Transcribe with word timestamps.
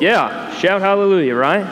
Yeah, 0.00 0.52
shout 0.56 0.80
hallelujah, 0.80 1.36
right? 1.36 1.64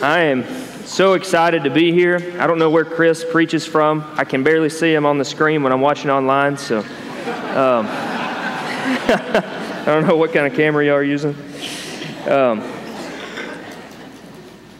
I 0.00 0.20
am 0.20 0.44
so 0.86 1.14
excited 1.14 1.64
to 1.64 1.70
be 1.70 1.90
here. 1.90 2.36
I 2.38 2.46
don't 2.46 2.60
know 2.60 2.70
where 2.70 2.84
Chris 2.84 3.24
preaches 3.28 3.66
from. 3.66 4.04
I 4.14 4.24
can 4.24 4.44
barely 4.44 4.68
see 4.68 4.94
him 4.94 5.04
on 5.04 5.18
the 5.18 5.24
screen 5.24 5.64
when 5.64 5.72
I'm 5.72 5.80
watching 5.80 6.08
online, 6.08 6.56
so 6.56 6.78
um, 6.78 6.86
I 9.08 9.82
don't 9.86 10.06
know 10.06 10.16
what 10.16 10.32
kind 10.32 10.46
of 10.46 10.54
camera 10.54 10.86
y'all 10.86 10.94
are 10.94 11.02
using. 11.02 11.34
Um, 12.28 12.62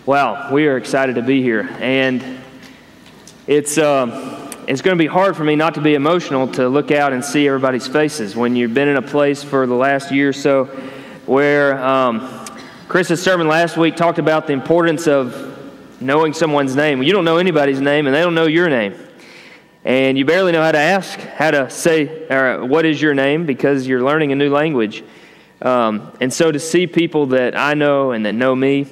wow, 0.07 0.53
we 0.53 0.69
are 0.69 0.77
excited 0.77 1.17
to 1.17 1.23
be 1.23 1.43
here, 1.43 1.69
and 1.81 2.25
it's 3.49 3.77
um, 3.77 4.13
it's 4.69 4.83
going 4.83 4.97
to 4.97 5.03
be 5.03 5.09
hard 5.09 5.37
for 5.37 5.43
me 5.43 5.57
not 5.57 5.75
to 5.75 5.81
be 5.81 5.95
emotional 5.95 6.47
to 6.53 6.69
look 6.69 6.93
out 6.93 7.13
and 7.13 7.25
see 7.25 7.49
everybody's 7.49 7.89
faces 7.89 8.37
when 8.37 8.55
you've 8.55 8.73
been 8.73 8.87
in 8.87 8.97
a 8.97 9.03
place 9.03 9.43
for 9.43 9.67
the 9.67 9.75
last 9.75 10.13
year 10.13 10.29
or 10.29 10.33
so 10.33 10.71
where. 11.29 11.79
Um, 11.79 12.47
Chris's 12.89 13.21
sermon 13.21 13.49
last 13.49 13.77
week 13.77 13.97
talked 13.97 14.19
about 14.19 14.47
the 14.47 14.55
importance 14.55 15.07
of 15.07 16.01
knowing 16.01 16.33
someone's 16.33 16.75
name. 16.75 17.03
You 17.03 17.13
don't 17.13 17.27
know 17.27 17.37
anybody's 17.37 17.83
name, 17.83 18.07
and 18.07 18.17
they 18.17 18.23
don't 18.23 18.35
know 18.35 18.47
your 18.47 18.71
name. 18.71 18.95
And 19.85 20.17
you 20.17 20.25
barely 20.25 20.53
know 20.53 20.63
how 20.63 20.73
to 20.73 20.79
ask, 20.79 21.19
how 21.19 21.51
to 21.51 21.69
say, 21.69 22.27
or 22.31 22.65
what 22.65 22.87
is 22.87 23.03
your 23.03 23.13
name, 23.13 23.45
because 23.45 23.87
you're 23.87 24.03
learning 24.03 24.33
a 24.33 24.37
new 24.37 24.49
language. 24.49 25.05
Um, 25.61 26.11
and 26.19 26.33
so 26.33 26.51
to 26.51 26.59
see 26.59 26.87
people 26.87 27.27
that 27.27 27.55
I 27.55 27.75
know 27.75 28.13
and 28.13 28.25
that 28.25 28.33
know 28.33 28.57
me, 28.57 28.87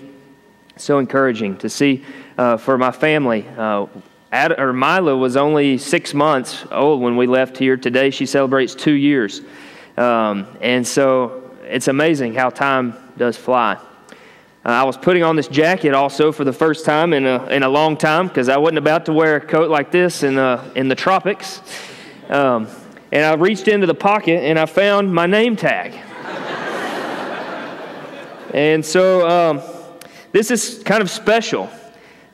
so 0.77 0.99
encouraging. 0.99 1.57
To 1.59 1.71
see 1.71 2.05
uh, 2.37 2.59
for 2.59 2.77
my 2.77 2.93
family, 2.93 3.49
uh, 3.57 3.87
Ad, 4.31 4.61
or 4.61 4.75
Mila 4.75 5.17
was 5.17 5.39
only 5.39 5.79
six 5.79 6.13
months 6.13 6.67
old 6.71 7.01
when 7.01 7.17
we 7.17 7.27
left 7.27 7.57
here. 7.57 7.79
Today 7.79 8.11
she 8.11 8.27
celebrates 8.27 8.75
two 8.75 8.93
years. 8.93 9.41
Um, 9.97 10.47
and 10.61 10.87
so 10.87 11.46
it's 11.69 11.89
amazing 11.89 12.35
how 12.35 12.51
time 12.51 12.95
does 13.17 13.37
fly. 13.37 13.75
Uh, 13.75 14.69
I 14.69 14.85
was 14.85 14.97
putting 14.97 15.23
on 15.23 15.37
this 15.37 15.49
jacket 15.49 15.95
also 15.95 16.33
for 16.33 16.45
the 16.45 16.53
first 16.53 16.85
time 16.85 17.13
in 17.13 17.27
a, 17.27 17.47
in 17.47 17.63
a 17.63 17.69
long 17.69 17.97
time 17.97 18.29
because 18.29 18.49
I 18.49 18.57
wasn't 18.57 18.79
about 18.79 19.07
to 19.07 19.13
wear 19.13 19.37
a 19.37 19.41
coat 19.41 19.71
like 19.71 19.91
this 19.91 20.23
in 20.23 20.37
the, 20.37 20.63
in 20.75 20.89
the 20.89 20.95
tropics. 20.95 21.61
Um, 22.29 22.69
and 23.13 23.25
I 23.25 23.35
reached 23.35 23.69
into 23.69 23.87
the 23.87 23.95
pocket 23.95 24.43
and 24.43 24.59
I 24.59 24.67
found 24.67 25.13
my 25.13 25.27
name 25.27 25.57
tag. 25.57 25.93
and 28.55 28.85
so 28.85 29.29
um, 29.29 29.63
this 30.33 30.51
is 30.51 30.83
kind 30.85 31.03
of 31.03 31.11
special 31.11 31.71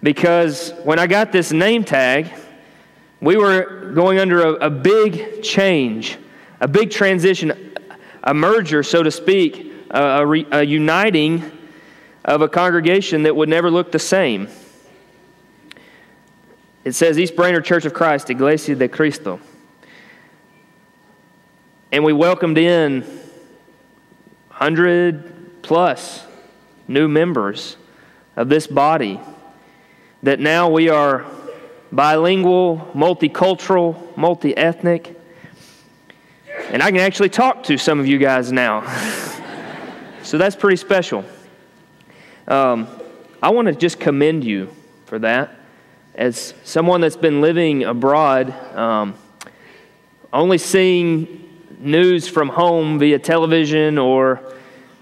because 0.02 0.72
when 0.84 0.98
I 0.98 1.06
got 1.06 1.33
this 1.33 1.52
name 1.52 1.84
tag, 1.84 2.30
we 3.20 3.36
were 3.36 3.92
going 3.94 4.19
under 4.19 4.42
a, 4.42 4.67
a 4.67 4.70
big 4.70 5.42
change, 5.42 6.19
a 6.61 6.69
big 6.69 6.91
transition, 6.91 7.72
a 8.23 8.34
merger, 8.34 8.83
so 8.83 9.03
to 9.03 9.11
speak, 9.11 9.73
a, 9.91 10.25
a, 10.25 10.59
a 10.59 10.62
uniting 10.62 11.51
of 12.25 12.42
a 12.42 12.48
congregation 12.48 13.25
that 13.25 13.34
would 13.34 13.48
never 13.48 13.70
look 13.70 13.92
the 13.92 13.98
same. 13.98 14.48
It 16.84 16.92
says 16.92 17.19
East 17.19 17.37
Brainerd 17.37 17.64
Church 17.64 17.84
of 17.84 17.95
Christ, 17.95 18.31
Iglesia 18.31 18.75
de 18.75 18.89
Cristo. 18.89 19.41
And 21.92 22.05
we 22.05 22.12
welcomed 22.12 22.59
in 22.59 23.03
100 23.03 25.62
plus 25.62 26.25
new 26.89 27.09
members 27.09 27.77
of 28.36 28.48
this 28.48 28.67
body. 28.67 29.20
That 30.23 30.41
now 30.41 30.70
we 30.70 30.89
are 30.89 31.27
bilingual, 31.91 32.91
multicultural, 32.95 34.17
multi 34.17 34.57
ethnic. 34.57 35.19
And 36.73 36.83
I 36.83 36.91
can 36.91 37.01
actually 37.01 37.28
talk 37.28 37.65
to 37.65 37.77
some 37.77 38.01
of 38.01 38.06
you 38.06 38.17
guys 38.17 38.51
now. 38.51 38.81
so 40.23 40.39
that's 40.39 40.56
pretty 40.56 40.77
special. 40.77 41.23
Um, 42.48 42.89
I 43.42 43.51
want 43.51 43.69
to 43.69 43.75
just 43.75 44.01
commend 44.01 44.42
you 44.42 44.70
for 45.05 45.19
that. 45.19 45.55
As 46.14 46.55
someone 46.64 47.03
that's 47.03 47.19
been 47.19 47.42
living 47.42 47.85
abroad, 47.85 48.52
um, 48.74 49.14
only 50.33 50.57
seeing 50.57 51.46
news 51.79 52.27
from 52.27 52.48
home 52.48 52.98
via 52.98 53.19
television 53.19 53.98
or 53.98 54.41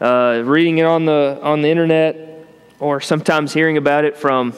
uh, 0.01 0.43
reading 0.45 0.79
it 0.79 0.87
on 0.87 1.05
the, 1.05 1.39
on 1.41 1.63
the 1.63 1.69
internet, 1.69 2.49
or 2.81 3.01
sometimes 3.01 3.55
hearing 3.55 3.77
about 3.77 4.05
it 4.05 4.17
from 4.17 4.55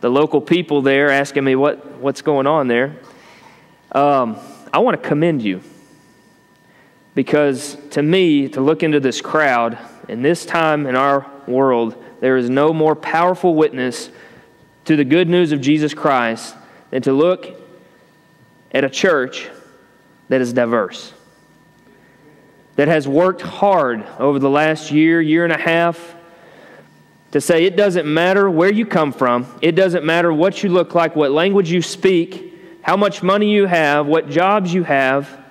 the 0.00 0.08
local 0.08 0.40
people 0.40 0.80
there 0.80 1.10
asking 1.10 1.44
me 1.44 1.56
what, 1.56 1.98
what's 1.98 2.22
going 2.22 2.46
on 2.46 2.68
there. 2.68 2.96
Um, 3.92 4.38
I 4.72 4.78
want 4.78 5.02
to 5.02 5.06
commend 5.06 5.42
you 5.42 5.60
because 7.14 7.76
to 7.90 8.02
me, 8.02 8.48
to 8.48 8.60
look 8.60 8.82
into 8.82 9.00
this 9.00 9.20
crowd 9.20 9.78
in 10.08 10.22
this 10.22 10.44
time 10.44 10.86
in 10.86 10.96
our 10.96 11.30
world, 11.46 12.02
there 12.20 12.36
is 12.36 12.50
no 12.50 12.72
more 12.72 12.96
powerful 12.96 13.54
witness 13.54 14.10
to 14.84 14.96
the 14.96 15.04
good 15.04 15.28
news 15.28 15.52
of 15.52 15.60
Jesus 15.60 15.94
Christ 15.94 16.54
than 16.90 17.02
to 17.02 17.12
look 17.12 17.60
at 18.72 18.84
a 18.84 18.90
church 18.90 19.48
that 20.28 20.40
is 20.40 20.52
diverse, 20.52 21.12
that 22.76 22.88
has 22.88 23.06
worked 23.06 23.42
hard 23.42 24.04
over 24.18 24.38
the 24.38 24.50
last 24.50 24.90
year, 24.90 25.20
year 25.20 25.44
and 25.44 25.52
a 25.52 25.58
half 25.58 26.14
to 27.30 27.40
say 27.40 27.64
it 27.64 27.76
doesn't 27.76 28.06
matter 28.06 28.48
where 28.48 28.72
you 28.72 28.86
come 28.86 29.12
from, 29.12 29.46
it 29.60 29.72
doesn't 29.72 30.04
matter 30.04 30.32
what 30.32 30.62
you 30.62 30.70
look 30.70 30.94
like, 30.94 31.16
what 31.16 31.32
language 31.32 31.70
you 31.70 31.82
speak, 31.82 32.54
how 32.80 32.96
much 32.96 33.22
money 33.22 33.50
you 33.50 33.66
have, 33.66 34.06
what 34.06 34.28
jobs 34.28 34.72
you 34.72 34.84
have, 34.84 35.43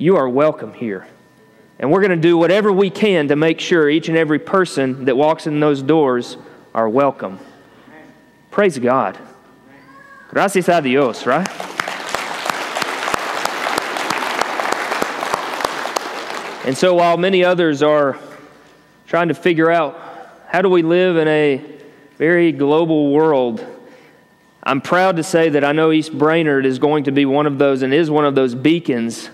you 0.00 0.16
are 0.16 0.26
welcome 0.26 0.72
here. 0.72 1.06
And 1.78 1.92
we're 1.92 2.00
going 2.00 2.10
to 2.10 2.16
do 2.16 2.38
whatever 2.38 2.72
we 2.72 2.88
can 2.88 3.28
to 3.28 3.36
make 3.36 3.60
sure 3.60 3.88
each 3.90 4.08
and 4.08 4.16
every 4.16 4.38
person 4.38 5.04
that 5.04 5.14
walks 5.14 5.46
in 5.46 5.60
those 5.60 5.82
doors 5.82 6.38
are 6.74 6.88
welcome. 6.88 7.38
Praise 8.50 8.78
God. 8.78 9.18
Gracias 10.30 10.68
a 10.68 10.80
Dios, 10.80 11.26
right? 11.26 11.46
And 16.66 16.76
so 16.76 16.94
while 16.94 17.18
many 17.18 17.44
others 17.44 17.82
are 17.82 18.18
trying 19.06 19.28
to 19.28 19.34
figure 19.34 19.70
out 19.70 20.00
how 20.48 20.62
do 20.62 20.70
we 20.70 20.80
live 20.80 21.18
in 21.18 21.28
a 21.28 21.62
very 22.16 22.52
global 22.52 23.12
world, 23.12 23.66
I'm 24.62 24.80
proud 24.80 25.16
to 25.16 25.22
say 25.22 25.50
that 25.50 25.62
I 25.62 25.72
know 25.72 25.92
East 25.92 26.16
Brainerd 26.16 26.64
is 26.64 26.78
going 26.78 27.04
to 27.04 27.12
be 27.12 27.26
one 27.26 27.46
of 27.46 27.58
those 27.58 27.82
and 27.82 27.92
is 27.92 28.10
one 28.10 28.24
of 28.24 28.34
those 28.34 28.54
beacons 28.54 29.28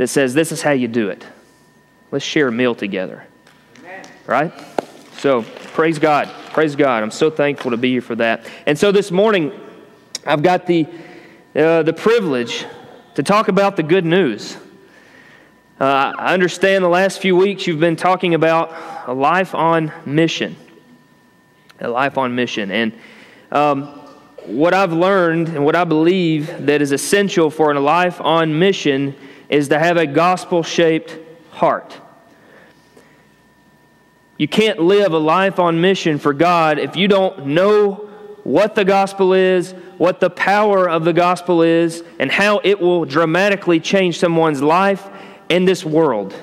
that 0.00 0.08
says 0.08 0.32
this 0.32 0.50
is 0.50 0.62
how 0.62 0.70
you 0.70 0.88
do 0.88 1.10
it. 1.10 1.26
Let's 2.10 2.24
share 2.24 2.48
a 2.48 2.52
meal 2.52 2.74
together. 2.74 3.26
Amen. 3.80 4.02
Right? 4.26 4.52
So, 5.18 5.42
praise 5.74 5.98
God. 5.98 6.26
Praise 6.54 6.74
God. 6.74 7.02
I'm 7.02 7.10
so 7.10 7.28
thankful 7.28 7.72
to 7.72 7.76
be 7.76 7.90
here 7.90 8.00
for 8.00 8.14
that. 8.14 8.46
And 8.64 8.78
so 8.78 8.92
this 8.92 9.10
morning, 9.10 9.52
I've 10.24 10.42
got 10.42 10.66
the, 10.66 10.86
uh, 11.54 11.82
the 11.82 11.92
privilege 11.92 12.64
to 13.16 13.22
talk 13.22 13.48
about 13.48 13.76
the 13.76 13.82
good 13.82 14.06
news. 14.06 14.56
Uh, 15.78 16.14
I 16.16 16.32
understand 16.32 16.82
the 16.82 16.88
last 16.88 17.20
few 17.20 17.36
weeks 17.36 17.66
you've 17.66 17.78
been 17.78 17.96
talking 17.96 18.32
about 18.32 18.72
a 19.06 19.12
life 19.12 19.54
on 19.54 19.92
mission. 20.06 20.56
A 21.78 21.88
life 21.88 22.16
on 22.16 22.34
mission. 22.34 22.70
And 22.70 22.94
um, 23.52 23.82
what 24.46 24.72
I've 24.72 24.94
learned 24.94 25.48
and 25.48 25.62
what 25.62 25.76
I 25.76 25.84
believe 25.84 26.64
that 26.64 26.80
is 26.80 26.90
essential 26.90 27.50
for 27.50 27.70
a 27.70 27.78
life 27.78 28.18
on 28.22 28.58
mission 28.58 29.14
is 29.50 29.68
to 29.68 29.78
have 29.78 29.98
a 29.98 30.06
gospel 30.06 30.62
shaped 30.62 31.18
heart. 31.50 32.00
You 34.38 34.48
can't 34.48 34.78
live 34.78 35.12
a 35.12 35.18
life 35.18 35.58
on 35.58 35.82
mission 35.82 36.18
for 36.18 36.32
God 36.32 36.78
if 36.78 36.96
you 36.96 37.08
don't 37.08 37.48
know 37.48 38.08
what 38.44 38.74
the 38.74 38.86
gospel 38.86 39.34
is, 39.34 39.72
what 39.98 40.18
the 40.18 40.30
power 40.30 40.88
of 40.88 41.04
the 41.04 41.12
gospel 41.12 41.60
is, 41.60 42.02
and 42.18 42.32
how 42.32 42.60
it 42.64 42.80
will 42.80 43.04
dramatically 43.04 43.80
change 43.80 44.18
someone's 44.18 44.62
life 44.62 45.06
in 45.50 45.66
this 45.66 45.84
world. 45.84 46.34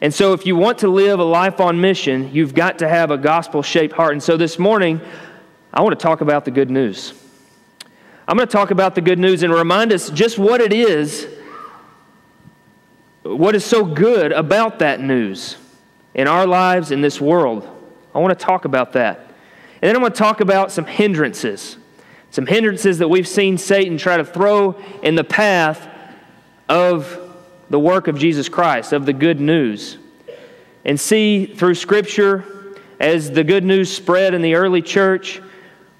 And 0.00 0.14
so, 0.14 0.32
if 0.32 0.46
you 0.46 0.56
want 0.56 0.78
to 0.78 0.88
live 0.88 1.20
a 1.20 1.24
life 1.24 1.60
on 1.60 1.80
mission, 1.80 2.32
you've 2.32 2.54
got 2.54 2.78
to 2.78 2.88
have 2.88 3.10
a 3.10 3.18
gospel 3.18 3.62
shaped 3.62 3.94
heart. 3.94 4.12
And 4.12 4.22
so, 4.22 4.36
this 4.36 4.58
morning, 4.58 5.00
I 5.72 5.82
want 5.82 5.98
to 5.98 6.02
talk 6.02 6.20
about 6.20 6.44
the 6.44 6.50
good 6.50 6.70
news. 6.70 7.12
I'm 8.28 8.36
going 8.36 8.48
to 8.48 8.52
talk 8.52 8.70
about 8.70 8.94
the 8.94 9.00
good 9.00 9.18
news 9.18 9.42
and 9.42 9.52
remind 9.52 9.92
us 9.92 10.10
just 10.10 10.38
what 10.38 10.60
it 10.60 10.72
is 10.72 11.26
what 13.26 13.54
is 13.54 13.64
so 13.64 13.84
good 13.84 14.32
about 14.32 14.78
that 14.78 15.00
news 15.00 15.56
in 16.14 16.28
our 16.28 16.46
lives 16.46 16.90
in 16.90 17.00
this 17.00 17.20
world. 17.20 17.68
I 18.14 18.18
want 18.18 18.38
to 18.38 18.44
talk 18.44 18.64
about 18.64 18.92
that. 18.92 19.18
And 19.82 19.88
then 19.88 19.96
I'm 19.96 20.00
going 20.00 20.12
to 20.12 20.18
talk 20.18 20.40
about 20.40 20.72
some 20.72 20.86
hindrances. 20.86 21.76
Some 22.30 22.46
hindrances 22.46 22.98
that 22.98 23.08
we've 23.08 23.28
seen 23.28 23.58
Satan 23.58 23.98
try 23.98 24.16
to 24.16 24.24
throw 24.24 24.80
in 25.02 25.14
the 25.14 25.24
path 25.24 25.88
of 26.68 27.20
the 27.68 27.78
work 27.78 28.08
of 28.08 28.18
Jesus 28.18 28.48
Christ, 28.48 28.92
of 28.92 29.06
the 29.06 29.12
good 29.12 29.40
news. 29.40 29.98
And 30.84 30.98
see 30.98 31.46
through 31.46 31.74
Scripture, 31.74 32.44
as 33.00 33.30
the 33.30 33.44
good 33.44 33.64
news 33.64 33.94
spread 33.94 34.34
in 34.34 34.42
the 34.42 34.54
early 34.54 34.82
church, 34.82 35.42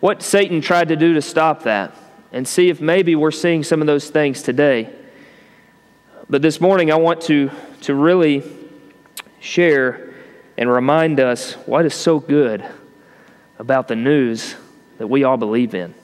what 0.01 0.23
Satan 0.23 0.61
tried 0.61 0.89
to 0.89 0.97
do 0.97 1.15
to 1.15 1.23
stop 1.23 1.65
that. 1.65 1.95
And 2.37 2.47
see 2.47 2.69
if 2.69 2.83
maybe 2.83 3.15
we're 3.15 3.31
seeing 3.31 3.63
some 3.65 3.81
of 3.81 3.87
those 3.87 4.11
things 4.11 4.43
today. 4.43 4.93
But 6.29 6.43
this 6.43 6.61
morning, 6.61 6.93
I 6.93 6.97
want 6.97 7.23
to, 7.23 7.51
to 7.81 7.95
really 7.95 8.43
share 9.41 10.13
and 10.59 10.71
remind 10.71 11.19
us 11.19 11.55
what 11.65 11.87
is 11.87 11.95
so 11.95 12.21
good 12.21 12.63
about 13.59 13.89
the 13.89 13.97
news 13.97 14.55
that 14.99 15.07
we 15.07 15.25
all 15.25 15.39
believe 15.39 15.75
in. 15.75 15.95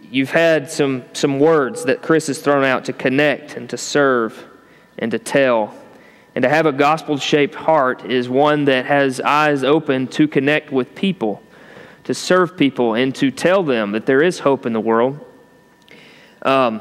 You've 0.00 0.30
had 0.30 0.70
some, 0.70 1.04
some 1.12 1.38
words 1.38 1.84
that 1.84 2.00
Chris 2.00 2.28
has 2.28 2.38
thrown 2.38 2.64
out 2.64 2.86
to 2.86 2.94
connect 2.94 3.58
and 3.58 3.68
to 3.68 3.76
serve 3.76 4.46
and 4.96 5.10
to 5.10 5.18
tell. 5.18 5.74
And 6.34 6.42
to 6.44 6.48
have 6.48 6.64
a 6.64 6.72
gospel 6.72 7.18
shaped 7.18 7.54
heart 7.54 8.06
is 8.10 8.30
one 8.30 8.64
that 8.64 8.86
has 8.86 9.20
eyes 9.20 9.62
open 9.62 10.06
to 10.06 10.26
connect 10.26 10.72
with 10.72 10.94
people, 10.94 11.42
to 12.10 12.14
serve 12.14 12.56
people, 12.56 12.94
and 12.94 13.14
to 13.14 13.30
tell 13.30 13.62
them 13.62 13.92
that 13.92 14.04
there 14.04 14.20
is 14.20 14.40
hope 14.40 14.66
in 14.66 14.72
the 14.72 14.80
world. 14.80 15.24
Um, 16.42 16.80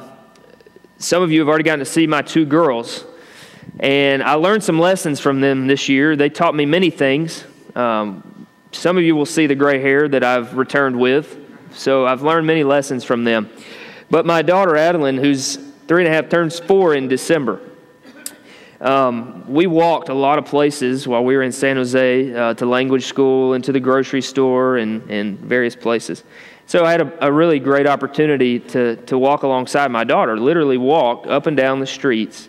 some 0.97 1.21
of 1.21 1.31
you 1.31 1.39
have 1.41 1.47
already 1.47 1.63
gotten 1.63 1.77
to 1.79 1.85
see 1.85 2.07
my 2.07 2.23
two 2.23 2.45
girls, 2.45 3.05
and 3.79 4.23
I 4.23 4.33
learned 4.33 4.63
some 4.63 4.79
lessons 4.79 5.19
from 5.19 5.39
them 5.39 5.67
this 5.67 5.87
year. 5.87 6.15
They 6.15 6.29
taught 6.29 6.55
me 6.55 6.65
many 6.65 6.89
things. 6.89 7.43
Um, 7.75 8.47
some 8.71 8.97
of 8.97 9.03
you 9.03 9.15
will 9.15 9.27
see 9.27 9.45
the 9.45 9.53
gray 9.53 9.79
hair 9.79 10.07
that 10.07 10.23
I've 10.23 10.57
returned 10.57 10.99
with, 10.99 11.37
so 11.73 12.07
I've 12.07 12.23
learned 12.23 12.47
many 12.47 12.63
lessons 12.63 13.03
from 13.03 13.23
them. 13.23 13.51
But 14.09 14.25
my 14.25 14.41
daughter, 14.41 14.75
Adeline, 14.75 15.17
who's 15.17 15.57
three 15.87 16.03
and 16.05 16.11
a 16.11 16.15
half, 16.15 16.27
turns 16.29 16.57
four 16.59 16.95
in 16.95 17.07
December. 17.07 17.61
Um, 18.81 19.43
we 19.51 19.67
walked 19.67 20.07
a 20.07 20.13
lot 20.13 20.39
of 20.39 20.45
places 20.45 21.05
while 21.05 21.23
we 21.23 21.35
were 21.35 21.43
in 21.43 21.51
San 21.51 21.75
Jose 21.75 22.33
uh, 22.33 22.53
to 22.53 22.65
language 22.65 23.05
school 23.05 23.53
and 23.53 23.63
to 23.65 23.73
the 23.73 23.79
grocery 23.79 24.21
store 24.21 24.77
and, 24.77 25.09
and 25.09 25.37
various 25.37 25.75
places. 25.75 26.23
So 26.65 26.85
I 26.85 26.91
had 26.91 27.01
a, 27.01 27.27
a, 27.27 27.31
really 27.31 27.59
great 27.59 27.87
opportunity 27.87 28.59
to, 28.59 28.95
to 29.07 29.17
walk 29.17 29.43
alongside 29.43 29.91
my 29.91 30.05
daughter, 30.05 30.37
literally 30.37 30.77
walk 30.77 31.27
up 31.27 31.47
and 31.47 31.57
down 31.57 31.79
the 31.79 31.87
streets 31.87 32.47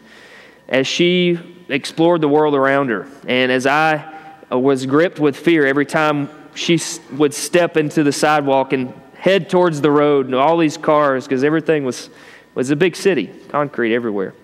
as 0.68 0.86
she 0.86 1.38
explored 1.68 2.20
the 2.20 2.28
world 2.28 2.54
around 2.54 2.90
her. 2.90 3.08
And 3.26 3.50
as 3.50 3.66
I 3.66 4.14
was 4.50 4.86
gripped 4.86 5.18
with 5.18 5.36
fear 5.36 5.66
every 5.66 5.86
time 5.86 6.28
she 6.54 6.78
would 7.12 7.34
step 7.34 7.76
into 7.76 8.04
the 8.04 8.12
sidewalk 8.12 8.72
and 8.72 8.92
head 9.14 9.50
towards 9.50 9.80
the 9.80 9.90
road 9.90 10.26
and 10.26 10.34
all 10.34 10.58
these 10.58 10.76
cars, 10.76 11.24
because 11.24 11.42
everything 11.42 11.84
was, 11.84 12.08
was 12.54 12.70
a 12.70 12.76
big 12.76 12.94
city, 12.94 13.26
concrete 13.48 13.94
everywhere. 13.94 14.34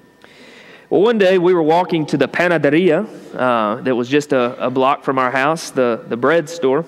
Well, 0.89 1.03
one 1.03 1.19
day 1.19 1.39
we 1.39 1.53
were 1.53 1.63
walking 1.63 2.07
to 2.07 2.17
the 2.17 2.29
panaderia 2.29 3.07
uh, 3.35 3.83
that 3.83 3.95
was 3.95 4.09
just 4.09 4.33
a, 4.33 4.67
a 4.67 4.71
block 4.71 5.05
from 5.05 5.19
our 5.19 5.31
house, 5.31 5.71
the, 5.71 6.05
the 6.09 6.17
bread 6.17 6.49
store 6.49 6.85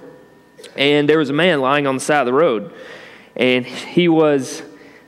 and 0.77 1.09
there 1.09 1.19
was 1.19 1.31
a 1.31 1.35
man 1.35 1.61
lying 1.61 1.87
on 1.87 1.97
the 1.97 2.01
side 2.01 2.21
of 2.21 2.27
the 2.27 2.33
road, 2.33 2.73
and 3.37 3.67
he 3.67 4.09
was 4.09 4.63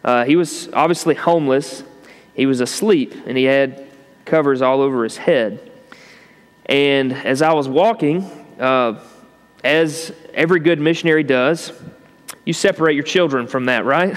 uh, 0.04 0.25
he 0.25 0.37
was 0.37 0.69
obviously 0.72 1.14
homeless. 1.14 1.84
He 2.34 2.46
was 2.46 2.60
asleep, 2.60 3.14
and 3.26 3.37
he 3.37 3.44
had 3.44 3.87
covers 4.25 4.62
all 4.62 4.81
over 4.81 5.04
his 5.04 5.16
head. 5.16 5.70
And 6.66 7.12
as 7.12 7.42
I 7.42 7.52
was 7.52 7.69
walking, 7.69 8.22
uh, 8.58 9.02
as 9.64 10.12
every 10.32 10.60
good 10.60 10.81
missionary 10.81 11.25
does, 11.25 11.72
you 12.44 12.52
separate 12.52 12.94
your 12.94 13.04
children 13.04 13.46
from 13.46 13.66
that, 13.66 13.84
right? 13.84 14.16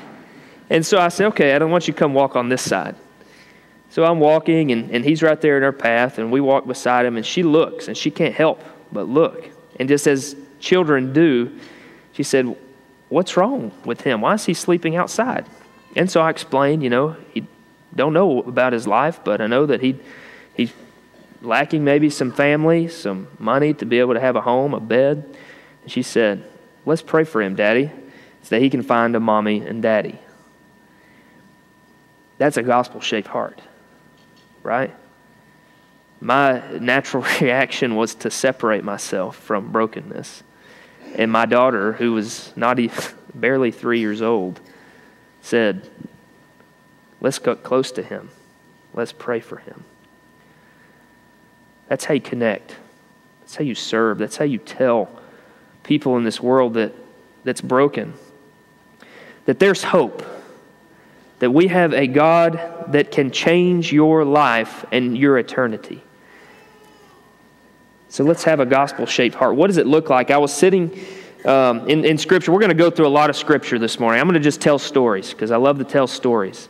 and 0.70 0.86
so 0.86 0.98
I 0.98 1.08
said, 1.08 1.26
okay, 1.28 1.54
I 1.54 1.58
don't 1.58 1.70
want 1.70 1.88
you 1.88 1.92
to 1.92 1.98
come 1.98 2.14
walk 2.14 2.36
on 2.36 2.48
this 2.48 2.62
side. 2.62 2.94
So 3.94 4.04
I'm 4.04 4.18
walking, 4.18 4.72
and, 4.72 4.90
and 4.90 5.04
he's 5.04 5.22
right 5.22 5.40
there 5.40 5.56
in 5.56 5.62
our 5.62 5.70
path, 5.70 6.18
and 6.18 6.32
we 6.32 6.40
walk 6.40 6.66
beside 6.66 7.06
him, 7.06 7.16
and 7.16 7.24
she 7.24 7.44
looks, 7.44 7.86
and 7.86 7.96
she 7.96 8.10
can't 8.10 8.34
help 8.34 8.60
but 8.90 9.08
look. 9.08 9.48
And 9.78 9.88
just 9.88 10.08
as 10.08 10.34
children 10.58 11.12
do, 11.12 11.56
she 12.10 12.24
said, 12.24 12.56
What's 13.08 13.36
wrong 13.36 13.70
with 13.84 14.00
him? 14.00 14.20
Why 14.20 14.34
is 14.34 14.46
he 14.46 14.52
sleeping 14.52 14.96
outside? 14.96 15.46
And 15.94 16.10
so 16.10 16.20
I 16.20 16.30
explained, 16.30 16.82
you 16.82 16.90
know, 16.90 17.14
he 17.32 17.46
don't 17.94 18.12
know 18.12 18.42
about 18.42 18.72
his 18.72 18.88
life, 18.88 19.20
but 19.22 19.40
I 19.40 19.46
know 19.46 19.64
that 19.64 19.80
he 19.80 20.00
he's 20.54 20.72
lacking 21.40 21.84
maybe 21.84 22.10
some 22.10 22.32
family, 22.32 22.88
some 22.88 23.28
money 23.38 23.74
to 23.74 23.86
be 23.86 24.00
able 24.00 24.14
to 24.14 24.20
have 24.20 24.34
a 24.34 24.40
home, 24.40 24.74
a 24.74 24.80
bed. 24.80 25.36
And 25.82 25.92
she 25.92 26.02
said, 26.02 26.42
Let's 26.84 27.02
pray 27.02 27.22
for 27.22 27.40
him, 27.40 27.54
Daddy, 27.54 27.92
so 28.42 28.56
that 28.56 28.60
he 28.60 28.70
can 28.70 28.82
find 28.82 29.14
a 29.14 29.20
mommy 29.20 29.60
and 29.60 29.80
daddy. 29.80 30.18
That's 32.38 32.56
a 32.56 32.62
gospel 32.64 33.00
shaped 33.00 33.28
heart, 33.28 33.60
right? 34.64 34.92
my 36.24 36.62
natural 36.78 37.22
reaction 37.40 37.94
was 37.94 38.14
to 38.16 38.30
separate 38.30 38.82
myself 38.82 39.36
from 39.36 39.70
brokenness. 39.70 40.42
And 41.16 41.30
my 41.30 41.46
daughter, 41.46 41.92
who 41.92 42.14
was 42.14 42.52
not 42.56 42.80
even, 42.80 42.98
barely 43.34 43.70
three 43.70 44.00
years 44.00 44.22
old, 44.22 44.60
said, 45.42 45.88
Let's 47.20 47.38
get 47.38 47.62
close 47.62 47.92
to 47.92 48.02
him. 48.02 48.30
Let's 48.92 49.12
pray 49.12 49.40
for 49.40 49.56
him. 49.56 49.84
That's 51.88 52.04
how 52.04 52.14
you 52.14 52.20
connect. 52.20 52.76
That's 53.40 53.56
how 53.56 53.64
you 53.64 53.74
serve. 53.74 54.18
That's 54.18 54.36
how 54.36 54.44
you 54.44 54.58
tell 54.58 55.08
people 55.82 56.16
in 56.16 56.24
this 56.24 56.40
world 56.40 56.74
that, 56.74 56.92
that's 57.44 57.60
broken 57.60 58.14
that 59.44 59.58
there's 59.58 59.84
hope, 59.84 60.22
that 61.38 61.50
we 61.50 61.66
have 61.68 61.92
a 61.92 62.06
God 62.06 62.86
that 62.88 63.10
can 63.10 63.30
change 63.30 63.92
your 63.92 64.24
life 64.24 64.84
and 64.92 65.16
your 65.16 65.38
eternity. 65.38 66.02
So 68.08 68.22
let's 68.22 68.44
have 68.44 68.60
a 68.60 68.66
gospel 68.66 69.06
shaped 69.06 69.34
heart. 69.34 69.56
What 69.56 69.66
does 69.66 69.76
it 69.76 69.86
look 69.86 70.08
like? 70.08 70.30
I 70.30 70.38
was 70.38 70.52
sitting 70.52 70.98
um, 71.44 71.88
in, 71.88 72.04
in 72.04 72.16
Scripture. 72.16 72.52
We're 72.52 72.60
going 72.60 72.68
to 72.68 72.74
go 72.76 72.90
through 72.90 73.08
a 73.08 73.08
lot 73.08 73.28
of 73.28 73.36
Scripture 73.36 73.78
this 73.78 73.98
morning. 73.98 74.20
I'm 74.20 74.28
going 74.28 74.34
to 74.34 74.40
just 74.40 74.60
tell 74.60 74.78
stories 74.78 75.30
because 75.30 75.50
I 75.50 75.56
love 75.56 75.78
to 75.78 75.84
tell 75.84 76.06
stories. 76.06 76.68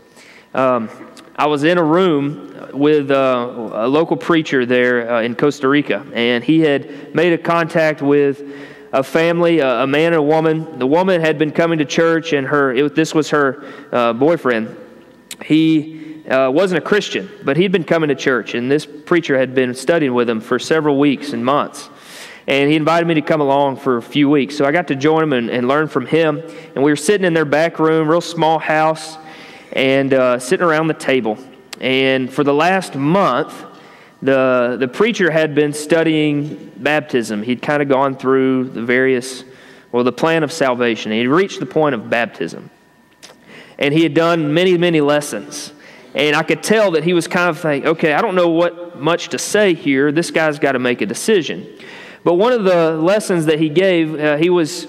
Um, 0.54 0.88
I 1.36 1.46
was 1.46 1.64
in 1.64 1.78
a 1.78 1.84
room 1.84 2.70
with 2.72 3.10
uh, 3.10 3.70
a 3.72 3.88
local 3.88 4.16
preacher 4.16 4.64
there 4.64 5.12
uh, 5.12 5.22
in 5.22 5.34
Costa 5.34 5.68
Rica, 5.68 6.06
and 6.14 6.42
he 6.42 6.60
had 6.60 7.14
made 7.14 7.32
a 7.32 7.38
contact 7.38 8.02
with 8.02 8.42
a 8.94 9.02
family, 9.02 9.58
a, 9.58 9.82
a 9.82 9.86
man 9.86 10.12
and 10.12 10.16
a 10.16 10.22
woman. 10.22 10.78
The 10.78 10.86
woman 10.86 11.20
had 11.20 11.36
been 11.36 11.50
coming 11.50 11.78
to 11.80 11.84
church, 11.84 12.32
and 12.32 12.46
her 12.46 12.72
it, 12.72 12.94
this 12.94 13.12
was 13.12 13.30
her 13.30 13.64
uh, 13.90 14.12
boyfriend. 14.12 14.76
He 15.44 16.24
uh, 16.28 16.50
wasn't 16.50 16.78
a 16.78 16.86
Christian, 16.86 17.28
but 17.42 17.56
he'd 17.56 17.72
been 17.72 17.84
coming 17.84 18.08
to 18.08 18.14
church, 18.14 18.54
and 18.54 18.70
this 18.70 18.86
preacher 18.86 19.36
had 19.36 19.52
been 19.54 19.74
studying 19.74 20.14
with 20.14 20.30
him 20.30 20.40
for 20.40 20.60
several 20.60 20.98
weeks 20.98 21.32
and 21.32 21.44
months. 21.44 21.90
And 22.46 22.70
he 22.70 22.76
invited 22.76 23.06
me 23.06 23.14
to 23.14 23.22
come 23.22 23.40
along 23.40 23.78
for 23.78 23.96
a 23.96 24.02
few 24.02 24.30
weeks. 24.30 24.56
So 24.56 24.64
I 24.64 24.70
got 24.70 24.88
to 24.88 24.94
join 24.94 25.22
him 25.24 25.32
and, 25.32 25.50
and 25.50 25.66
learn 25.66 25.88
from 25.88 26.06
him. 26.06 26.42
And 26.74 26.84
we 26.84 26.92
were 26.92 26.96
sitting 26.96 27.26
in 27.26 27.32
their 27.32 27.46
back 27.46 27.78
room, 27.78 28.06
real 28.06 28.20
small 28.20 28.58
house, 28.58 29.16
and 29.72 30.12
uh, 30.12 30.38
sitting 30.38 30.64
around 30.64 30.88
the 30.88 30.94
table. 30.94 31.38
And 31.80 32.30
for 32.30 32.44
the 32.44 32.52
last 32.52 32.94
month, 32.94 33.64
the, 34.24 34.78
the 34.80 34.88
preacher 34.88 35.30
had 35.30 35.54
been 35.54 35.74
studying 35.74 36.72
baptism. 36.78 37.42
He'd 37.42 37.60
kind 37.60 37.82
of 37.82 37.90
gone 37.90 38.16
through 38.16 38.70
the 38.70 38.82
various, 38.82 39.44
well, 39.92 40.02
the 40.02 40.12
plan 40.12 40.42
of 40.42 40.50
salvation. 40.50 41.12
He'd 41.12 41.26
reached 41.26 41.60
the 41.60 41.66
point 41.66 41.94
of 41.94 42.08
baptism. 42.08 42.70
And 43.78 43.92
he 43.92 44.02
had 44.02 44.14
done 44.14 44.54
many, 44.54 44.78
many 44.78 45.02
lessons. 45.02 45.74
And 46.14 46.34
I 46.34 46.42
could 46.42 46.62
tell 46.62 46.92
that 46.92 47.04
he 47.04 47.12
was 47.12 47.28
kind 47.28 47.50
of 47.50 47.60
thinking, 47.60 47.86
okay, 47.90 48.14
I 48.14 48.22
don't 48.22 48.34
know 48.34 48.48
what 48.48 48.98
much 48.98 49.28
to 49.28 49.38
say 49.38 49.74
here. 49.74 50.10
This 50.10 50.30
guy's 50.30 50.58
got 50.58 50.72
to 50.72 50.78
make 50.78 51.02
a 51.02 51.06
decision. 51.06 51.66
But 52.22 52.34
one 52.34 52.54
of 52.54 52.64
the 52.64 52.92
lessons 52.92 53.44
that 53.46 53.58
he 53.58 53.68
gave, 53.68 54.18
uh, 54.18 54.38
he 54.38 54.48
was 54.48 54.86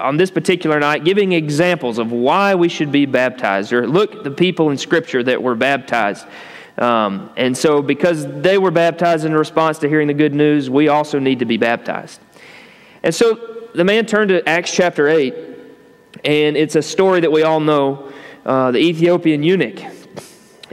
on 0.00 0.16
this 0.16 0.32
particular 0.32 0.80
night 0.80 1.04
giving 1.04 1.30
examples 1.30 1.98
of 1.98 2.10
why 2.10 2.56
we 2.56 2.68
should 2.68 2.90
be 2.90 3.06
baptized. 3.06 3.72
Or 3.72 3.86
look 3.86 4.16
at 4.16 4.24
the 4.24 4.32
people 4.32 4.70
in 4.70 4.78
Scripture 4.78 5.22
that 5.22 5.40
were 5.40 5.54
baptized. 5.54 6.26
Um, 6.76 7.30
and 7.36 7.56
so, 7.56 7.82
because 7.82 8.26
they 8.26 8.58
were 8.58 8.70
baptized 8.70 9.24
in 9.24 9.32
response 9.32 9.78
to 9.78 9.88
hearing 9.88 10.08
the 10.08 10.14
good 10.14 10.34
news, 10.34 10.68
we 10.68 10.88
also 10.88 11.18
need 11.18 11.38
to 11.38 11.44
be 11.44 11.56
baptized. 11.56 12.20
And 13.02 13.14
so, 13.14 13.68
the 13.74 13.84
man 13.84 14.06
turned 14.06 14.30
to 14.30 14.48
Acts 14.48 14.72
chapter 14.72 15.08
8, 15.08 15.34
and 16.24 16.56
it's 16.56 16.76
a 16.76 16.82
story 16.82 17.20
that 17.20 17.30
we 17.30 17.42
all 17.42 17.60
know 17.60 18.12
uh, 18.44 18.70
the 18.70 18.78
Ethiopian 18.78 19.42
eunuch. 19.42 19.82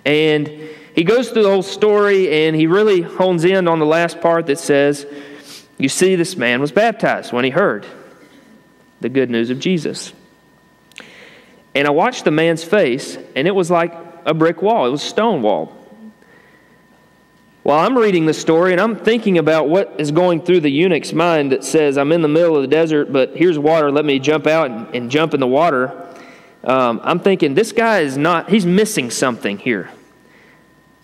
And 0.06 0.48
he 0.96 1.04
goes 1.04 1.30
through 1.30 1.44
the 1.44 1.50
whole 1.50 1.64
story 1.64 2.46
and 2.46 2.56
he 2.56 2.68
really 2.68 3.02
hones 3.02 3.46
in 3.46 3.68
on 3.68 3.80
the 3.80 3.86
last 3.86 4.20
part 4.20 4.48
that 4.48 4.60
says, 4.60 5.06
You 5.78 5.90
see, 5.90 6.16
this 6.16 6.36
man 6.36 6.60
was 6.62 6.72
baptized 6.72 7.32
when 7.32 7.46
he 7.46 7.50
heard 7.50 7.86
the 9.00 9.10
good 9.10 9.30
news 9.30 9.50
of 9.50 9.60
Jesus. 9.60 10.14
And 11.74 11.88
I 11.88 11.92
watched 11.92 12.26
the 12.26 12.32
man's 12.32 12.64
face, 12.64 13.18
and 13.36 13.48
it 13.48 13.56
was 13.56 13.72
like 13.72 13.94
a 14.26 14.34
brick 14.34 14.62
wall, 14.62 14.86
it 14.86 14.90
was 14.90 15.02
stone 15.02 15.42
wall. 15.42 15.74
While 17.64 17.86
I'm 17.86 17.98
reading 17.98 18.26
the 18.26 18.34
story 18.34 18.72
and 18.72 18.82
I'm 18.82 18.96
thinking 18.96 19.38
about 19.38 19.70
what 19.70 19.96
is 20.00 20.12
going 20.12 20.42
through 20.42 20.62
the 20.62 20.72
eunuch's 20.72 21.14
mind 21.14 21.52
that 21.52 21.64
says, 21.64 21.98
I'm 21.98 22.12
in 22.12 22.22
the 22.22 22.28
middle 22.28 22.56
of 22.56 22.64
the 22.64 22.68
desert, 22.68 23.14
but 23.14 23.36
here's 23.38 23.60
water, 23.60 23.92
let 23.92 24.04
me 24.04 24.18
jump 24.18 24.48
out 24.48 24.72
and, 24.72 24.96
and 24.96 25.12
jump 25.12 25.34
in 25.34 25.40
the 25.40 25.48
water 25.48 26.02
um, 26.64 27.02
I'm 27.04 27.20
thinking 27.20 27.56
this 27.56 27.72
guy 27.72 28.02
is 28.02 28.18
not, 28.18 28.50
he's 28.50 28.66
missing 28.66 29.10
something 29.10 29.58
here. 29.58 29.90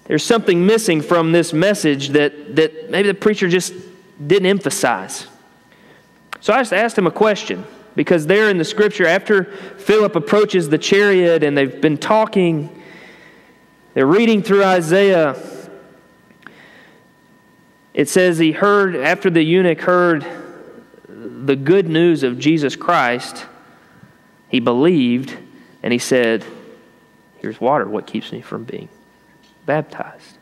There's 0.05 0.23
something 0.23 0.65
missing 0.65 1.01
from 1.01 1.31
this 1.31 1.51
message 1.51 2.09
that, 2.09 2.55
that 2.55 2.89
maybe 2.89 3.07
the 3.07 3.13
preacher 3.13 3.49
just 3.49 3.73
didn't 4.25 4.45
emphasize. 4.45 5.27
So 6.39 6.53
I 6.53 6.59
just 6.59 6.73
asked 6.73 6.97
him 6.97 7.07
a 7.07 7.11
question 7.11 7.65
because 7.95 8.27
there 8.27 8.49
in 8.49 8.57
the 8.57 8.63
scripture, 8.63 9.07
after 9.07 9.45
Philip 9.45 10.15
approaches 10.15 10.69
the 10.69 10.77
chariot 10.77 11.43
and 11.43 11.57
they've 11.57 11.81
been 11.81 11.97
talking, 11.97 12.69
they're 13.95 14.05
reading 14.05 14.43
through 14.43 14.63
Isaiah, 14.63 15.33
it 17.97 18.07
says 18.07 18.37
he 18.37 18.51
heard, 18.51 18.95
after 18.95 19.27
the 19.31 19.41
eunuch 19.41 19.81
heard 19.81 20.23
the 21.09 21.55
good 21.55 21.89
news 21.89 22.21
of 22.21 22.37
Jesus 22.37 22.75
Christ, 22.75 23.47
he 24.49 24.59
believed 24.59 25.35
and 25.81 25.91
he 25.91 25.97
said, 25.97 26.45
Here's 27.39 27.59
water. 27.59 27.89
What 27.89 28.05
keeps 28.05 28.31
me 28.31 28.41
from 28.41 28.65
being 28.65 28.87
baptized? 29.65 30.37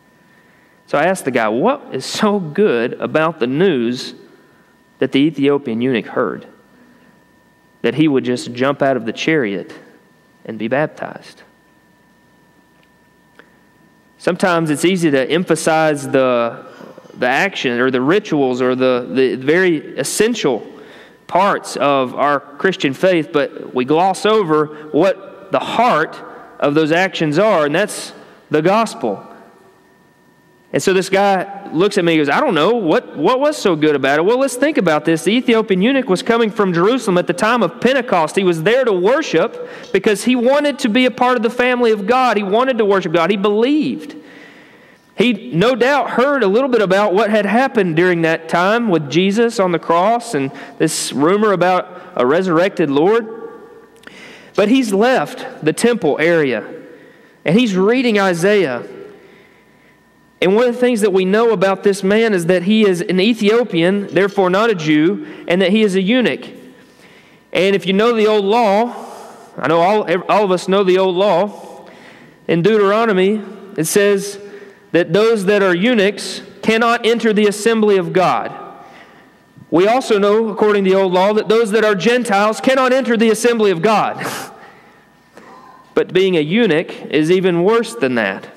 So 0.88 0.98
I 0.98 1.06
asked 1.06 1.24
the 1.24 1.32
guy, 1.32 1.48
What 1.48 1.96
is 1.96 2.06
so 2.06 2.42
good 2.42 2.92
about 2.96 3.40
the 3.40 3.48
news 3.48 4.16
that 5.00 5.14
the 5.14 5.20
Ethiopian 5.20 5.82
eunuch 5.82 6.08
heard? 6.08 6.46
That 7.84 7.96
he 7.96 8.10
would 8.10 8.26
just 8.26 8.52
jump 8.52 8.82
out 8.82 8.98
of 8.98 9.06
the 9.06 9.14
chariot 9.14 9.74
and 10.44 10.60
be 10.60 10.68
baptized. 10.68 11.44
Sometimes 14.18 14.70
it's 14.70 14.84
easy 14.84 15.10
to 15.10 15.30
emphasize 15.30 16.10
the, 16.10 16.66
the 17.20 17.28
action 17.28 17.80
or 17.80 17.92
the 17.92 18.02
rituals 18.02 18.62
or 18.62 18.76
the, 18.76 19.10
the 19.12 19.36
very 19.36 19.98
essential 19.98 20.66
parts 21.28 21.76
of 21.78 22.14
our 22.14 22.40
Christian 22.40 22.94
faith, 22.94 23.30
but 23.34 23.74
we 23.74 23.86
gloss 23.86 24.26
over 24.26 24.90
what 24.92 25.52
the 25.52 25.60
heart 25.60 26.16
of 26.60 26.76
those 26.76 26.92
actions 26.92 27.40
are, 27.40 27.66
and 27.66 27.76
that's 27.76 28.14
the 28.50 28.62
gospel. 28.62 29.26
And 30.74 30.84
so 30.84 30.94
this 30.94 31.10
guy 31.10 31.70
looks 31.72 31.98
at 31.98 32.04
me 32.04 32.14
and 32.14 32.20
goes, 32.20 32.30
I 32.30 32.42
don't 32.42 32.54
know, 32.54 32.76
what, 32.76 33.16
what 33.18 33.40
was 33.40 33.56
so 33.58 33.76
good 33.78 33.96
about 33.96 34.20
it? 34.20 34.26
Well, 34.26 34.40
let's 34.40 34.56
think 34.56 34.78
about 34.78 35.06
this. 35.06 35.24
The 35.24 35.32
Ethiopian 35.32 35.82
eunuch 35.82 36.10
was 36.10 36.22
coming 36.22 36.52
from 36.52 36.74
Jerusalem 36.74 37.18
at 37.18 37.28
the 37.28 37.34
time 37.34 37.64
of 37.64 37.80
Pentecost. 37.80 38.36
He 38.36 38.44
was 38.44 38.64
there 38.64 38.84
to 38.84 38.92
worship 38.92 39.70
because 39.94 40.26
he 40.26 40.36
wanted 40.36 40.80
to 40.80 40.90
be 40.90 41.06
a 41.06 41.12
part 41.12 41.38
of 41.38 41.44
the 41.44 41.50
family 41.50 41.92
of 41.92 42.06
God. 42.06 42.36
He 42.36 42.44
wanted 42.44 42.78
to 42.80 42.86
worship 42.86 43.14
God. 43.14 43.32
He 43.32 43.38
believed. 43.38 44.18
He 45.18 45.52
no 45.54 45.76
doubt 45.76 46.12
heard 46.12 46.44
a 46.44 46.48
little 46.48 46.68
bit 46.68 46.82
about 46.82 47.14
what 47.14 47.30
had 47.30 47.46
happened 47.46 47.96
during 47.96 48.24
that 48.24 48.50
time 48.50 48.90
with 48.90 49.10
Jesus 49.10 49.60
on 49.60 49.72
the 49.72 49.80
cross 49.80 50.34
and 50.34 50.52
this 50.78 51.14
rumor 51.14 51.54
about 51.54 52.02
a 52.16 52.26
resurrected 52.26 52.90
Lord. 52.90 53.28
But 54.56 54.68
he's 54.68 54.94
left 54.94 55.64
the 55.64 55.74
temple 55.74 56.18
area 56.20 56.70
and 57.46 57.58
he's 57.58 57.78
reading 57.78 58.20
Isaiah. 58.20 58.86
And 60.42 60.56
one 60.56 60.68
of 60.68 60.74
the 60.74 60.80
things 60.80 61.02
that 61.02 61.14
we 61.14 61.24
know 61.24 61.52
about 61.52 61.84
this 61.84 62.04
man 62.04 62.34
is 62.34 62.48
that 62.48 62.64
he 62.64 62.86
is 62.86 63.02
an 63.02 63.20
Ethiopian, 63.22 64.08
therefore 64.08 64.50
not 64.50 64.70
a 64.70 64.76
Jew, 64.76 65.26
and 65.48 65.62
that 65.62 65.72
he 65.72 65.82
is 65.82 65.96
a 65.96 66.02
eunuch. 66.02 66.46
And 67.54 67.74
if 67.74 67.86
you 67.86 67.94
know 67.94 68.14
the 68.14 68.28
old 68.28 68.44
law, 68.44 68.94
I 69.58 69.68
know 69.68 69.80
all, 69.80 70.04
all 70.30 70.44
of 70.44 70.52
us 70.52 70.68
know 70.68 70.84
the 70.84 70.98
old 70.98 71.16
law, 71.16 71.88
in 72.48 72.62
Deuteronomy, 72.62 73.42
it 73.78 73.86
says, 73.86 74.40
that 74.96 75.12
those 75.12 75.44
that 75.44 75.62
are 75.62 75.76
eunuchs 75.76 76.42
cannot 76.62 77.06
enter 77.06 77.34
the 77.34 77.48
assembly 77.48 77.98
of 77.98 78.14
God. 78.14 78.50
We 79.70 79.88
also 79.88 80.18
know, 80.18 80.48
according 80.48 80.86
to 80.86 80.90
the 80.90 80.96
old 80.96 81.12
law, 81.12 81.34
that 81.34 81.50
those 81.50 81.72
that 81.72 81.84
are 81.84 81.96
Gentiles 81.96 82.62
cannot 82.62 82.94
enter 82.94 83.18
the 83.18 83.30
assembly 83.30 83.72
of 83.72 83.82
God. 83.82 84.26
but 85.96 86.14
being 86.14 86.38
a 86.38 86.40
eunuch 86.40 86.94
is 87.12 87.30
even 87.30 87.64
worse 87.66 87.94
than 87.94 88.16
that. 88.16 88.48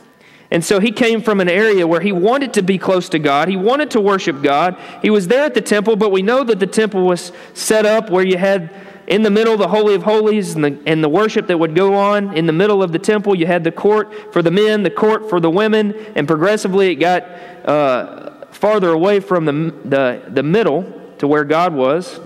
And 0.53 0.65
so 0.65 0.79
he 0.79 0.93
came 0.93 1.23
from 1.23 1.41
an 1.41 1.49
area 1.49 1.89
where 1.89 2.01
he 2.01 2.13
wanted 2.13 2.55
to 2.55 2.63
be 2.63 2.79
close 2.79 3.09
to 3.09 3.19
God. 3.19 3.49
He 3.49 3.57
wanted 3.57 3.91
to 3.91 4.01
worship 4.01 4.41
God. 4.41 4.77
He 5.03 5.11
was 5.11 5.27
there 5.27 5.45
at 5.45 5.55
the 5.55 5.61
temple, 5.61 5.97
but 5.97 6.13
we 6.13 6.23
know 6.23 6.45
that 6.45 6.61
the 6.61 6.69
temple 6.69 7.05
was 7.05 7.33
set 7.53 7.85
up 7.85 8.11
where 8.11 8.25
you 8.25 8.39
had 8.39 8.71
in 9.09 9.23
the 9.23 9.31
middle, 9.31 9.57
the 9.57 9.69
Holy 9.69 9.95
of 9.95 10.03
Holies 10.03 10.55
and 10.55 10.63
the, 10.63 10.79
and 10.87 11.03
the 11.03 11.09
worship 11.09 11.47
that 11.47 11.57
would 11.57 11.75
go 11.75 11.95
on. 11.95 12.37
In 12.37 12.45
the 12.45 12.53
middle 12.53 12.83
of 12.83 12.93
the 12.93 12.99
temple, 12.99 13.35
you 13.35 13.47
had 13.47 13.65
the 13.65 13.73
court 13.73 14.33
for 14.35 14.43
the 14.43 14.51
men, 14.51 14.83
the 14.83 14.91
court 14.91 15.31
for 15.31 15.41
the 15.41 15.51
women, 15.51 15.95
and 16.15 16.29
progressively 16.29 16.91
it 16.91 16.97
got 16.97 17.23
uh, 17.67 18.45
farther 18.51 18.91
away 18.91 19.21
from 19.21 19.47
the, 19.47 19.53
the, 19.89 20.23
the 20.29 20.43
middle 20.43 20.83
to 21.19 21.27
where 21.27 21.45
God 21.45 21.73
was. 21.73 22.21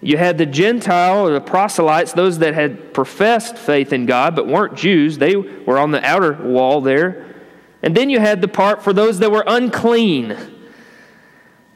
You 0.00 0.16
had 0.16 0.38
the 0.38 0.46
Gentile 0.46 1.24
or 1.26 1.32
the 1.32 1.40
proselytes, 1.40 2.14
those 2.14 2.38
that 2.40 2.54
had 2.54 2.92
professed 2.92 3.56
faith 3.56 3.92
in 3.92 4.06
God 4.06 4.34
but 4.34 4.48
weren't 4.48 4.74
Jews. 4.74 5.18
They 5.18 5.36
were 5.36 5.78
on 5.78 5.92
the 5.92 6.04
outer 6.04 6.32
wall 6.32 6.80
there. 6.80 7.32
And 7.80 7.96
then 7.96 8.10
you 8.10 8.18
had 8.18 8.40
the 8.40 8.48
part 8.48 8.82
for 8.82 8.92
those 8.92 9.20
that 9.20 9.30
were 9.30 9.44
unclean. 9.46 10.36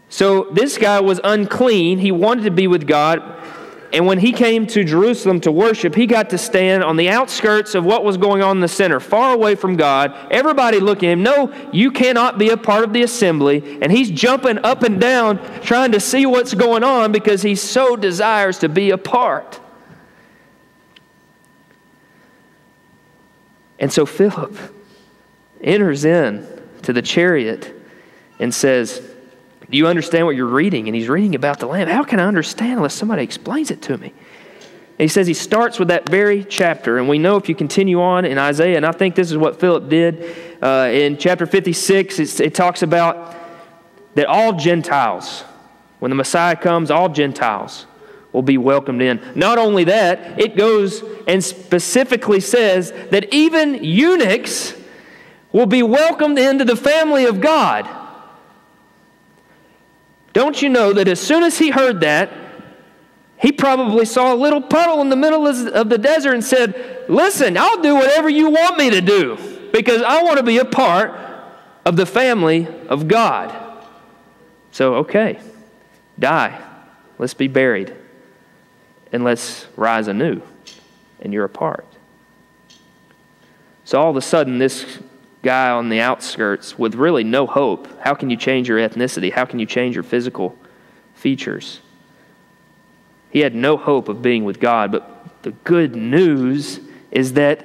So 0.08 0.50
this 0.50 0.78
guy 0.78 1.00
was 1.00 1.20
unclean. 1.22 1.98
He 2.00 2.10
wanted 2.10 2.42
to 2.44 2.50
be 2.50 2.66
with 2.66 2.88
God. 2.88 3.40
And 3.94 4.06
when 4.06 4.18
he 4.18 4.32
came 4.32 4.66
to 4.66 4.82
Jerusalem 4.82 5.40
to 5.42 5.52
worship, 5.52 5.94
he 5.94 6.06
got 6.06 6.30
to 6.30 6.38
stand 6.38 6.82
on 6.82 6.96
the 6.96 7.10
outskirts 7.10 7.76
of 7.76 7.84
what 7.84 8.02
was 8.02 8.16
going 8.16 8.42
on 8.42 8.56
in 8.56 8.60
the 8.60 8.66
center, 8.66 8.98
far 8.98 9.32
away 9.32 9.54
from 9.54 9.76
God. 9.76 10.12
Everybody 10.32 10.80
looking 10.80 11.10
at 11.10 11.12
him, 11.12 11.22
no, 11.22 11.70
you 11.72 11.92
cannot 11.92 12.36
be 12.36 12.48
a 12.48 12.56
part 12.56 12.82
of 12.82 12.92
the 12.92 13.02
assembly. 13.02 13.78
And 13.80 13.92
he's 13.92 14.10
jumping 14.10 14.58
up 14.64 14.82
and 14.82 15.00
down 15.00 15.38
trying 15.60 15.92
to 15.92 16.00
see 16.00 16.26
what's 16.26 16.54
going 16.54 16.82
on 16.82 17.12
because 17.12 17.42
he 17.42 17.54
so 17.54 17.94
desires 17.94 18.58
to 18.58 18.68
be 18.68 18.90
a 18.90 18.98
part. 18.98 19.60
And 23.78 23.92
so 23.92 24.06
Philip 24.06 24.58
enters 25.60 26.04
in 26.04 26.44
to 26.82 26.92
the 26.92 27.02
chariot 27.02 27.72
and 28.40 28.52
says, 28.52 29.13
do 29.71 29.78
you 29.78 29.87
understand 29.87 30.26
what 30.26 30.37
you're 30.37 30.47
reading? 30.47 30.88
And 30.88 30.94
he's 30.94 31.09
reading 31.09 31.35
about 31.35 31.59
the 31.59 31.66
Lamb. 31.66 31.88
How 31.88 32.04
can 32.04 32.21
I 32.21 32.25
understand 32.25 32.75
unless 32.75 32.94
somebody 32.94 33.23
explains 33.23 33.71
it 33.71 33.83
to 33.83 33.97
me? 33.97 34.09
And 34.09 35.00
he 35.00 35.09
says 35.09 35.26
he 35.26 35.35
starts 35.35 35.78
with 35.78 35.88
that 35.88 36.09
very 36.09 36.44
chapter. 36.44 36.99
And 36.99 37.09
we 37.09 37.18
know 37.18 37.37
if 37.37 37.49
you 37.49 37.54
continue 37.54 38.00
on 38.00 38.25
in 38.25 38.38
Isaiah, 38.38 38.76
and 38.76 38.87
I 38.87 38.92
think 38.92 39.16
this 39.16 39.30
is 39.30 39.37
what 39.37 39.59
Philip 39.59 39.88
did 39.88 40.37
uh, 40.62 40.88
in 40.92 41.18
chapter 41.18 41.47
56, 41.47 42.40
it 42.40 42.54
talks 42.54 42.83
about 42.83 43.35
that 44.14 44.26
all 44.26 44.52
Gentiles, 44.52 45.42
when 45.99 46.11
the 46.11 46.14
Messiah 46.14 46.54
comes, 46.54 46.90
all 46.90 47.09
Gentiles 47.09 47.87
will 48.33 48.42
be 48.42 48.59
welcomed 48.59 49.02
in. 49.02 49.21
Not 49.35 49.59
only 49.59 49.85
that, 49.85 50.40
it 50.40 50.56
goes 50.56 51.02
and 51.26 51.42
specifically 51.42 52.40
says 52.40 52.92
that 53.11 53.33
even 53.33 53.83
eunuchs 53.83 54.75
will 55.52 55.66
be 55.66 55.83
welcomed 55.83 56.38
into 56.38 56.64
the 56.64 56.76
family 56.76 57.25
of 57.25 57.40
God. 57.40 57.88
Don't 60.34 60.60
you 60.60 60.68
know 60.68 60.92
that 60.92 61.08
as 61.08 61.20
soon 61.20 61.44
as 61.44 61.58
he 61.58 61.70
heard 61.70 62.00
that, 62.00 62.30
he 63.38 63.52
probably 63.52 64.04
saw 64.04 64.34
a 64.34 64.36
little 64.36 64.60
puddle 64.60 65.00
in 65.00 65.08
the 65.08 65.16
middle 65.16 65.46
of 65.46 65.88
the 65.88 65.98
desert 65.98 66.34
and 66.34 66.44
said, 66.44 67.06
Listen, 67.08 67.56
I'll 67.56 67.80
do 67.80 67.94
whatever 67.94 68.28
you 68.28 68.50
want 68.50 68.76
me 68.76 68.90
to 68.90 69.00
do 69.00 69.38
because 69.72 70.02
I 70.02 70.22
want 70.22 70.38
to 70.38 70.42
be 70.42 70.58
a 70.58 70.64
part 70.64 71.12
of 71.84 71.96
the 71.96 72.06
family 72.06 72.66
of 72.88 73.06
God. 73.06 73.54
So, 74.72 74.96
okay, 74.96 75.38
die. 76.18 76.60
Let's 77.18 77.34
be 77.34 77.48
buried. 77.48 77.94
And 79.12 79.22
let's 79.22 79.66
rise 79.76 80.08
anew. 80.08 80.42
And 81.20 81.32
you're 81.32 81.44
a 81.44 81.48
part. 81.50 81.86
So 83.84 84.00
all 84.00 84.10
of 84.10 84.16
a 84.16 84.22
sudden, 84.22 84.58
this 84.58 84.98
guy 85.44 85.70
on 85.70 85.90
the 85.90 86.00
outskirts 86.00 86.76
with 86.76 86.96
really 86.96 87.22
no 87.22 87.46
hope. 87.46 87.86
How 88.00 88.14
can 88.14 88.30
you 88.30 88.36
change 88.36 88.68
your 88.68 88.78
ethnicity? 88.78 89.32
How 89.32 89.44
can 89.44 89.60
you 89.60 89.66
change 89.66 89.94
your 89.94 90.02
physical 90.02 90.58
features? 91.14 91.80
He 93.30 93.40
had 93.40 93.54
no 93.54 93.76
hope 93.76 94.08
of 94.08 94.22
being 94.22 94.44
with 94.44 94.58
God, 94.58 94.90
but 94.90 95.42
the 95.42 95.52
good 95.52 95.94
news 95.94 96.80
is 97.12 97.34
that 97.34 97.64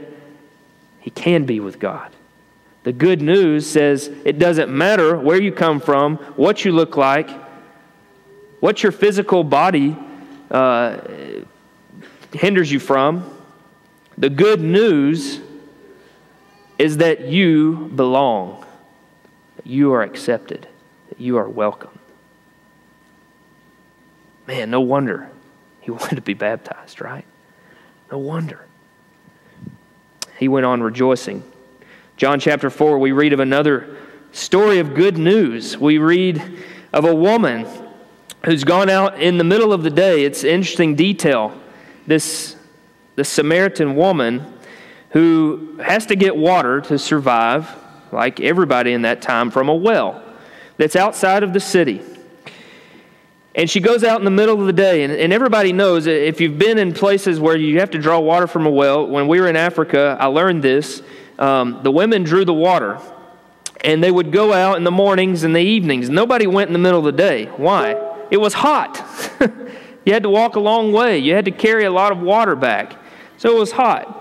he 0.99 1.09
can 1.09 1.45
be 1.45 1.59
with 1.59 1.79
God. 1.79 2.11
The 2.83 2.93
good 2.93 3.21
news 3.21 3.65
says 3.65 4.11
it 4.25 4.39
doesn't 4.39 4.69
matter 4.69 5.17
where 5.17 5.41
you 5.41 5.51
come 5.51 5.79
from, 5.79 6.17
what 6.35 6.65
you 6.65 6.71
look 6.71 6.97
like, 6.97 7.29
what 8.59 8.83
your 8.83 8.91
physical 8.91 9.43
body 9.43 9.95
uh, 10.51 10.97
hinders 12.33 12.71
you 12.71 12.79
from. 12.79 13.29
The 14.17 14.29
good 14.29 14.61
news 14.61 15.39
is 16.79 16.97
that 16.97 17.21
you 17.27 17.91
belong, 17.93 18.65
that 19.57 19.67
you 19.67 19.93
are 19.93 20.01
accepted, 20.01 20.67
that 21.09 21.19
you 21.19 21.37
are 21.37 21.47
welcome. 21.47 21.99
Man, 24.47 24.71
no 24.71 24.81
wonder 24.81 25.29
he 25.81 25.91
wanted 25.91 26.15
to 26.15 26.21
be 26.21 26.33
baptized, 26.33 27.01
right? 27.01 27.25
No 28.11 28.17
wonder. 28.17 28.65
He 30.39 30.47
went 30.47 30.65
on 30.65 30.81
rejoicing. 30.81 31.43
John 32.15 32.39
chapter 32.39 32.69
4, 32.69 32.97
we 32.97 33.11
read 33.11 33.33
of 33.33 33.39
another 33.39 33.97
story 34.31 34.79
of 34.79 34.93
good 34.93 35.17
news. 35.17 35.77
We 35.77 35.97
read 35.97 36.41
of 36.93 37.05
a 37.05 37.13
woman 37.13 37.67
who's 38.45 38.63
gone 38.63 38.89
out 38.89 39.19
in 39.19 39.37
the 39.37 39.43
middle 39.43 39.73
of 39.73 39.83
the 39.83 39.89
day. 39.89 40.23
It's 40.23 40.43
interesting 40.43 40.95
detail. 40.95 41.59
This, 42.07 42.55
this 43.15 43.27
Samaritan 43.27 43.95
woman 43.95 44.58
who 45.11 45.77
has 45.83 46.05
to 46.07 46.15
get 46.15 46.35
water 46.35 46.81
to 46.81 46.99
survive, 46.99 47.69
like 48.11 48.39
everybody 48.39 48.93
in 48.93 49.03
that 49.03 49.21
time, 49.21 49.51
from 49.51 49.69
a 49.69 49.75
well 49.75 50.23
that's 50.77 50.95
outside 50.95 51.43
of 51.43 51.53
the 51.53 51.59
city. 51.59 52.01
And 53.55 53.69
she 53.69 53.79
goes 53.79 54.03
out 54.03 54.19
in 54.19 54.25
the 54.25 54.31
middle 54.31 54.59
of 54.59 54.67
the 54.67 54.73
day, 54.73 55.03
and, 55.03 55.11
and 55.11 55.33
everybody 55.33 55.73
knows 55.73 56.07
if 56.07 56.39
you've 56.39 56.59
been 56.59 56.77
in 56.77 56.93
places 56.93 57.39
where 57.39 57.57
you 57.57 57.79
have 57.79 57.89
to 57.91 57.97
draw 57.97 58.19
water 58.19 58.47
from 58.47 58.65
a 58.65 58.69
well, 58.69 59.05
when 59.05 59.27
we 59.27 59.41
were 59.41 59.47
in 59.47 59.55
Africa, 59.55 60.15
I 60.19 60.27
learned 60.27 60.63
this. 60.63 61.01
Um, 61.39 61.81
the 61.83 61.91
women 61.91 62.23
drew 62.23 62.45
the 62.45 62.53
water, 62.53 62.99
And 63.83 64.03
they 64.03 64.11
would 64.11 64.31
go 64.31 64.53
out 64.53 64.77
in 64.77 64.83
the 64.83 64.91
mornings 64.91 65.43
and 65.43 65.55
the 65.55 65.61
evenings. 65.61 66.09
Nobody 66.09 66.47
went 66.47 66.67
in 66.67 66.73
the 66.73 66.79
middle 66.79 66.99
of 66.99 67.05
the 67.05 67.11
day. 67.11 67.45
Why? 67.45 67.95
It 68.29 68.37
was 68.37 68.53
hot. 68.53 69.03
you 70.05 70.13
had 70.13 70.23
to 70.23 70.29
walk 70.29 70.55
a 70.55 70.59
long 70.59 70.93
way, 70.93 71.17
you 71.17 71.33
had 71.33 71.45
to 71.45 71.51
carry 71.51 71.85
a 71.85 71.91
lot 71.91 72.11
of 72.11 72.19
water 72.19 72.55
back. 72.55 72.95
So 73.37 73.55
it 73.55 73.59
was 73.59 73.71
hot. 73.71 74.18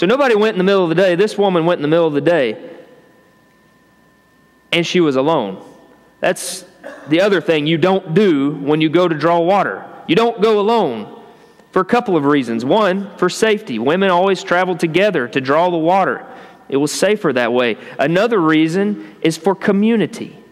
So 0.00 0.06
nobody 0.06 0.34
went 0.34 0.54
in 0.54 0.58
the 0.58 0.64
middle 0.64 0.82
of 0.82 0.88
the 0.88 0.94
day. 0.94 1.14
This 1.14 1.36
woman 1.36 1.66
went 1.66 1.76
in 1.76 1.82
the 1.82 1.88
middle 1.88 2.06
of 2.06 2.14
the 2.14 2.22
day. 2.22 2.56
And 4.72 4.86
she 4.86 4.98
was 4.98 5.16
alone. 5.16 5.62
That's 6.20 6.64
the 7.08 7.20
other 7.20 7.42
thing 7.42 7.66
you 7.66 7.76
don't 7.76 8.14
do 8.14 8.52
when 8.52 8.80
you 8.80 8.88
go 8.88 9.06
to 9.06 9.14
draw 9.14 9.40
water. 9.40 9.84
You 10.06 10.16
don't 10.16 10.40
go 10.40 10.58
alone 10.58 11.22
for 11.72 11.82
a 11.82 11.84
couple 11.84 12.16
of 12.16 12.24
reasons. 12.24 12.64
One, 12.64 13.14
for 13.18 13.28
safety. 13.28 13.78
Women 13.78 14.08
always 14.08 14.42
traveled 14.42 14.80
together 14.80 15.28
to 15.28 15.38
draw 15.38 15.68
the 15.68 15.76
water, 15.76 16.26
it 16.70 16.78
was 16.78 16.92
safer 16.92 17.34
that 17.34 17.52
way. 17.52 17.76
Another 17.98 18.40
reason 18.40 19.16
is 19.20 19.36
for 19.36 19.54
community. 19.54 20.42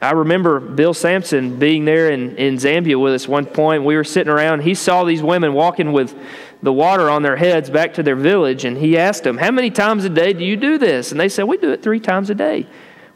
I 0.00 0.12
remember 0.12 0.60
Bill 0.60 0.94
Sampson 0.94 1.58
being 1.58 1.84
there 1.84 2.10
in, 2.10 2.36
in 2.36 2.54
Zambia 2.54 3.00
with 3.00 3.14
us 3.14 3.26
one 3.26 3.46
point. 3.46 3.82
We 3.82 3.96
were 3.96 4.04
sitting 4.04 4.32
around. 4.32 4.60
He 4.60 4.74
saw 4.74 5.02
these 5.02 5.24
women 5.24 5.54
walking 5.54 5.90
with 5.90 6.16
the 6.62 6.72
water 6.72 7.08
on 7.08 7.22
their 7.22 7.36
heads 7.36 7.70
back 7.70 7.94
to 7.94 8.02
their 8.02 8.16
village, 8.16 8.64
and 8.64 8.76
he 8.76 8.98
asked 8.98 9.24
them, 9.24 9.38
How 9.38 9.50
many 9.50 9.70
times 9.70 10.04
a 10.04 10.08
day 10.08 10.32
do 10.32 10.44
you 10.44 10.56
do 10.56 10.78
this? 10.78 11.12
And 11.12 11.20
they 11.20 11.28
said, 11.28 11.44
We 11.44 11.56
do 11.56 11.72
it 11.72 11.82
three 11.82 12.00
times 12.00 12.30
a 12.30 12.34
day. 12.34 12.66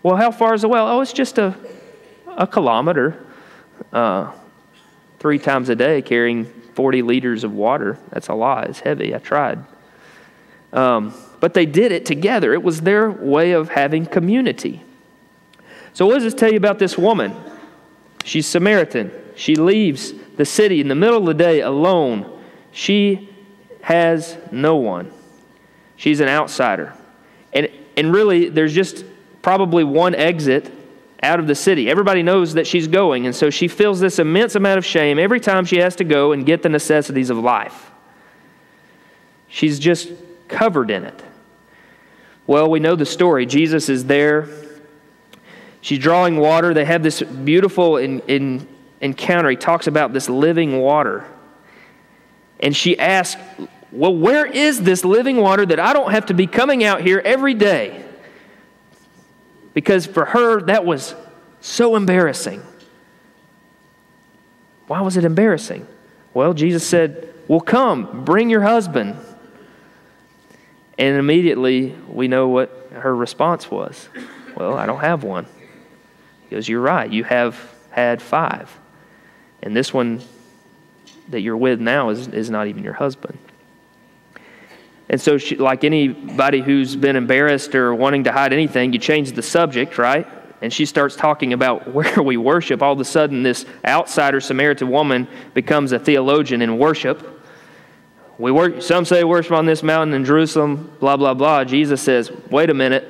Well, 0.02 0.16
how 0.16 0.30
far 0.30 0.54
is 0.54 0.62
the 0.62 0.68
well? 0.68 0.88
Oh, 0.88 1.00
it's 1.00 1.12
just 1.12 1.38
a, 1.38 1.54
a 2.36 2.46
kilometer. 2.46 3.24
Uh, 3.92 4.32
three 5.18 5.38
times 5.38 5.68
a 5.68 5.76
day 5.76 6.02
carrying 6.02 6.44
40 6.74 7.02
liters 7.02 7.44
of 7.44 7.52
water. 7.52 7.98
That's 8.10 8.28
a 8.28 8.34
lot. 8.34 8.68
It's 8.68 8.80
heavy. 8.80 9.14
I 9.14 9.18
tried. 9.18 9.64
Um, 10.72 11.14
but 11.38 11.54
they 11.54 11.66
did 11.66 11.92
it 11.92 12.06
together. 12.06 12.52
It 12.52 12.62
was 12.62 12.80
their 12.80 13.10
way 13.10 13.52
of 13.52 13.68
having 13.68 14.06
community. 14.06 14.82
So, 15.92 16.06
what 16.06 16.14
does 16.14 16.24
this 16.24 16.34
tell 16.34 16.50
you 16.50 16.56
about 16.56 16.78
this 16.78 16.96
woman? 16.96 17.34
She's 18.24 18.46
Samaritan. 18.46 19.12
She 19.34 19.56
leaves 19.56 20.12
the 20.36 20.44
city 20.44 20.80
in 20.80 20.88
the 20.88 20.94
middle 20.94 21.18
of 21.18 21.26
the 21.26 21.34
day 21.34 21.60
alone. 21.60 22.40
She 22.70 23.31
has 23.82 24.36
no 24.50 24.76
one. 24.76 25.12
She's 25.96 26.20
an 26.20 26.28
outsider. 26.28 26.94
And, 27.52 27.68
and 27.96 28.12
really, 28.12 28.48
there's 28.48 28.72
just 28.72 29.04
probably 29.42 29.84
one 29.84 30.14
exit 30.14 30.72
out 31.22 31.38
of 31.38 31.46
the 31.46 31.54
city. 31.54 31.90
Everybody 31.90 32.22
knows 32.22 32.54
that 32.54 32.66
she's 32.66 32.88
going, 32.88 33.26
and 33.26 33.34
so 33.34 33.50
she 33.50 33.68
feels 33.68 34.00
this 34.00 34.18
immense 34.18 34.54
amount 34.54 34.78
of 34.78 34.84
shame 34.84 35.18
every 35.18 35.40
time 35.40 35.64
she 35.64 35.76
has 35.76 35.94
to 35.96 36.04
go 36.04 36.32
and 36.32 36.46
get 36.46 36.62
the 36.62 36.68
necessities 36.68 37.30
of 37.30 37.38
life. 37.38 37.90
She's 39.48 39.78
just 39.78 40.10
covered 40.48 40.90
in 40.90 41.04
it. 41.04 41.22
Well, 42.46 42.70
we 42.70 42.80
know 42.80 42.96
the 42.96 43.06
story. 43.06 43.46
Jesus 43.46 43.88
is 43.88 44.06
there. 44.06 44.48
She's 45.80 45.98
drawing 45.98 46.38
water. 46.38 46.74
They 46.74 46.84
have 46.84 47.02
this 47.02 47.22
beautiful 47.22 47.98
in, 47.98 48.20
in, 48.20 48.66
encounter. 49.00 49.50
He 49.50 49.56
talks 49.56 49.86
about 49.86 50.12
this 50.12 50.28
living 50.28 50.80
water. 50.80 51.26
And 52.62 52.74
she 52.74 52.98
asked, 52.98 53.36
Well, 53.90 54.16
where 54.16 54.46
is 54.46 54.80
this 54.80 55.04
living 55.04 55.36
water 55.36 55.66
that 55.66 55.78
I 55.78 55.92
don't 55.92 56.12
have 56.12 56.26
to 56.26 56.34
be 56.34 56.46
coming 56.46 56.84
out 56.84 57.02
here 57.02 57.20
every 57.24 57.54
day? 57.54 58.02
because 59.74 60.06
for 60.06 60.24
her, 60.24 60.60
that 60.62 60.84
was 60.84 61.14
so 61.60 61.96
embarrassing. 61.96 62.62
Why 64.86 65.00
was 65.00 65.16
it 65.16 65.24
embarrassing? 65.24 65.86
Well, 66.34 66.54
Jesus 66.54 66.86
said, 66.86 67.32
Well, 67.48 67.60
come, 67.60 68.24
bring 68.24 68.50
your 68.50 68.62
husband. 68.62 69.16
And 70.98 71.16
immediately 71.16 71.94
we 72.08 72.28
know 72.28 72.48
what 72.48 72.90
her 72.92 73.14
response 73.14 73.70
was. 73.70 74.08
Well, 74.56 74.76
I 74.76 74.86
don't 74.86 75.00
have 75.00 75.24
one. 75.24 75.46
He 76.48 76.54
goes, 76.54 76.68
You're 76.68 76.80
right. 76.80 77.10
You 77.10 77.24
have 77.24 77.58
had 77.90 78.20
five. 78.20 78.76
And 79.62 79.74
this 79.74 79.94
one 79.94 80.20
that 81.28 81.40
you're 81.40 81.56
with 81.56 81.80
now 81.80 82.10
is, 82.10 82.28
is 82.28 82.50
not 82.50 82.66
even 82.66 82.82
your 82.82 82.92
husband. 82.92 83.38
And 85.08 85.20
so, 85.20 85.36
she, 85.36 85.56
like 85.56 85.84
anybody 85.84 86.62
who's 86.62 86.96
been 86.96 87.16
embarrassed 87.16 87.74
or 87.74 87.94
wanting 87.94 88.24
to 88.24 88.32
hide 88.32 88.52
anything, 88.52 88.92
you 88.92 88.98
change 88.98 89.32
the 89.32 89.42
subject, 89.42 89.98
right? 89.98 90.26
And 90.62 90.72
she 90.72 90.86
starts 90.86 91.16
talking 91.16 91.52
about 91.52 91.88
where 91.92 92.22
we 92.22 92.36
worship. 92.36 92.82
All 92.82 92.92
of 92.92 93.00
a 93.00 93.04
sudden, 93.04 93.42
this 93.42 93.66
outsider 93.84 94.40
Samaritan 94.40 94.90
woman 94.90 95.28
becomes 95.54 95.92
a 95.92 95.98
theologian 95.98 96.62
in 96.62 96.78
worship. 96.78 97.28
We 98.38 98.50
work, 98.50 98.80
some 98.80 99.04
say 99.04 99.22
worship 99.24 99.52
on 99.52 99.66
this 99.66 99.82
mountain 99.82 100.14
in 100.14 100.24
Jerusalem, 100.24 100.96
blah, 100.98 101.16
blah, 101.16 101.34
blah. 101.34 101.64
Jesus 101.64 102.00
says, 102.00 102.30
wait 102.50 102.70
a 102.70 102.74
minute. 102.74 103.06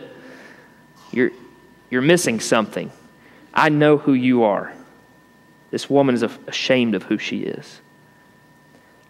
You're, 1.12 1.30
you're 1.90 2.02
missing 2.02 2.40
something. 2.40 2.90
I 3.54 3.68
know 3.68 3.98
who 3.98 4.14
you 4.14 4.42
are. 4.44 4.72
This 5.70 5.88
woman 5.88 6.14
is 6.14 6.22
ashamed 6.22 6.94
of 6.94 7.04
who 7.04 7.16
she 7.18 7.40
is. 7.40 7.80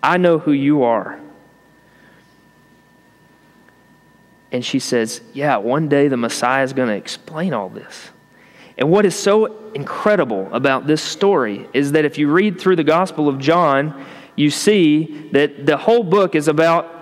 I 0.03 0.17
know 0.17 0.39
who 0.39 0.53
you 0.53 0.83
are. 0.83 1.21
And 4.53 4.65
she 4.65 4.79
says, 4.79 5.23
Yeah, 5.33 5.57
one 5.57 5.89
day 5.89 6.09
the 6.09 6.17
Messiah 6.17 6.63
is 6.63 6.73
going 6.73 6.89
to 6.89 6.95
explain 6.95 7.55
all 7.55 7.71
this. 7.71 8.11
And 8.77 8.91
what 8.91 9.07
is 9.07 9.15
so 9.15 9.71
incredible 9.73 10.53
about 10.53 10.87
this 10.87 11.03
story 11.03 11.69
is 11.73 11.93
that 11.93 12.05
if 12.05 12.19
you 12.19 12.31
read 12.31 12.61
through 12.61 12.77
the 12.77 12.85
Gospel 12.85 13.29
of 13.29 13.39
John, 13.39 14.05
you 14.37 14.51
see 14.51 15.29
that 15.33 15.67
the 15.67 15.77
whole 15.77 16.03
book 16.03 16.35
is 16.35 16.49
about 16.49 17.01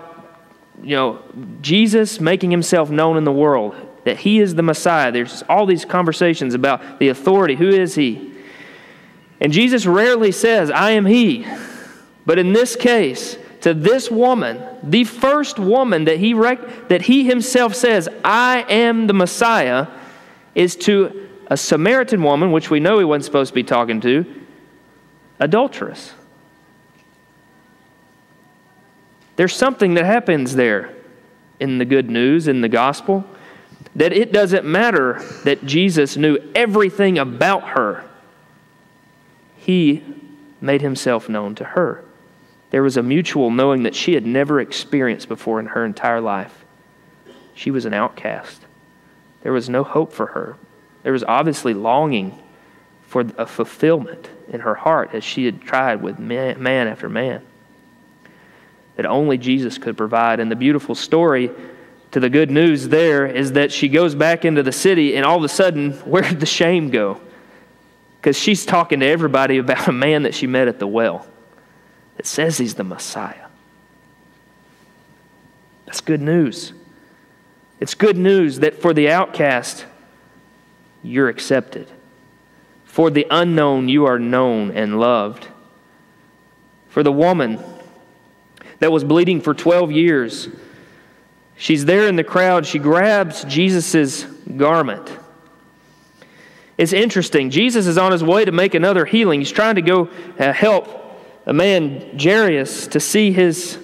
you 0.83 0.97
know 0.97 1.23
Jesus 1.61 2.21
making 2.21 2.51
himself 2.51 2.91
known 2.91 3.17
in 3.17 3.25
the 3.25 3.33
world 3.33 3.75
that 4.05 4.19
he 4.19 4.41
is 4.41 4.55
the 4.55 4.63
Messiah. 4.63 5.13
There's 5.13 5.43
all 5.49 5.67
these 5.67 5.85
conversations 5.85 6.55
about 6.55 6.99
the 6.99 7.09
authority, 7.09 7.55
who 7.55 7.69
is 7.69 7.95
he? 7.95 8.33
And 9.41 9.53
Jesus 9.53 9.87
rarely 9.87 10.33
says, 10.33 10.71
"I 10.71 10.93
am 10.93 11.07
he." 11.07 11.47
But 12.31 12.39
in 12.39 12.53
this 12.53 12.77
case, 12.77 13.37
to 13.63 13.75
this 13.75 14.09
woman, 14.09 14.63
the 14.85 15.03
first 15.03 15.59
woman 15.59 16.05
that 16.05 16.19
he, 16.19 16.33
rec- 16.33 16.87
that 16.89 17.03
he 17.03 17.25
himself 17.25 17.75
says, 17.75 18.09
I 18.23 18.65
am 18.69 19.09
the 19.09 19.13
Messiah, 19.13 19.89
is 20.55 20.77
to 20.77 21.29
a 21.49 21.57
Samaritan 21.57 22.23
woman, 22.23 22.53
which 22.53 22.71
we 22.71 22.79
know 22.79 23.01
he 23.01 23.05
wasn't 23.05 23.25
supposed 23.25 23.49
to 23.49 23.55
be 23.57 23.65
talking 23.65 24.01
to, 24.03 24.25
adulteress. 25.41 26.13
There's 29.35 29.57
something 29.57 29.95
that 29.95 30.05
happens 30.05 30.55
there 30.55 30.95
in 31.59 31.79
the 31.79 31.85
good 31.85 32.09
news, 32.09 32.47
in 32.47 32.61
the 32.61 32.69
gospel, 32.69 33.25
that 33.97 34.13
it 34.13 34.31
doesn't 34.31 34.65
matter 34.65 35.21
that 35.43 35.67
Jesus 35.67 36.17
knew 36.17 36.39
everything 36.55 37.19
about 37.19 37.71
her, 37.71 38.05
he 39.57 40.05
made 40.61 40.81
himself 40.81 41.29
known 41.29 41.57
to 41.57 41.65
her. 41.65 42.05
There 42.71 42.83
was 42.83 42.97
a 42.97 43.03
mutual 43.03 43.51
knowing 43.51 43.83
that 43.83 43.95
she 43.95 44.15
had 44.15 44.25
never 44.25 44.61
experienced 44.61 45.29
before 45.29 45.61
in 45.61 45.67
her 45.67 45.85
entire 45.85 46.21
life. 46.21 46.65
She 47.55 47.71
was 47.71 47.85
an 47.85 47.95
outcast. 47.95 48.63
There 49.43 49.53
was 49.53 49.69
no 49.69 49.85
hope 49.85 50.13
for 50.13 50.27
her. 50.27 50.57
There 51.03 51.13
was 51.13 51.25
obviously 51.25 51.75
longing 51.75 52.39
for 53.03 53.25
a 53.37 53.47
fulfillment 53.47 54.29
in 54.49 54.61
her 54.61 54.75
heart 54.75 55.11
as 55.15 55.25
she 55.25 55.45
had 55.45 55.63
tried 55.63 56.03
with 56.03 56.19
man, 56.19 56.89
after 56.89 57.09
man 57.09 57.43
that 59.01 59.07
only 59.07 59.39
Jesus 59.39 59.79
could 59.79 59.97
provide. 59.97 60.41
And 60.41 60.51
the 60.51 60.57
beautiful 60.57 60.95
story 60.95 61.51
to 62.11 62.21
the 62.21 62.29
good 62.29 62.51
news 62.51 62.89
there 62.89 63.27
is 63.27 63.53
that 63.53 63.73
she 63.73 63.89
goes 63.89 64.15
back 64.15 64.45
into 64.45 64.63
the 64.63 64.73
city, 64.73 65.17
and 65.17 65.25
all 65.25 65.39
of 65.39 65.45
a 65.45 65.49
sudden, 65.49 65.93
where 66.05 66.23
did 66.23 66.39
the 66.39 66.47
shame 66.47 66.91
go? 66.91 67.19
Because 68.21 68.37
she's 68.37 68.67
talking 68.67 69.01
to 69.01 69.07
everybody 69.07 69.57
about 69.57 69.89
a 69.89 69.93
man 69.93 70.25
that 70.25 70.35
she 70.35 70.47
met 70.47 70.69
at 70.69 70.79
the 70.79 70.87
well. 70.87 71.27
It 72.21 72.27
says 72.27 72.59
he's 72.59 72.75
the 72.75 72.85
Messiah. 72.85 73.47
That's 75.87 76.03
good 76.03 76.21
news. 76.21 76.75
It's 77.81 77.95
good 77.95 78.19
news 78.19 78.59
that 78.59 78.83
for 78.83 78.93
the 78.93 79.09
outcast, 79.09 79.87
you're 81.03 81.31
accepted. 81.31 81.89
For 82.85 83.09
the 83.09 83.27
unknown, 83.31 83.89
you 83.89 84.05
are 84.05 84.19
known 84.19 84.71
and 84.73 85.01
loved. 85.01 85.47
For 86.91 87.03
the 87.03 87.11
woman 87.11 87.59
that 88.81 88.93
was 88.93 89.03
bleeding 89.03 89.41
for 89.41 89.55
12 89.55 89.91
years, 89.91 90.51
she's 91.57 91.87
there 91.87 92.07
in 92.07 92.17
the 92.17 92.23
crowd. 92.23 92.67
She 92.67 92.79
grabs 92.79 93.45
Jesus' 93.45 94.25
garment. 94.59 95.11
It's 96.77 96.93
interesting. 96.93 97.49
Jesus 97.49 97.87
is 97.87 97.97
on 97.97 98.13
his 98.13 98.23
way 98.23 98.45
to 98.45 98.53
make 98.53 98.75
another 98.75 99.07
healing. 99.07 99.41
He's 99.41 99.51
trying 99.51 99.77
to 99.77 99.83
go 99.83 100.11
uh, 100.39 100.53
help 100.53 101.00
a 101.47 101.53
man, 101.53 102.19
Jairus, 102.19 102.87
to 102.89 103.01
see 103.01 103.33
his, 103.33 103.79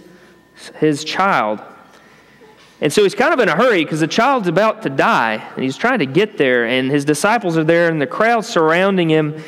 his 0.78 1.04
child. 1.04 1.60
And 2.80 2.92
so 2.92 3.02
he's 3.02 3.14
kind 3.14 3.32
of 3.32 3.40
in 3.40 3.48
a 3.48 3.56
hurry 3.56 3.84
because 3.84 4.00
the 4.00 4.06
child's 4.06 4.48
about 4.48 4.82
to 4.82 4.90
die, 4.90 5.34
and 5.54 5.64
he's 5.64 5.76
trying 5.76 6.00
to 6.00 6.06
get 6.06 6.36
there, 6.36 6.66
and 6.66 6.90
his 6.90 7.04
disciples 7.04 7.56
are 7.56 7.64
there, 7.64 7.88
and 7.88 8.00
the 8.00 8.06
crowd 8.06 8.44
surrounding 8.44 9.08
him, 9.08 9.42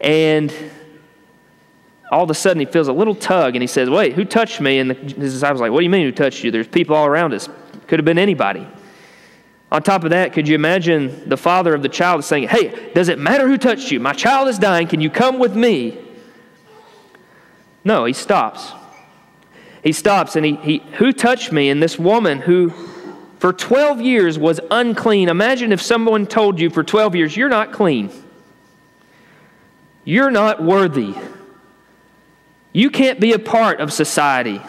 and 0.00 0.52
all 2.10 2.24
of 2.24 2.30
a 2.30 2.34
sudden 2.34 2.60
he 2.60 2.66
feels 2.66 2.88
a 2.88 2.92
little 2.92 3.14
tug, 3.14 3.54
and 3.54 3.62
he 3.62 3.66
says, 3.66 3.88
Wait, 3.88 4.14
who 4.14 4.24
touched 4.24 4.60
me? 4.60 4.78
And 4.78 4.90
the, 4.90 4.94
his 4.94 5.34
disciples 5.34 5.60
are 5.60 5.64
like, 5.64 5.72
What 5.72 5.80
do 5.80 5.84
you 5.84 5.90
mean 5.90 6.04
who 6.04 6.12
touched 6.12 6.44
you? 6.44 6.50
There's 6.50 6.68
people 6.68 6.94
all 6.94 7.06
around 7.06 7.32
us. 7.32 7.48
Could 7.86 7.98
have 7.98 8.04
been 8.04 8.18
anybody. 8.18 8.66
On 9.70 9.82
top 9.82 10.04
of 10.04 10.10
that, 10.10 10.32
could 10.32 10.48
you 10.48 10.54
imagine 10.54 11.28
the 11.28 11.36
father 11.36 11.74
of 11.74 11.82
the 11.82 11.88
child 11.88 12.24
saying, 12.24 12.48
Hey, 12.48 12.92
does 12.94 13.08
it 13.08 13.18
matter 13.18 13.48
who 13.48 13.58
touched 13.58 13.90
you? 13.90 14.00
My 14.00 14.12
child 14.12 14.48
is 14.48 14.58
dying. 14.58 14.88
Can 14.88 15.00
you 15.00 15.10
come 15.10 15.38
with 15.38 15.54
me? 15.56 15.98
No, 17.84 18.04
he 18.04 18.12
stops. 18.12 18.72
He 19.82 19.92
stops 19.92 20.36
and 20.36 20.44
he, 20.44 20.56
he 20.56 20.78
who 20.94 21.12
touched 21.12 21.52
me? 21.52 21.70
And 21.70 21.82
this 21.82 21.98
woman 21.98 22.40
who 22.40 22.70
for 23.38 23.52
12 23.52 24.00
years 24.00 24.38
was 24.38 24.60
unclean. 24.70 25.28
Imagine 25.28 25.72
if 25.72 25.80
someone 25.80 26.26
told 26.26 26.58
you 26.58 26.70
for 26.70 26.82
12 26.82 27.14
years, 27.14 27.36
You're 27.36 27.48
not 27.48 27.72
clean. 27.72 28.10
You're 30.04 30.30
not 30.30 30.62
worthy. 30.62 31.14
You 32.72 32.90
can't 32.90 33.20
be 33.20 33.32
a 33.32 33.38
part 33.38 33.80
of 33.80 33.92
society. 33.92 34.62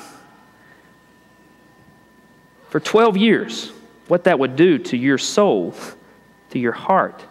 For 2.70 2.80
12 2.80 3.18
years 3.18 3.72
what 4.08 4.26
that 4.26 4.40
would 4.40 4.56
do 4.56 4.78
to 4.78 4.98
your 4.98 5.18
soul, 5.18 5.74
to 6.50 6.60
your 6.60 6.72
heart. 6.72 7.24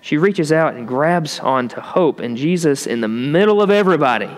She 0.00 0.16
reaches 0.16 0.52
out 0.52 0.74
and 0.74 0.86
grabs 0.86 1.40
onto 1.40 1.80
hope, 1.80 2.20
and 2.20 2.36
Jesus, 2.36 2.86
in 2.86 3.00
the 3.00 3.08
middle 3.08 3.60
of 3.62 3.70
everybody, 3.70 4.30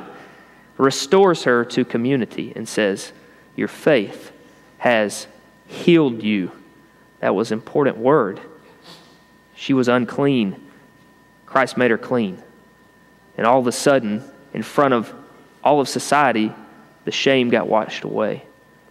restores 0.78 1.44
her 1.44 1.64
to 1.64 1.84
community 1.84 2.52
and 2.54 2.68
says, 2.68 3.12
Your 3.54 3.68
faith 3.68 4.32
has 4.78 5.26
healed 5.66 6.22
you. 6.22 6.52
That 7.20 7.34
was 7.34 7.50
an 7.50 7.58
important 7.58 7.96
word. 7.96 8.40
She 9.54 9.72
was 9.72 9.88
unclean. 9.88 10.62
Christ 11.46 11.76
made 11.76 11.90
her 11.90 11.98
clean. 11.98 12.42
And 13.36 13.46
all 13.46 13.58
of 13.58 13.66
a 13.66 13.72
sudden, 13.72 14.22
in 14.52 14.62
front 14.62 14.94
of 14.94 15.12
all 15.64 15.80
of 15.80 15.88
society, 15.88 16.52
the 17.04 17.12
shame 17.12 17.50
got 17.50 17.68
washed 17.68 18.04
away, 18.04 18.44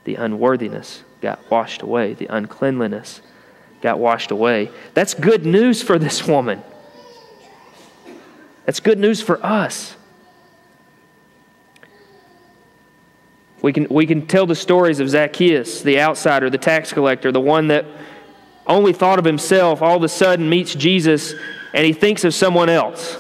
the 0.03 0.15
unworthiness 0.15 1.03
got 1.21 1.39
washed 1.49 1.81
away, 1.81 2.13
the 2.13 2.27
uncleanliness 2.27 3.21
got 3.81 3.99
washed 3.99 4.31
away. 4.31 4.71
That's 4.93 5.13
good 5.13 5.45
news 5.45 5.81
for 5.81 5.99
this 5.99 6.27
woman. 6.27 6.63
That's 8.65 8.79
good 8.79 8.99
news 8.99 9.21
for 9.21 9.43
us. 9.45 9.95
We 13.65 13.73
can, 13.73 13.87
we 13.89 14.05
can 14.05 14.27
tell 14.27 14.45
the 14.45 14.53
stories 14.53 14.99
of 14.99 15.09
Zacchaeus, 15.09 15.81
the 15.81 15.99
outsider, 15.99 16.51
the 16.51 16.57
tax 16.59 16.93
collector, 16.93 17.31
the 17.31 17.41
one 17.41 17.69
that 17.69 17.83
only 18.67 18.93
thought 18.93 19.17
of 19.17 19.25
himself, 19.25 19.81
all 19.81 19.97
of 19.97 20.03
a 20.03 20.07
sudden 20.07 20.47
meets 20.47 20.75
Jesus 20.75 21.33
and 21.73 21.83
he 21.83 21.91
thinks 21.91 22.23
of 22.23 22.35
someone 22.35 22.69
else. 22.69 23.17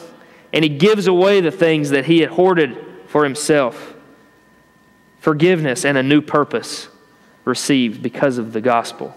And 0.53 0.63
he 0.63 0.69
gives 0.69 1.07
away 1.07 1.41
the 1.41 1.49
things 1.49 1.89
that 1.89 2.05
he 2.05 2.19
had 2.19 2.29
hoarded 2.29 2.77
for 3.07 3.23
himself 3.23 3.95
forgiveness 5.17 5.83
and 5.83 5.97
a 5.97 6.03
new 6.03 6.21
purpose 6.21 6.89
received 7.43 8.03
because 8.03 8.37
of 8.37 8.53
the 8.53 8.61
gospel. 8.61 9.15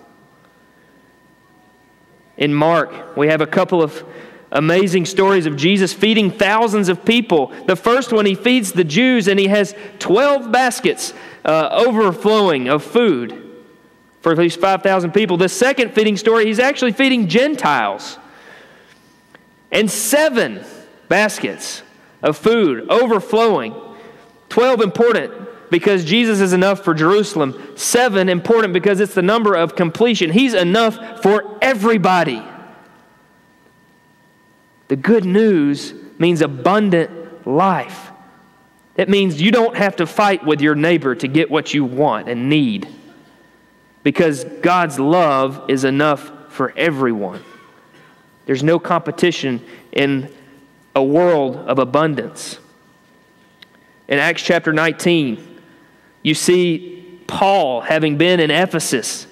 In 2.38 2.54
Mark, 2.54 3.18
we 3.18 3.28
have 3.28 3.42
a 3.42 3.46
couple 3.46 3.82
of 3.82 4.02
amazing 4.50 5.06
stories 5.06 5.46
of 5.46 5.56
Jesus 5.56 5.92
feeding 5.92 6.30
thousands 6.30 6.88
of 6.88 7.04
people. 7.04 7.52
The 7.66 7.76
first 7.76 8.12
one, 8.12 8.26
he 8.26 8.34
feeds 8.34 8.72
the 8.72 8.84
Jews, 8.84 9.28
and 9.28 9.38
he 9.38 9.48
has 9.48 9.74
12 9.98 10.50
baskets 10.50 11.12
uh, 11.44 11.68
overflowing 11.72 12.68
of 12.68 12.82
food 12.82 13.48
for 14.20 14.32
at 14.32 14.38
least 14.38 14.60
5,000 14.60 15.12
people. 15.12 15.36
The 15.36 15.48
second 15.48 15.92
feeding 15.94 16.16
story, 16.16 16.46
he's 16.46 16.58
actually 16.58 16.92
feeding 16.92 17.28
Gentiles. 17.28 18.18
And 19.70 19.90
seven 19.90 20.64
baskets 21.08 21.82
of 22.22 22.36
food 22.36 22.88
overflowing. 22.88 23.74
12 24.48 24.80
important 24.80 25.70
because 25.70 26.04
Jesus 26.04 26.40
is 26.40 26.52
enough 26.52 26.82
for 26.82 26.94
Jerusalem. 26.94 27.76
Seven, 27.76 28.28
important 28.28 28.72
because 28.72 29.00
it's 29.00 29.14
the 29.14 29.22
number 29.22 29.54
of 29.54 29.76
completion. 29.76 30.30
He's 30.30 30.54
enough 30.54 31.22
for 31.22 31.58
everybody. 31.60 32.42
The 34.88 34.96
good 34.96 35.24
news 35.24 35.94
means 36.18 36.40
abundant 36.40 37.46
life. 37.46 38.10
It 38.96 39.08
means 39.08 39.40
you 39.40 39.52
don't 39.52 39.76
have 39.76 39.96
to 39.96 40.06
fight 40.06 40.44
with 40.44 40.60
your 40.60 40.74
neighbor 40.74 41.14
to 41.14 41.28
get 41.28 41.50
what 41.50 41.72
you 41.72 41.84
want 41.84 42.28
and 42.28 42.48
need 42.48 42.88
because 44.02 44.44
God's 44.44 44.98
love 44.98 45.68
is 45.68 45.84
enough 45.84 46.32
for 46.48 46.72
everyone. 46.76 47.44
There's 48.46 48.62
no 48.62 48.78
competition 48.78 49.64
in 49.92 50.32
a 50.96 51.02
world 51.02 51.56
of 51.56 51.78
abundance. 51.78 52.58
In 54.08 54.18
Acts 54.18 54.42
chapter 54.42 54.72
19, 54.72 55.60
you 56.22 56.34
see 56.34 57.20
Paul 57.28 57.82
having 57.82 58.16
been 58.16 58.40
in 58.40 58.50
Ephesus. 58.50 59.27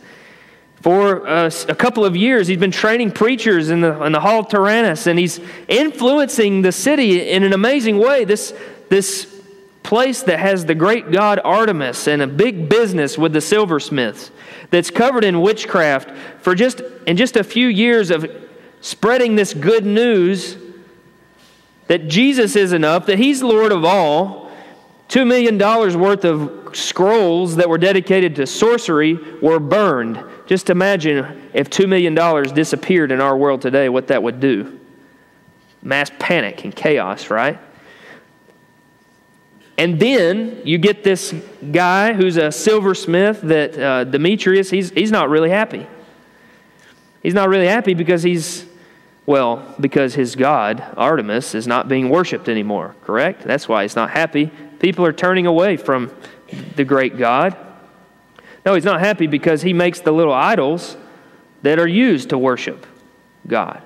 For 0.83 1.27
uh, 1.27 1.51
a 1.69 1.75
couple 1.75 2.05
of 2.05 2.17
years, 2.17 2.47
he's 2.47 2.59
been 2.59 2.71
training 2.71 3.13
preachers 3.13 3.71
in 3.71 3.81
the, 3.81 4.03
in 4.05 4.13
the 4.13 4.21
Hall 4.21 4.41
of 4.41 4.49
Tyrannus, 4.49 5.07
and 5.07 5.19
he's 5.19 5.41
influencing 5.69 6.63
the 6.63 6.73
city 6.73 7.31
in 7.31 7.43
an 7.43 7.53
amazing 7.53 7.99
way. 7.99 8.25
This, 8.25 8.55
this 8.89 9.41
place 9.83 10.23
that 10.25 10.39
has 10.39 10.65
the 10.67 10.75
great 10.75 11.11
god 11.13 11.41
Artemis 11.45 12.09
and 12.09 12.21
a 12.21 12.27
big 12.27 12.69
business 12.69 13.17
with 13.17 13.33
the 13.33 13.41
silversmiths 13.41 14.31
that's 14.71 14.91
covered 14.91 15.25
in 15.25 15.41
witchcraft 15.41 16.11
for 16.41 16.55
just 16.55 16.81
in 17.07 17.17
just 17.17 17.37
a 17.37 17.45
few 17.45 17.69
years 17.69 18.11
of 18.11 18.29
spreading 18.81 19.37
this 19.37 19.55
good 19.55 19.87
news 19.87 20.57
that 21.87 22.09
Jesus 22.09 22.57
is 22.57 22.73
enough, 22.73 23.07
that 23.07 23.19
he's 23.19 23.43
Lord 23.43 23.73
of 23.73 23.85
all, 23.85 24.51
$2 25.09 25.27
million 25.27 25.57
worth 25.57 26.25
of 26.25 26.77
scrolls 26.77 27.57
that 27.57 27.69
were 27.69 27.79
dedicated 27.79 28.35
to 28.37 28.47
sorcery 28.47 29.15
were 29.41 29.61
burned. 29.61 30.23
Just 30.47 30.71
imagine 30.71 31.51
if 31.53 31.69
$2 31.71 31.89
million 31.89 32.15
disappeared 32.55 33.11
in 33.11 33.21
our 33.21 33.37
world 33.37 33.63
today, 33.63 33.89
what 33.89 34.07
that 34.09 34.23
would 34.23 34.39
do. 34.39 34.79
Mass 35.83 36.11
panic 36.19 36.65
and 36.65 36.75
chaos, 36.75 37.31
right? 37.31 37.59
And 39.79 40.01
then 40.01 40.63
you 40.65 40.79
get 40.79 41.05
this 41.05 41.35
guy 41.71 42.15
who's 42.15 42.37
a 42.37 42.51
silversmith 42.51 43.43
that 43.43 43.79
uh, 43.79 44.05
Demetrius, 44.05 44.71
he's, 44.71 44.91
he's 44.91 45.11
not 45.11 45.29
really 45.29 45.51
happy. 45.51 45.87
He's 47.23 47.35
not 47.35 47.49
really 47.49 47.67
happy 47.67 47.95
because 47.95 48.23
he's, 48.23 48.65
well, 49.27 49.75
because 49.81 50.15
his 50.15 50.37
god, 50.37 50.83
Artemis, 50.97 51.55
is 51.55 51.67
not 51.67 51.89
being 51.89 52.09
worshiped 52.09 52.49
anymore, 52.49 52.95
correct? 53.03 53.43
That's 53.43 53.69
why 53.69 53.83
he's 53.83 53.97
not 53.97 54.11
happy. 54.11 54.51
People 54.79 55.05
are 55.05 55.13
turning 55.13 55.47
away 55.47 55.77
from 55.77 56.11
the 56.77 56.85
great 56.85 57.19
God. 57.19 57.57
No, 58.67 58.75
he's 58.75 58.85
not 58.85 58.99
happy 58.99 59.29
because 59.29 59.63
he 59.63 59.73
makes 59.73 60.01
the 60.01 60.11
little 60.11 60.33
idols 60.35 60.97
that 61.63 61.79
are 61.79 61.87
used 61.87 62.31
to 62.31 62.39
worship 62.39 62.85
God. 63.47 63.81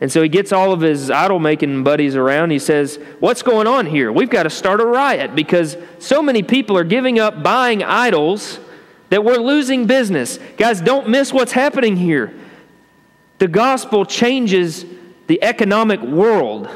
And 0.00 0.10
so 0.10 0.22
he 0.22 0.28
gets 0.28 0.52
all 0.52 0.72
of 0.72 0.80
his 0.80 1.10
idol 1.10 1.38
making 1.38 1.84
buddies 1.84 2.16
around. 2.16 2.50
He 2.50 2.58
says, 2.58 2.98
What's 3.20 3.42
going 3.42 3.66
on 3.66 3.86
here? 3.86 4.10
We've 4.10 4.30
got 4.30 4.44
to 4.44 4.50
start 4.50 4.80
a 4.80 4.86
riot 4.86 5.36
because 5.36 5.76
so 5.98 6.22
many 6.22 6.42
people 6.42 6.76
are 6.78 6.84
giving 6.84 7.20
up 7.20 7.42
buying 7.42 7.84
idols 7.84 8.58
that 9.10 9.22
we're 9.22 9.36
losing 9.36 9.86
business. 9.86 10.38
Guys, 10.56 10.80
don't 10.80 11.08
miss 11.08 11.32
what's 11.32 11.52
happening 11.52 11.96
here. 11.96 12.34
The 13.38 13.48
gospel 13.48 14.06
changes 14.06 14.86
the 15.26 15.42
economic 15.42 16.00
world. 16.00 16.68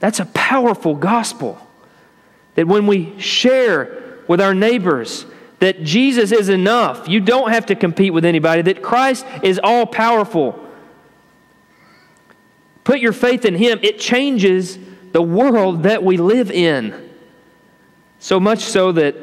That's 0.00 0.18
a 0.18 0.26
powerful 0.26 0.94
gospel. 0.94 1.64
That 2.54 2.66
when 2.66 2.86
we 2.86 3.18
share 3.20 4.18
with 4.28 4.40
our 4.40 4.54
neighbors 4.54 5.26
that 5.60 5.82
Jesus 5.82 6.32
is 6.32 6.48
enough, 6.48 7.08
you 7.08 7.20
don't 7.20 7.50
have 7.50 7.66
to 7.66 7.74
compete 7.74 8.12
with 8.12 8.24
anybody, 8.24 8.62
that 8.62 8.82
Christ 8.82 9.26
is 9.42 9.60
all 9.62 9.86
powerful. 9.86 10.58
Put 12.82 13.00
your 13.00 13.12
faith 13.12 13.44
in 13.44 13.54
Him, 13.54 13.78
it 13.82 13.98
changes 13.98 14.78
the 15.12 15.22
world 15.22 15.82
that 15.82 16.02
we 16.02 16.16
live 16.16 16.50
in. 16.50 17.10
So 18.18 18.40
much 18.40 18.60
so 18.60 18.92
that 18.92 19.14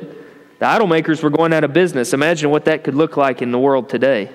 the 0.59 0.65
idol 0.65 0.87
makers 0.87 1.21
were 1.21 1.29
going 1.29 1.53
out 1.53 1.63
of 1.63 1.73
business. 1.73 2.13
Imagine 2.13 2.49
what 2.49 2.65
that 2.65 2.83
could 2.83 2.95
look 2.95 3.17
like 3.17 3.41
in 3.41 3.51
the 3.51 3.59
world 3.59 3.89
today 3.89 4.31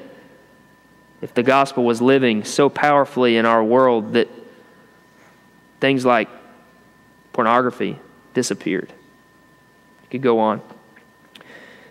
if 1.20 1.33
the 1.35 1.42
gospel 1.42 1.85
was 1.85 2.02
living 2.02 2.44
so 2.44 2.68
powerfully 2.68 3.37
in 3.37 3.46
our 3.46 3.62
world 3.62 4.14
that 4.14 4.28
things 5.81 6.05
like 6.05 6.28
pornography 7.33 7.98
disappeared. 8.35 8.92
You 10.03 10.09
could 10.11 10.23
go 10.23 10.38
on. 10.38 10.62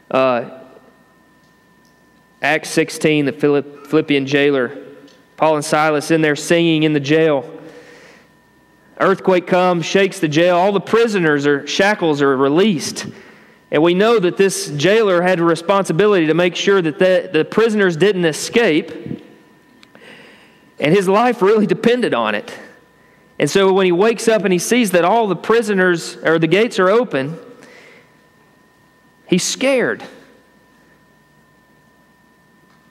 Uh, 0.10 0.62
Acts 2.42 2.70
16, 2.70 3.26
the 3.26 3.34
Philippian 3.34 4.26
jailer, 4.26 4.78
Paul 5.38 5.56
and 5.56 5.66
Silas 5.66 6.12
in 6.12 6.22
there 6.22 6.36
singing 6.36 6.84
in 6.84 6.94
the 6.94 7.00
jail. 7.00 7.60
Earthquake 9.00 9.48
comes, 9.48 9.86
shakes 9.86 10.20
the 10.20 10.28
jail. 10.28 10.58
All 10.58 10.72
the 10.72 10.80
prisoners 10.80 11.48
or 11.48 11.66
shackles 11.66 12.22
are 12.22 12.36
released. 12.36 13.08
And 13.72 13.82
we 13.82 13.94
know 13.94 14.20
that 14.20 14.38
this 14.38 14.70
jailer 14.72 15.22
had 15.22 15.40
a 15.40 15.44
responsibility 15.44 16.28
to 16.28 16.34
make 16.34 16.56
sure 16.56 16.82
that 16.82 17.00
the, 17.00 17.30
the 17.32 17.46
prisoners 17.46 17.96
didn't 17.96 18.26
escape. 18.26 18.92
And 20.80 20.94
his 20.94 21.08
life 21.08 21.42
really 21.42 21.68
depended 21.68 22.14
on 22.14 22.36
it. 22.36 22.58
And 23.42 23.50
so 23.50 23.74
when 23.74 23.88
he 23.88 23.92
wakes 23.92 24.28
up 24.28 24.44
and 24.44 24.54
he 24.54 24.60
sees 24.60 24.92
that 24.92 25.04
all 25.04 25.26
the 25.26 25.36
prisoners 25.36 26.16
or 26.18 26.38
the 26.38 26.46
gates 26.46 26.78
are 26.78 26.92
open, 26.92 27.40
he's 29.26 29.44
scared. 29.44 30.04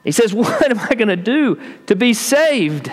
He 0.03 0.11
says, 0.11 0.33
What 0.33 0.69
am 0.69 0.77
I 0.77 0.93
going 0.95 1.07
to 1.07 1.15
do 1.15 1.57
to 1.85 1.95
be 1.95 2.13
saved? 2.13 2.91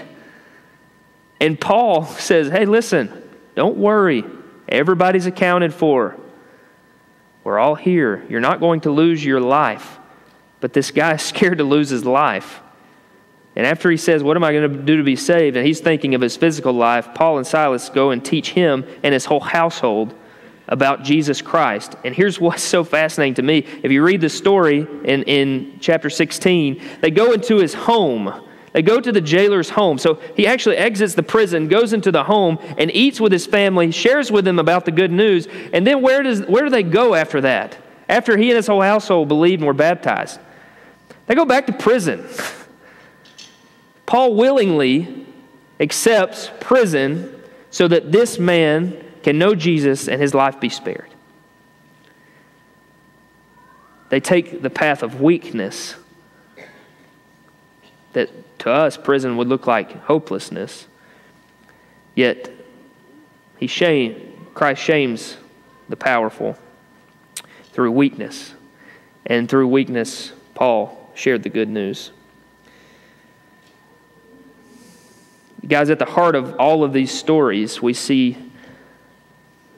And 1.41 1.61
Paul 1.61 2.05
says, 2.07 2.49
Hey, 2.49 2.65
listen, 2.65 3.29
don't 3.57 3.77
worry. 3.77 4.25
Everybody's 4.69 5.27
accounted 5.27 5.75
for. 5.75 6.17
We're 7.43 7.59
all 7.59 7.75
here. 7.75 8.25
You're 8.29 8.41
not 8.41 8.61
going 8.61 8.83
to 8.83 8.93
lose 8.93 9.25
your 9.25 9.41
life. 9.41 9.99
But 10.61 10.75
this 10.75 10.93
guy 10.93 11.15
is 11.15 11.23
scared 11.23 11.59
to 11.59 11.65
lose 11.65 11.89
his 11.89 12.05
life. 12.05 12.61
And 13.59 13.67
after 13.67 13.91
he 13.91 13.97
says, 13.97 14.23
What 14.23 14.37
am 14.37 14.45
I 14.45 14.53
going 14.53 14.73
to 14.73 14.83
do 14.83 14.97
to 14.97 15.03
be 15.03 15.17
saved? 15.17 15.57
and 15.57 15.67
he's 15.67 15.81
thinking 15.81 16.15
of 16.15 16.21
his 16.21 16.37
physical 16.37 16.73
life, 16.73 17.13
Paul 17.13 17.39
and 17.39 17.47
Silas 17.47 17.89
go 17.89 18.13
and 18.13 18.25
teach 18.25 18.51
him 18.51 18.87
and 19.03 19.13
his 19.13 19.25
whole 19.25 19.41
household 19.41 20.15
about 20.69 21.03
Jesus 21.03 21.43
Christ. 21.43 21.97
And 22.05 22.15
here's 22.15 22.41
what's 22.41 22.63
so 22.63 22.85
fascinating 22.85 23.35
to 23.35 23.43
me. 23.43 23.67
If 23.83 23.91
you 23.91 24.05
read 24.05 24.21
the 24.21 24.29
story 24.29 24.87
in, 25.05 25.25
in 25.25 25.79
chapter 25.81 26.09
16, 26.09 26.81
they 27.01 27.11
go 27.11 27.33
into 27.33 27.57
his 27.57 27.75
home. 27.75 28.45
They 28.75 28.83
go 28.83 29.01
to 29.01 29.11
the 29.11 29.21
jailer's 29.21 29.71
home. 29.71 29.99
So 29.99 30.21
he 30.37 30.47
actually 30.47 30.77
exits 30.77 31.15
the 31.15 31.25
prison, 31.25 31.67
goes 31.67 31.93
into 31.93 32.13
the 32.13 32.23
home, 32.23 32.59
and 32.79 32.93
eats 32.95 33.21
with 33.21 33.33
his 33.33 33.45
family, 33.45 33.91
shares 33.91 34.31
with 34.31 34.45
them 34.45 34.61
about 34.61 34.85
the 34.85 34.93
good 34.93 35.11
news. 35.11 35.49
And 35.73 35.85
then 35.85 36.01
where, 36.01 36.23
does, 36.23 36.43
where 36.43 36.63
do 36.63 36.71
they 36.71 36.85
go 36.85 37.17
after 37.17 37.41
that? 37.41 37.77
After 38.09 38.37
he 38.37 38.51
and 38.51 38.57
his 38.57 38.69
whole 38.69 38.83
household 38.83 39.27
believed 39.27 39.63
and 39.63 39.67
were 39.67 39.73
baptized? 39.75 40.39
They 41.27 41.35
go 41.35 41.45
back 41.45 41.67
to 41.67 41.73
prison. 41.73 42.25
Paul 44.09 44.37
willingly 44.37 45.27
accepts 45.79 46.51
prison 46.61 47.43
so 47.71 47.87
that 47.89 48.11
this 48.11 48.39
man 48.39 49.05
can 49.23 49.39
know 49.39 49.55
Jesus 49.55 50.09
and 50.09 50.19
his 50.19 50.33
life 50.33 50.59
be 50.59 50.71
spared. 50.71 51.11
They 54.09 54.19
take 54.19 54.63
the 54.63 54.71
path 54.71 55.03
of 55.03 55.21
weakness 55.21 55.95
that 58.15 58.31
to 58.61 58.71
us 58.71 58.97
prison 58.97 59.37
would 59.37 59.47
look 59.47 59.67
like 59.67 60.03
hopelessness. 60.05 60.87
Yet 62.15 62.51
he 63.59 63.67
shame, 63.67 64.47
Christ 64.55 64.83
shames 64.83 65.37
the 65.91 65.97
powerful 65.97 66.57
through 67.75 67.93
weakness. 67.93 68.55
And 69.27 69.51
through 69.51 69.69
weakness, 69.69 70.33
Paul 70.55 71.11
shared 71.15 71.43
the 71.43 71.51
good 71.51 71.69
news. 71.69 72.13
Guys, 75.69 75.91
at 75.91 75.99
the 75.99 76.07
heart 76.07 76.35
of 76.35 76.57
all 76.59 76.83
of 76.83 76.95
these 76.95 77.13
stories, 77.13 77.83
we 77.83 77.93
see 77.93 78.39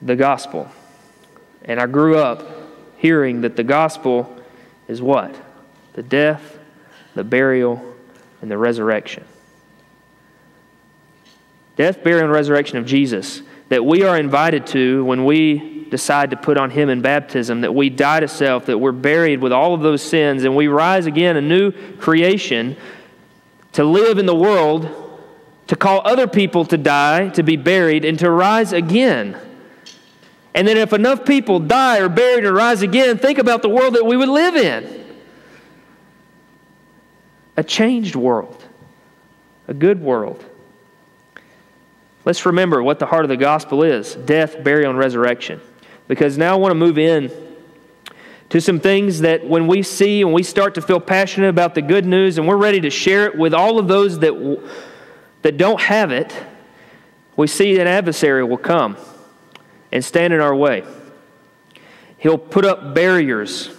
the 0.01 0.15
gospel. 0.15 0.71
And 1.65 1.81
I 1.81 1.87
grew 1.87 2.17
up 2.17 2.47
hearing 2.97 3.41
that 3.41 3.57
the 3.57 3.65
gospel 3.65 4.41
is 4.87 5.03
what? 5.03 5.35
The 5.95 6.03
death, 6.03 6.59
the 7.15 7.25
burial, 7.25 7.83
and 8.41 8.51
the 8.51 8.57
resurrection. 8.57 9.25
Death, 11.77 12.05
burial, 12.05 12.25
and 12.25 12.33
resurrection 12.33 12.79
of 12.79 12.87
Jesus 12.87 13.43
that 13.69 13.85
we 13.85 14.03
are 14.03 14.19
invited 14.19 14.67
to 14.67 15.05
when 15.05 15.25
we 15.25 15.87
decide 15.91 16.31
to 16.31 16.37
put 16.37 16.59
on 16.59 16.71
Him 16.71 16.89
in 16.89 17.03
baptism, 17.03 17.63
that 17.63 17.75
we 17.75 17.89
die 17.89 18.21
to 18.21 18.29
self, 18.29 18.67
that 18.67 18.79
we're 18.79 18.93
buried 18.93 19.41
with 19.41 19.53
all 19.53 19.75
of 19.75 19.81
those 19.81 20.03
sins, 20.03 20.45
and 20.45 20.55
we 20.55 20.69
rise 20.69 21.07
again, 21.07 21.37
a 21.37 21.41
new 21.41 21.73
creation, 21.99 22.77
to 23.73 23.85
live 23.85 24.19
in 24.19 24.27
the 24.27 24.35
world 24.35 25.00
to 25.71 25.77
call 25.77 26.03
other 26.05 26.27
people 26.27 26.65
to 26.65 26.77
die, 26.77 27.29
to 27.29 27.45
be 27.45 27.55
buried, 27.57 28.05
and 28.05 28.19
to 28.19 28.29
rise 28.29 28.73
again. 28.73 29.37
And 30.53 30.67
then, 30.67 30.77
if 30.77 30.93
enough 30.93 31.25
people 31.25 31.61
die 31.61 32.01
or 32.01 32.09
buried 32.09 32.45
and 32.45 32.57
rise 32.57 32.83
again, 32.83 33.19
think 33.19 33.39
about 33.39 33.63
the 33.63 33.69
world 33.69 33.95
that 33.95 34.05
we 34.05 34.17
would 34.17 34.29
live 34.29 34.57
in 34.57 35.07
a 37.57 37.63
changed 37.63 38.17
world, 38.17 38.65
a 39.69 39.75
good 39.75 40.03
world. 40.03 40.45
Let's 42.25 42.45
remember 42.45 42.83
what 42.83 42.99
the 42.99 43.07
heart 43.07 43.25
of 43.25 43.29
the 43.29 43.37
gospel 43.37 43.85
is 43.85 44.17
death, 44.17 44.65
burial, 44.65 44.91
and 44.91 44.99
resurrection. 44.99 45.61
Because 46.09 46.37
now 46.37 46.55
I 46.55 46.57
want 46.57 46.73
to 46.73 46.75
move 46.75 46.99
in 46.99 47.31
to 48.49 48.61
some 48.61 48.81
things 48.81 49.21
that 49.21 49.47
when 49.47 49.69
we 49.69 49.85
see 49.85 50.23
and 50.23 50.33
we 50.33 50.43
start 50.43 50.75
to 50.75 50.83
feel 50.83 50.99
passionate 50.99 51.49
about 51.49 51.77
the 51.77 51.83
good 51.83 52.07
news 52.07 52.39
and 52.39 52.49
we're 52.49 52.57
ready 52.57 52.81
to 52.81 52.91
share 52.91 53.27
it 53.27 53.39
with 53.39 53.55
all 53.55 53.79
of 53.79 53.87
those 53.87 54.19
that 54.19 54.35
that 55.43 55.57
don't 55.57 55.81
have 55.81 56.13
it, 56.13 56.35
we 57.37 57.47
see 57.47 57.79
an 57.81 57.87
adversary 57.87 58.45
will 58.45 58.59
come 58.59 58.97
and 59.93 60.05
stand 60.05 60.33
in 60.33 60.41
our 60.41 60.55
way. 60.55 60.85
He'll 62.19 62.39
put 62.39 62.65
up 62.65 62.95
barriers, 62.95 63.71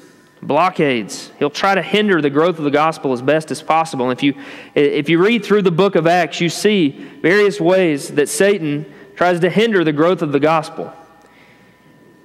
blockades. 0.41 1.31
He'll 1.37 1.51
try 1.51 1.75
to 1.75 1.81
hinder 1.81 2.21
the 2.21 2.29
growth 2.31 2.57
of 2.57 2.63
the 2.63 2.71
gospel 2.71 3.13
as 3.13 3.21
best 3.21 3.51
as 3.51 3.61
possible. 3.61 4.09
And 4.09 4.17
if 4.17 4.23
you, 4.23 4.33
if 4.73 5.09
you 5.09 5.23
read 5.23 5.45
through 5.45 5.61
the 5.61 5.71
book 5.71 5.95
of 5.95 6.07
Acts, 6.07 6.41
you 6.41 6.49
see 6.49 6.89
various 7.21 7.61
ways 7.61 8.09
that 8.09 8.29
Satan 8.29 8.91
tries 9.15 9.39
to 9.41 9.49
hinder 9.49 9.83
the 9.83 9.93
growth 9.93 10.23
of 10.23 10.31
the 10.31 10.39
gospel. 10.39 10.91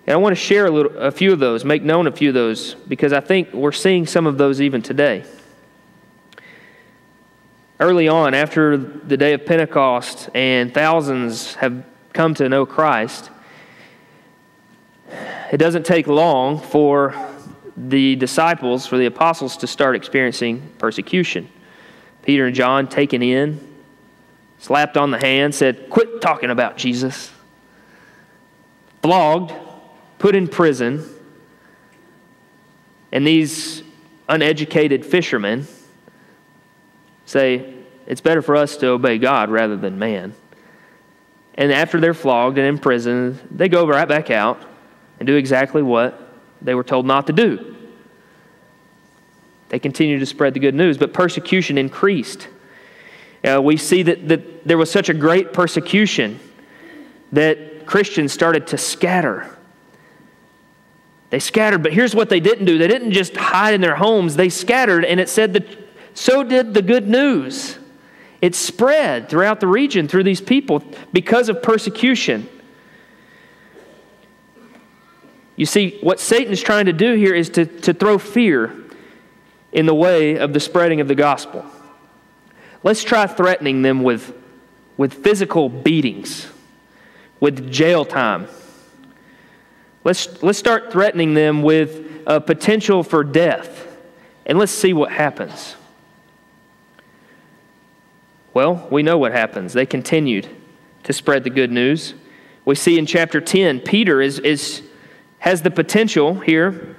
And 0.07 0.15
I 0.15 0.17
want 0.17 0.35
to 0.35 0.41
share 0.41 0.67
a, 0.67 0.71
little, 0.71 0.97
a 0.97 1.11
few 1.11 1.33
of 1.33 1.39
those, 1.39 1.65
make 1.65 1.83
known 1.83 2.07
a 2.07 2.13
few 2.13 2.29
of 2.29 2.35
those, 2.35 2.75
because 2.75 3.13
I 3.13 3.21
think 3.21 3.53
we're 3.53 3.73
seeing 3.73 4.07
some 4.07 4.27
of 4.27 4.39
those 4.39 4.63
even 4.63 4.81
today 4.81 5.25
early 7.79 8.09
on, 8.09 8.35
after 8.35 8.77
the 8.77 9.17
day 9.17 9.35
of 9.35 9.45
Pentecost, 9.45 10.31
and 10.35 10.73
thousands 10.73 11.55
have 11.57 11.85
come 12.13 12.35
to 12.35 12.49
know 12.49 12.65
Christ, 12.65 13.31
it 15.53 15.59
doesn't 15.59 15.85
take 15.85 16.07
long 16.07 16.59
for 16.59 17.15
the 17.77 18.17
disciples, 18.17 18.87
for 18.87 18.97
the 18.97 19.07
apostles, 19.07 19.59
to 19.59 19.67
start 19.67 19.95
experiencing 19.95 20.73
persecution. 20.79 21.49
Peter 22.23 22.47
and 22.47 22.57
John 22.57 22.89
taken 22.89 23.23
in, 23.23 23.61
slapped 24.59 24.97
on 24.97 25.11
the 25.11 25.19
hand, 25.19 25.55
said, 25.55 25.91
Quit 25.91 26.21
talking 26.21 26.51
about 26.51 26.77
Jesus. 26.77 27.31
Flogged, 29.03 29.53
put 30.19 30.35
in 30.35 30.49
prison, 30.49 31.05
and 33.13 33.27
these 33.27 33.83
uneducated 34.29 35.07
fishermen 35.07 35.67
say, 37.27 37.75
it's 38.07 38.21
better 38.21 38.41
for 38.41 38.57
us 38.57 38.77
to 38.79 38.89
obey 38.89 39.19
God 39.19 39.51
rather 39.51 39.77
than 39.77 39.99
man. 39.99 40.35
And 41.55 41.73
after 41.73 42.01
they're 42.01 42.15
flogged 42.15 42.59
and 42.59 42.67
imprisoned, 42.67 43.41
they 43.51 43.69
go 43.69 43.87
right 43.87 44.09
back 44.09 44.31
out 44.31 44.63
and 45.19 45.27
do 45.27 45.37
exactly 45.37 45.83
what 45.83 46.21
they 46.63 46.75
were 46.75 46.85
told 46.85 47.07
not 47.07 47.27
to 47.27 47.33
do. 47.33 47.77
They 49.69 49.79
continue 49.79 50.19
to 50.19 50.27
spread 50.27 50.55
the 50.55 50.61
good 50.61 50.75
news, 50.75 50.97
but 50.97 51.13
persecution 51.13 51.77
increased. 51.77 52.49
Uh, 53.45 53.61
we 53.61 53.77
see 53.77 54.03
that, 54.05 54.29
that 54.29 54.67
there 54.67 54.79
was 54.79 54.91
such 54.91 55.09
a 55.09 55.15
great 55.15 55.53
persecution 55.53 56.39
that 57.33 57.87
Christians 57.87 58.33
started 58.33 58.69
to 58.69 58.79
scatter. 58.79 59.57
They 61.31 61.41
scattered, 61.41 61.83
but 61.83 61.93
here's 61.93 62.15
what 62.15 62.29
they 62.29 62.41
didn't 62.41 62.67
do 62.67 62.79
they 62.79 62.87
didn't 62.87 63.13
just 63.13 63.37
hide 63.37 63.75
in 63.75 63.81
their 63.81 63.97
homes, 63.97 64.37
they 64.37 64.49
scattered, 64.49 65.05
and 65.05 65.19
it 65.19 65.29
said 65.29 65.55
that 65.55 65.86
so 66.17 66.43
did 66.43 66.73
the 66.73 66.81
good 66.81 67.07
news. 67.07 67.79
It 68.41 68.55
spread 68.55 69.29
throughout 69.29 69.61
the 69.61 69.67
region 69.67 70.09
through 70.09 70.25
these 70.25 70.41
people 70.41 70.83
because 71.13 71.51
of 71.51 71.63
persecution. 71.63 72.49
You 75.57 75.67
see, 75.67 75.99
what 76.01 76.19
Satan 76.19 76.53
is 76.53 76.63
trying 76.63 76.87
to 76.87 76.93
do 76.95 77.15
here 77.15 77.35
is 77.35 77.51
to, 77.51 77.67
to 77.67 77.93
throw 77.93 78.17
fear 78.17 78.75
in 79.73 79.85
the 79.85 79.95
way 79.95 80.39
of 80.39 80.55
the 80.55 80.61
spreading 80.61 81.03
of 81.03 81.09
the 81.09 81.15
gospel. 81.15 81.67
Let's 82.83 83.05
try 83.05 83.27
threatening 83.27 83.83
them 83.83 84.03
with, 84.03 84.35
with 84.97 85.13
physical 85.23 85.69
beatings, 85.69 86.49
with 87.41 87.71
jail 87.71 88.07
time. 88.07 88.49
Let's, 90.03 90.43
let's 90.43 90.59
start 90.59 90.91
threatening 90.91 91.35
them 91.35 91.63
with 91.63 92.23
a 92.27 92.41
potential 92.41 93.03
for 93.03 93.23
death, 93.23 93.87
and 94.47 94.59
let's 94.59 94.73
see 94.73 94.95
what 94.95 95.13
happens. 95.13 95.76
Well, 98.57 98.89
we 98.91 99.03
know 99.03 99.19
what 99.19 99.33
happens. 99.33 99.75
They 99.75 99.85
continued 99.85 100.49
to 101.03 101.13
spread 101.13 101.45
the 101.45 101.51
good 101.51 101.71
news. 101.71 102.15
We 102.65 102.75
see 102.75 102.99
in 102.99 103.05
chapter 103.05 103.39
10, 103.39 103.81
Peter 103.81 104.23
is, 104.23 104.39
is, 104.39 104.81
has 105.41 105.61
the 105.61 105.71
potential 105.71 106.41
here 106.41 106.97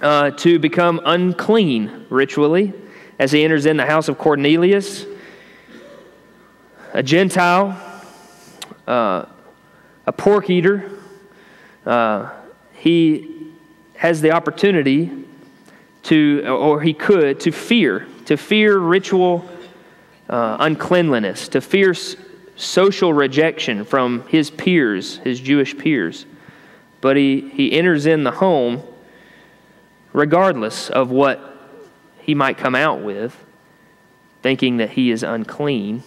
uh, 0.00 0.30
to 0.30 0.58
become 0.58 1.02
unclean 1.04 2.06
ritually 2.08 2.72
as 3.18 3.32
he 3.32 3.44
enters 3.44 3.66
in 3.66 3.76
the 3.76 3.84
house 3.84 4.08
of 4.08 4.16
Cornelius, 4.16 5.04
a 6.94 7.02
Gentile, 7.02 7.78
uh, 8.86 9.26
a 10.06 10.12
pork 10.12 10.48
eater. 10.48 10.90
Uh, 11.84 12.30
he 12.72 13.52
has 13.96 14.22
the 14.22 14.30
opportunity 14.30 15.12
to, 16.04 16.46
or 16.48 16.80
he 16.80 16.94
could, 16.94 17.40
to 17.40 17.52
fear, 17.52 18.06
to 18.24 18.38
fear 18.38 18.78
ritual 18.78 19.46
uh, 20.28 20.56
uncleanliness, 20.60 21.48
to 21.48 21.60
fierce 21.60 22.16
social 22.56 23.12
rejection 23.12 23.84
from 23.84 24.26
his 24.28 24.50
peers, 24.50 25.16
his 25.18 25.40
Jewish 25.40 25.76
peers. 25.76 26.26
But 27.00 27.16
he, 27.16 27.50
he 27.50 27.72
enters 27.72 28.06
in 28.06 28.24
the 28.24 28.30
home 28.30 28.82
regardless 30.12 30.88
of 30.90 31.10
what 31.10 31.40
he 32.20 32.34
might 32.34 32.56
come 32.56 32.74
out 32.74 33.02
with. 33.02 33.36
thinking 34.44 34.76
that 34.76 34.90
he 34.90 35.10
is 35.10 35.22
unclean, 35.22 36.02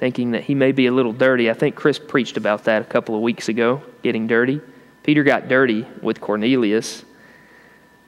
thinking 0.00 0.32
that 0.32 0.42
he 0.42 0.52
may 0.52 0.72
be 0.72 0.86
a 0.86 0.92
little 0.92 1.12
dirty. 1.12 1.48
I 1.48 1.54
think 1.54 1.76
Chris 1.76 1.96
preached 1.96 2.36
about 2.36 2.64
that 2.64 2.82
a 2.82 2.84
couple 2.84 3.14
of 3.14 3.20
weeks 3.20 3.48
ago, 3.48 3.82
getting 4.02 4.26
dirty. 4.26 4.60
Peter 5.04 5.22
got 5.22 5.46
dirty 5.46 5.86
with 6.02 6.20
Cornelius, 6.20 7.04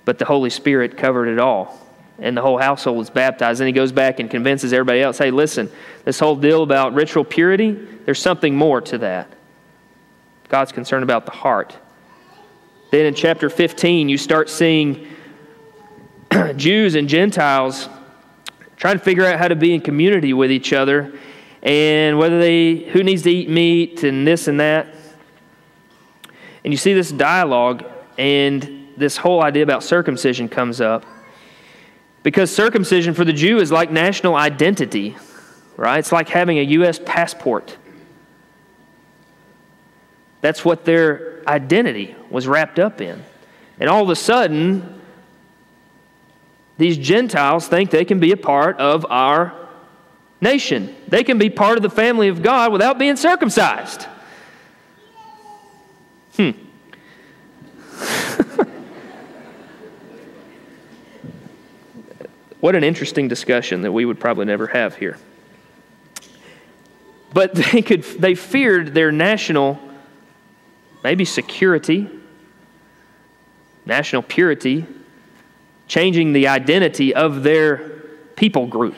but 0.04 0.18
the 0.18 0.24
Holy 0.24 0.50
Spirit 0.50 0.96
covered 0.96 1.28
it 1.28 1.38
all. 1.38 1.83
And 2.18 2.36
the 2.36 2.42
whole 2.42 2.58
household 2.58 2.96
was 2.96 3.10
baptized. 3.10 3.60
And 3.60 3.66
he 3.66 3.72
goes 3.72 3.92
back 3.92 4.20
and 4.20 4.30
convinces 4.30 4.72
everybody 4.72 5.02
else 5.02 5.18
hey, 5.18 5.30
listen, 5.30 5.70
this 6.04 6.18
whole 6.18 6.36
deal 6.36 6.62
about 6.62 6.94
ritual 6.94 7.24
purity, 7.24 7.72
there's 8.04 8.20
something 8.20 8.54
more 8.54 8.80
to 8.82 8.98
that. 8.98 9.32
God's 10.48 10.72
concerned 10.72 11.02
about 11.02 11.24
the 11.24 11.32
heart. 11.32 11.76
Then 12.90 13.06
in 13.06 13.14
chapter 13.14 13.50
15, 13.50 14.08
you 14.08 14.16
start 14.16 14.48
seeing 14.48 15.08
Jews 16.56 16.94
and 16.94 17.08
Gentiles 17.08 17.88
trying 18.76 18.98
to 18.98 19.04
figure 19.04 19.24
out 19.24 19.38
how 19.38 19.48
to 19.48 19.56
be 19.56 19.74
in 19.74 19.80
community 19.80 20.32
with 20.32 20.52
each 20.52 20.72
other 20.72 21.12
and 21.62 22.18
whether 22.18 22.38
they, 22.38 22.76
who 22.76 23.02
needs 23.02 23.22
to 23.22 23.30
eat 23.30 23.48
meat 23.48 24.04
and 24.04 24.26
this 24.26 24.46
and 24.48 24.60
that. 24.60 24.94
And 26.62 26.72
you 26.72 26.76
see 26.76 26.94
this 26.94 27.10
dialogue, 27.10 27.84
and 28.16 28.88
this 28.96 29.16
whole 29.16 29.42
idea 29.42 29.62
about 29.62 29.82
circumcision 29.82 30.48
comes 30.48 30.80
up. 30.80 31.04
Because 32.24 32.52
circumcision 32.52 33.14
for 33.14 33.24
the 33.24 33.34
Jew 33.34 33.58
is 33.58 33.70
like 33.70 33.92
national 33.92 34.34
identity, 34.34 35.16
right? 35.76 35.98
It's 35.98 36.10
like 36.10 36.28
having 36.28 36.58
a 36.58 36.62
U.S. 36.62 36.98
passport. 37.04 37.76
That's 40.40 40.64
what 40.64 40.84
their 40.84 41.42
identity 41.46 42.16
was 42.30 42.48
wrapped 42.48 42.78
up 42.78 43.00
in. 43.00 43.22
And 43.78 43.90
all 43.90 44.02
of 44.02 44.08
a 44.08 44.16
sudden, 44.16 45.00
these 46.78 46.96
Gentiles 46.96 47.68
think 47.68 47.90
they 47.90 48.06
can 48.06 48.20
be 48.20 48.32
a 48.32 48.36
part 48.36 48.78
of 48.78 49.06
our 49.10 49.54
nation. 50.40 50.96
They 51.08 51.24
can 51.24 51.38
be 51.38 51.50
part 51.50 51.76
of 51.76 51.82
the 51.82 51.90
family 51.90 52.28
of 52.28 52.42
God 52.42 52.72
without 52.72 52.98
being 52.98 53.16
circumcised. 53.16 54.06
Hmm. 56.36 56.50
What 62.64 62.74
an 62.74 62.82
interesting 62.82 63.28
discussion 63.28 63.82
that 63.82 63.92
we 63.92 64.06
would 64.06 64.18
probably 64.18 64.46
never 64.46 64.66
have 64.66 64.96
here. 64.96 65.18
But 67.34 67.54
they 67.72 67.82
could 67.82 68.04
they 68.04 68.34
feared 68.34 68.94
their 68.94 69.12
national 69.12 69.78
maybe 71.02 71.26
security, 71.26 72.08
national 73.84 74.22
purity, 74.22 74.86
changing 75.88 76.32
the 76.32 76.48
identity 76.48 77.14
of 77.14 77.42
their 77.42 77.76
people 78.34 78.66
group. 78.66 78.96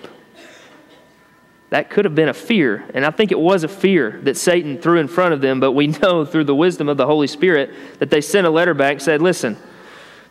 That 1.71 1.91
could 1.91 2.05
have 2.05 2.15
been 2.15 2.29
a 2.29 2.35
fear, 2.35 2.89
and 2.95 3.05
I 3.05 3.11
think 3.11 3.33
it 3.33 3.41
was 3.41 3.65
a 3.65 3.69
fear 3.69 4.21
that 4.23 4.37
Satan 4.37 4.81
threw 4.81 5.01
in 5.01 5.09
front 5.09 5.35
of 5.35 5.41
them, 5.41 5.59
but 5.59 5.73
we 5.73 5.87
know 6.03 6.25
through 6.25 6.45
the 6.45 6.55
wisdom 6.55 6.89
of 6.89 6.99
the 6.99 7.07
Holy 7.07 7.27
Spirit 7.27 7.75
that 7.99 8.11
they 8.11 8.21
sent 8.21 8.47
a 8.47 8.51
letter 8.51 8.75
back 8.75 9.01
said, 9.01 9.21
Listen, 9.21 9.57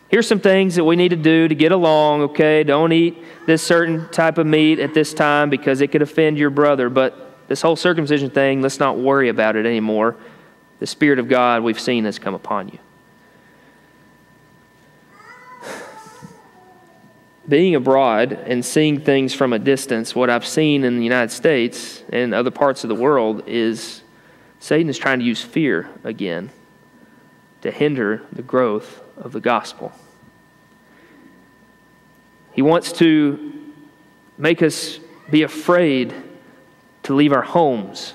here's 0.08 0.26
some 0.26 0.40
things 0.40 0.76
that 0.76 0.84
we 0.84 0.96
need 0.96 1.10
to 1.10 1.16
do 1.16 1.48
to 1.48 1.54
get 1.54 1.72
along, 1.72 2.22
okay? 2.22 2.62
Don't 2.62 2.92
eat 2.92 3.22
this 3.46 3.62
certain 3.62 4.08
type 4.10 4.38
of 4.38 4.46
meat 4.46 4.78
at 4.78 4.94
this 4.94 5.12
time 5.14 5.50
because 5.50 5.80
it 5.80 5.92
could 5.92 6.02
offend 6.02 6.38
your 6.38 6.50
brother, 6.50 6.88
but 6.88 7.48
this 7.48 7.62
whole 7.62 7.76
circumcision 7.76 8.30
thing, 8.30 8.62
let's 8.62 8.80
not 8.80 8.98
worry 8.98 9.28
about 9.28 9.56
it 9.56 9.66
anymore. 9.66 10.16
The 10.78 10.86
Spirit 10.86 11.18
of 11.18 11.28
God 11.28 11.62
we've 11.62 11.80
seen 11.80 12.04
has 12.04 12.18
come 12.18 12.34
upon 12.34 12.68
you. 12.68 12.78
being 17.48 17.74
abroad 17.74 18.32
and 18.32 18.64
seeing 18.64 19.00
things 19.00 19.32
from 19.32 19.52
a 19.52 19.58
distance, 19.58 20.14
what 20.14 20.30
I've 20.30 20.46
seen 20.46 20.84
in 20.84 20.98
the 20.98 21.04
United 21.04 21.30
States 21.32 22.02
and 22.10 22.34
other 22.34 22.50
parts 22.50 22.84
of 22.84 22.88
the 22.88 22.94
world 22.94 23.44
is 23.46 24.02
Satan 24.58 24.88
is 24.88 24.98
trying 24.98 25.20
to 25.20 25.24
use 25.24 25.42
fear 25.42 25.88
again 26.02 26.50
to 27.66 27.72
hinder 27.72 28.22
the 28.32 28.42
growth 28.42 29.02
of 29.16 29.32
the 29.32 29.40
gospel. 29.40 29.90
He 32.52 32.62
wants 32.62 32.92
to 32.94 33.52
make 34.38 34.62
us 34.62 35.00
be 35.30 35.42
afraid 35.42 36.14
to 37.02 37.14
leave 37.14 37.32
our 37.32 37.42
homes. 37.42 38.14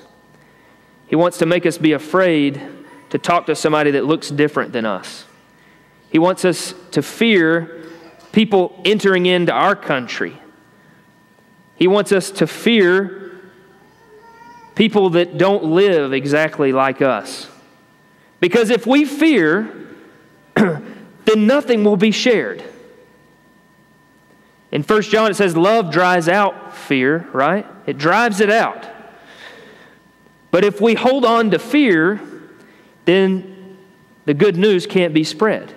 He 1.06 1.16
wants 1.16 1.36
to 1.38 1.46
make 1.46 1.66
us 1.66 1.76
be 1.76 1.92
afraid 1.92 2.62
to 3.10 3.18
talk 3.18 3.44
to 3.46 3.54
somebody 3.54 3.90
that 3.90 4.06
looks 4.06 4.30
different 4.30 4.72
than 4.72 4.86
us. 4.86 5.26
He 6.10 6.18
wants 6.18 6.46
us 6.46 6.72
to 6.92 7.02
fear 7.02 7.84
people 8.32 8.80
entering 8.86 9.26
into 9.26 9.52
our 9.52 9.76
country. 9.76 10.38
He 11.76 11.88
wants 11.88 12.10
us 12.10 12.30
to 12.30 12.46
fear 12.46 13.38
people 14.74 15.10
that 15.10 15.36
don't 15.36 15.64
live 15.64 16.14
exactly 16.14 16.72
like 16.72 17.02
us. 17.02 17.48
Because 18.42 18.68
if 18.68 18.86
we 18.86 19.06
fear, 19.06 19.72
then 20.54 21.46
nothing 21.46 21.82
will 21.82 21.96
be 21.96 22.10
shared. 22.10 22.62
In 24.70 24.82
1 24.82 25.02
John, 25.02 25.30
it 25.30 25.34
says, 25.34 25.56
Love 25.56 25.90
dries 25.90 26.28
out 26.28 26.76
fear, 26.76 27.26
right? 27.32 27.64
It 27.86 27.96
drives 27.96 28.40
it 28.40 28.50
out. 28.50 28.86
But 30.50 30.64
if 30.64 30.78
we 30.78 30.92
hold 30.92 31.24
on 31.24 31.52
to 31.52 31.58
fear, 31.58 32.20
then 33.06 33.78
the 34.26 34.34
good 34.34 34.58
news 34.58 34.86
can't 34.86 35.14
be 35.14 35.24
spread 35.24 35.74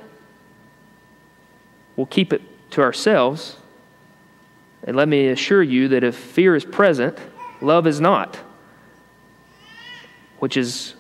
we'll 1.96 2.06
keep 2.06 2.34
it 2.34 2.42
to 2.72 2.82
ourselves. 2.82 3.58
And 4.84 4.96
let 4.96 5.08
me 5.08 5.28
assure 5.28 5.64
you 5.64 5.88
that 5.90 6.04
if 6.04 6.16
fear 6.16 6.56
is 6.56 6.66
present, 6.66 7.18
love 7.62 7.88
is 7.88 8.00
not, 8.00 8.38
which 10.40 10.58
is 10.58 10.95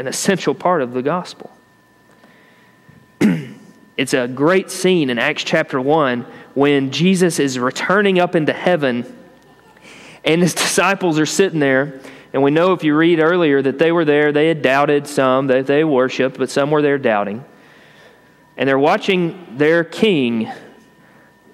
an 0.00 0.08
essential 0.08 0.54
part 0.54 0.82
of 0.82 0.92
the 0.92 1.02
gospel. 1.02 1.50
it's 3.96 4.14
a 4.14 4.26
great 4.26 4.70
scene 4.70 5.10
in 5.10 5.18
Acts 5.18 5.44
chapter 5.44 5.80
1 5.80 6.26
when 6.54 6.90
Jesus 6.90 7.38
is 7.38 7.58
returning 7.58 8.18
up 8.18 8.34
into 8.34 8.52
heaven 8.52 9.16
and 10.24 10.42
his 10.42 10.54
disciples 10.66 11.18
are 11.18 11.26
sitting 11.26 11.60
there. 11.60 12.00
And 12.32 12.42
we 12.42 12.50
know 12.50 12.72
if 12.72 12.84
you 12.84 12.96
read 12.96 13.20
earlier 13.20 13.60
that 13.60 13.78
they 13.78 13.92
were 13.92 14.04
there, 14.04 14.32
they 14.32 14.48
had 14.48 14.62
doubted 14.62 15.06
some, 15.06 15.48
that 15.48 15.66
they 15.66 15.84
worshiped, 15.84 16.38
but 16.38 16.50
some 16.50 16.70
were 16.70 16.82
there 16.82 16.98
doubting 16.98 17.44
and 18.60 18.68
they're 18.68 18.78
watching 18.78 19.56
their 19.56 19.84
king, 19.84 20.52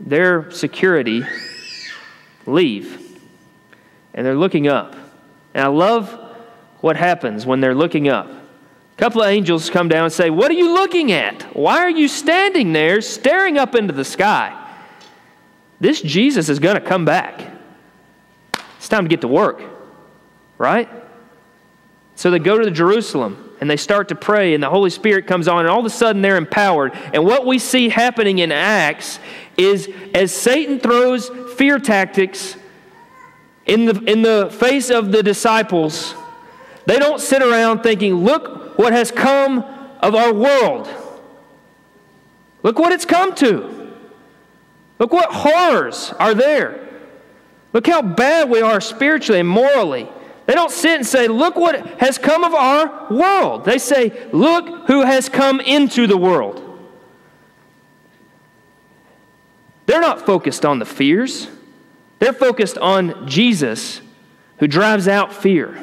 their 0.00 0.50
security, 0.50 1.22
leave. 2.46 3.20
And 4.12 4.26
they're 4.26 4.34
looking 4.34 4.66
up. 4.66 4.96
And 5.54 5.64
I 5.64 5.68
love 5.68 6.10
what 6.80 6.96
happens 6.96 7.46
when 7.46 7.60
they're 7.60 7.76
looking 7.76 8.08
up. 8.08 8.28
Couple 8.96 9.22
of 9.22 9.28
angels 9.28 9.68
come 9.68 9.88
down 9.88 10.04
and 10.04 10.12
say, 10.12 10.30
What 10.30 10.50
are 10.50 10.54
you 10.54 10.72
looking 10.72 11.12
at? 11.12 11.42
Why 11.54 11.78
are 11.78 11.90
you 11.90 12.08
standing 12.08 12.72
there 12.72 13.00
staring 13.02 13.58
up 13.58 13.74
into 13.74 13.92
the 13.92 14.04
sky? 14.04 14.62
This 15.80 16.00
Jesus 16.00 16.48
is 16.48 16.58
going 16.58 16.76
to 16.76 16.80
come 16.80 17.04
back. 17.04 17.52
It's 18.78 18.88
time 18.88 19.04
to 19.04 19.08
get 19.08 19.20
to 19.20 19.28
work, 19.28 19.62
right? 20.56 20.88
So 22.14 22.30
they 22.30 22.38
go 22.38 22.58
to 22.58 22.70
Jerusalem 22.70 23.54
and 23.60 23.68
they 23.68 23.76
start 23.76 24.08
to 24.08 24.14
pray, 24.14 24.54
and 24.54 24.62
the 24.62 24.70
Holy 24.70 24.90
Spirit 24.90 25.26
comes 25.26 25.48
on, 25.48 25.60
and 25.60 25.68
all 25.68 25.80
of 25.80 25.86
a 25.86 25.90
sudden 25.90 26.22
they're 26.22 26.36
empowered. 26.36 26.92
And 27.12 27.24
what 27.24 27.46
we 27.46 27.58
see 27.58 27.88
happening 27.88 28.38
in 28.38 28.52
Acts 28.52 29.18
is 29.56 29.90
as 30.14 30.32
Satan 30.34 30.78
throws 30.78 31.30
fear 31.56 31.78
tactics 31.78 32.56
in 33.66 33.86
the, 33.86 34.00
in 34.04 34.22
the 34.22 34.54
face 34.58 34.90
of 34.90 35.10
the 35.10 35.22
disciples, 35.22 36.14
they 36.86 36.98
don't 36.98 37.20
sit 37.20 37.42
around 37.42 37.82
thinking, 37.82 38.14
Look 38.14 38.55
what 38.76 38.92
has 38.92 39.10
come 39.10 39.64
of 40.00 40.14
our 40.14 40.32
world. 40.32 40.88
Look 42.62 42.78
what 42.78 42.92
it's 42.92 43.04
come 43.04 43.34
to. 43.36 43.92
Look 44.98 45.12
what 45.12 45.32
horrors 45.32 46.12
are 46.18 46.34
there. 46.34 46.82
Look 47.72 47.86
how 47.86 48.02
bad 48.02 48.48
we 48.48 48.60
are 48.60 48.80
spiritually 48.80 49.40
and 49.40 49.48
morally. 49.48 50.08
They 50.46 50.54
don't 50.54 50.70
sit 50.70 50.96
and 50.96 51.06
say, 51.06 51.28
Look 51.28 51.56
what 51.56 51.84
has 52.00 52.18
come 52.18 52.44
of 52.44 52.54
our 52.54 53.12
world. 53.12 53.64
They 53.64 53.78
say, 53.78 54.28
Look 54.32 54.86
who 54.86 55.02
has 55.02 55.28
come 55.28 55.60
into 55.60 56.06
the 56.06 56.16
world. 56.16 56.62
They're 59.86 60.00
not 60.00 60.24
focused 60.26 60.64
on 60.64 60.78
the 60.78 60.84
fears, 60.84 61.48
they're 62.18 62.32
focused 62.32 62.78
on 62.78 63.28
Jesus 63.28 64.00
who 64.58 64.66
drives 64.66 65.06
out 65.06 65.32
fear. 65.32 65.82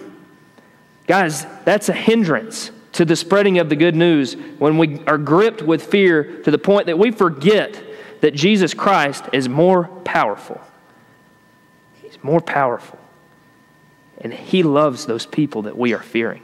Guys, 1.05 1.45
that's 1.63 1.89
a 1.89 1.93
hindrance 1.93 2.71
to 2.93 3.05
the 3.05 3.15
spreading 3.15 3.59
of 3.59 3.69
the 3.69 3.75
good 3.75 3.95
news 3.95 4.35
when 4.59 4.77
we 4.77 4.99
are 5.05 5.17
gripped 5.17 5.61
with 5.61 5.83
fear 5.83 6.41
to 6.43 6.51
the 6.51 6.57
point 6.57 6.85
that 6.85 6.97
we 6.97 7.11
forget 7.11 7.81
that 8.21 8.33
Jesus 8.33 8.73
Christ 8.73 9.25
is 9.33 9.49
more 9.49 9.85
powerful. 10.05 10.61
He's 12.01 12.17
more 12.23 12.39
powerful. 12.39 12.99
And 14.19 14.33
He 14.33 14.63
loves 14.63 15.05
those 15.05 15.25
people 15.25 15.63
that 15.63 15.77
we 15.77 15.93
are 15.93 16.01
fearing. 16.01 16.43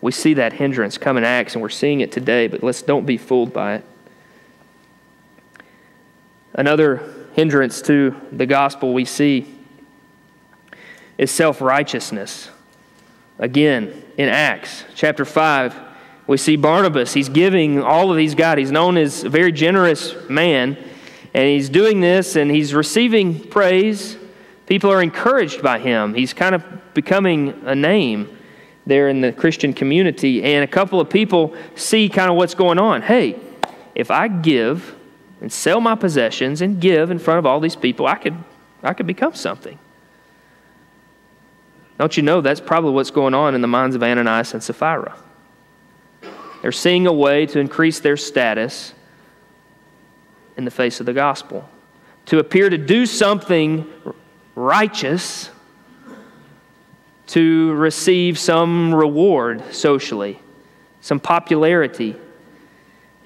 We 0.00 0.12
see 0.12 0.34
that 0.34 0.54
hindrance 0.54 0.96
come 0.96 1.18
in 1.18 1.24
Acts, 1.24 1.54
and 1.54 1.62
we're 1.62 1.68
seeing 1.68 2.00
it 2.00 2.10
today, 2.10 2.48
but 2.48 2.62
let's 2.62 2.80
don't 2.80 3.04
be 3.04 3.18
fooled 3.18 3.52
by 3.52 3.76
it. 3.76 3.84
Another 6.54 7.28
hindrance 7.34 7.82
to 7.82 8.16
the 8.32 8.46
gospel 8.46 8.94
we 8.94 9.04
see 9.04 9.54
is 11.18 11.30
self 11.30 11.60
righteousness. 11.60 12.48
Again, 13.40 14.04
in 14.18 14.28
Acts 14.28 14.84
chapter 14.94 15.24
5, 15.24 15.74
we 16.26 16.36
see 16.36 16.56
Barnabas. 16.56 17.14
He's 17.14 17.30
giving 17.30 17.82
all 17.82 18.10
of 18.10 18.18
these 18.18 18.34
God. 18.34 18.58
He's 18.58 18.70
known 18.70 18.98
as 18.98 19.24
a 19.24 19.30
very 19.30 19.50
generous 19.50 20.14
man, 20.28 20.76
and 21.32 21.48
he's 21.48 21.70
doing 21.70 22.00
this 22.00 22.36
and 22.36 22.50
he's 22.50 22.74
receiving 22.74 23.40
praise. 23.48 24.18
People 24.66 24.92
are 24.92 25.02
encouraged 25.02 25.62
by 25.62 25.78
him. 25.78 26.12
He's 26.12 26.34
kind 26.34 26.54
of 26.54 26.62
becoming 26.92 27.62
a 27.64 27.74
name 27.74 28.36
there 28.84 29.08
in 29.08 29.22
the 29.22 29.32
Christian 29.32 29.72
community, 29.72 30.44
and 30.44 30.62
a 30.62 30.66
couple 30.66 31.00
of 31.00 31.08
people 31.08 31.54
see 31.76 32.10
kind 32.10 32.30
of 32.30 32.36
what's 32.36 32.54
going 32.54 32.78
on. 32.78 33.00
Hey, 33.00 33.40
if 33.94 34.10
I 34.10 34.28
give 34.28 34.94
and 35.40 35.50
sell 35.50 35.80
my 35.80 35.94
possessions 35.94 36.60
and 36.60 36.78
give 36.78 37.10
in 37.10 37.18
front 37.18 37.38
of 37.38 37.46
all 37.46 37.58
these 37.58 37.76
people, 37.76 38.06
I 38.06 38.16
could, 38.16 38.36
I 38.82 38.92
could 38.92 39.06
become 39.06 39.34
something. 39.34 39.78
Don't 42.00 42.16
you 42.16 42.22
know 42.22 42.40
that's 42.40 42.60
probably 42.60 42.92
what's 42.92 43.10
going 43.10 43.34
on 43.34 43.54
in 43.54 43.60
the 43.60 43.68
minds 43.68 43.94
of 43.94 44.02
Ananias 44.02 44.54
and 44.54 44.62
Sapphira? 44.62 45.14
They're 46.62 46.72
seeing 46.72 47.06
a 47.06 47.12
way 47.12 47.44
to 47.44 47.58
increase 47.58 48.00
their 48.00 48.16
status 48.16 48.94
in 50.56 50.64
the 50.64 50.70
face 50.70 51.00
of 51.00 51.04
the 51.04 51.12
gospel, 51.12 51.68
to 52.24 52.38
appear 52.38 52.70
to 52.70 52.78
do 52.78 53.04
something 53.04 53.86
righteous, 54.54 55.50
to 57.26 57.74
receive 57.74 58.38
some 58.38 58.94
reward 58.94 59.62
socially, 59.74 60.40
some 61.02 61.20
popularity. 61.20 62.16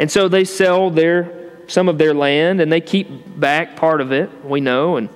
And 0.00 0.10
so 0.10 0.26
they 0.26 0.44
sell 0.44 0.90
their 0.90 1.52
some 1.68 1.88
of 1.88 1.96
their 1.96 2.12
land 2.12 2.60
and 2.60 2.72
they 2.72 2.80
keep 2.80 3.38
back 3.38 3.76
part 3.76 4.00
of 4.00 4.10
it, 4.10 4.44
we 4.44 4.60
know, 4.60 4.96
and 4.96 5.10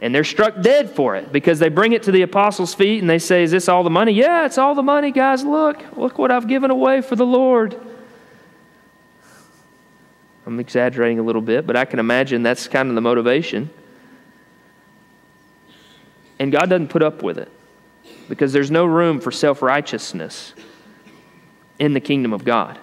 and 0.00 0.14
they're 0.14 0.24
struck 0.24 0.62
dead 0.62 0.90
for 0.90 1.14
it 1.14 1.30
because 1.30 1.58
they 1.58 1.68
bring 1.68 1.92
it 1.92 2.02
to 2.04 2.12
the 2.12 2.22
apostles' 2.22 2.74
feet 2.74 3.00
and 3.00 3.08
they 3.08 3.18
say, 3.18 3.42
Is 3.42 3.50
this 3.50 3.68
all 3.68 3.82
the 3.82 3.90
money? 3.90 4.12
Yeah, 4.12 4.46
it's 4.46 4.58
all 4.58 4.74
the 4.74 4.82
money, 4.82 5.10
guys. 5.10 5.44
Look, 5.44 5.96
look 5.96 6.18
what 6.18 6.30
I've 6.30 6.48
given 6.48 6.70
away 6.70 7.02
for 7.02 7.16
the 7.16 7.26
Lord. 7.26 7.78
I'm 10.46 10.58
exaggerating 10.58 11.18
a 11.18 11.22
little 11.22 11.42
bit, 11.42 11.66
but 11.66 11.76
I 11.76 11.84
can 11.84 11.98
imagine 11.98 12.42
that's 12.42 12.66
kind 12.66 12.88
of 12.88 12.94
the 12.94 13.00
motivation. 13.00 13.70
And 16.38 16.50
God 16.50 16.70
doesn't 16.70 16.88
put 16.88 17.02
up 17.02 17.22
with 17.22 17.38
it 17.38 17.52
because 18.28 18.52
there's 18.52 18.70
no 18.70 18.86
room 18.86 19.20
for 19.20 19.30
self 19.30 19.60
righteousness 19.60 20.54
in 21.78 21.92
the 21.92 22.00
kingdom 22.00 22.32
of 22.32 22.44
God. 22.44 22.78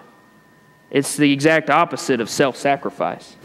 It's 0.90 1.16
the 1.16 1.32
exact 1.32 1.68
opposite 1.68 2.20
of 2.20 2.30
self 2.30 2.56
sacrifice. 2.56 3.36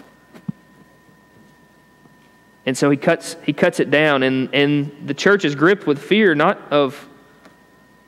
And 2.65 2.77
so 2.77 2.89
he 2.89 2.97
cuts, 2.97 3.35
he 3.43 3.53
cuts 3.53 3.79
it 3.79 3.91
down, 3.91 4.23
and, 4.23 4.53
and 4.53 4.91
the 5.05 5.13
church 5.13 5.43
is 5.43 5.53
gripped 5.53 5.85
with 5.85 5.99
fear, 6.01 6.33
not 6.33 6.71
of 6.71 7.07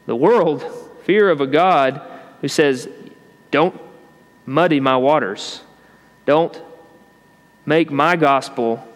the 0.05 0.15
world, 0.15 0.63
fear 1.03 1.29
of 1.29 1.41
a 1.41 1.47
God 1.47 2.01
who 2.41 2.47
says, 2.47 2.87
Don't 3.51 3.79
muddy 4.45 4.79
my 4.79 4.95
waters. 4.95 5.61
Don't 6.25 6.59
make 7.65 7.91
my 7.91 8.15
gospel 8.15 8.87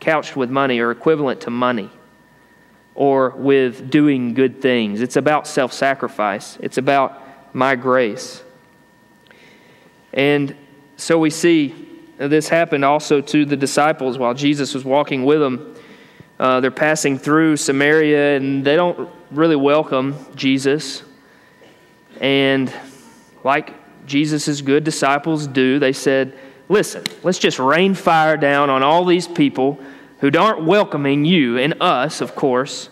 couched 0.00 0.36
with 0.36 0.50
money 0.50 0.80
or 0.80 0.90
equivalent 0.90 1.42
to 1.42 1.50
money 1.50 1.90
or 2.94 3.30
with 3.30 3.90
doing 3.90 4.34
good 4.34 4.60
things. 4.60 5.00
It's 5.00 5.16
about 5.16 5.46
self 5.46 5.72
sacrifice, 5.72 6.58
it's 6.60 6.78
about 6.78 7.22
my 7.54 7.76
grace. 7.76 8.42
And 10.12 10.56
so 10.96 11.18
we 11.18 11.30
see 11.30 11.74
this 12.18 12.48
happened 12.48 12.84
also 12.84 13.20
to 13.20 13.44
the 13.44 13.56
disciples 13.56 14.18
while 14.18 14.34
Jesus 14.34 14.74
was 14.74 14.84
walking 14.84 15.24
with 15.24 15.40
them. 15.40 15.74
Uh, 16.38 16.60
they're 16.60 16.70
passing 16.70 17.18
through 17.18 17.56
Samaria 17.56 18.36
and 18.36 18.64
they 18.64 18.76
don't 18.76 19.08
really 19.30 19.56
welcome 19.56 20.16
Jesus. 20.34 21.02
And 22.20 22.72
like 23.44 23.74
Jesus' 24.06 24.60
good 24.60 24.84
disciples 24.84 25.46
do, 25.46 25.78
they 25.78 25.92
said, 25.92 26.38
Listen, 26.68 27.04
let's 27.22 27.38
just 27.38 27.58
rain 27.58 27.94
fire 27.94 28.36
down 28.36 28.70
on 28.70 28.82
all 28.82 29.04
these 29.04 29.28
people 29.28 29.78
who 30.18 30.30
aren't 30.36 30.64
welcoming 30.64 31.24
you 31.24 31.58
and 31.58 31.74
us, 31.80 32.20
of 32.20 32.34
course, 32.34 32.88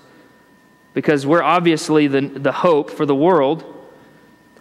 because 0.93 1.27
we're 1.27 1.43
obviously 1.43 2.07
the, 2.07 2.21
the 2.21 2.53
hope 2.53 2.91
for 2.91 3.05
the 3.05 3.15
world. 3.15 3.65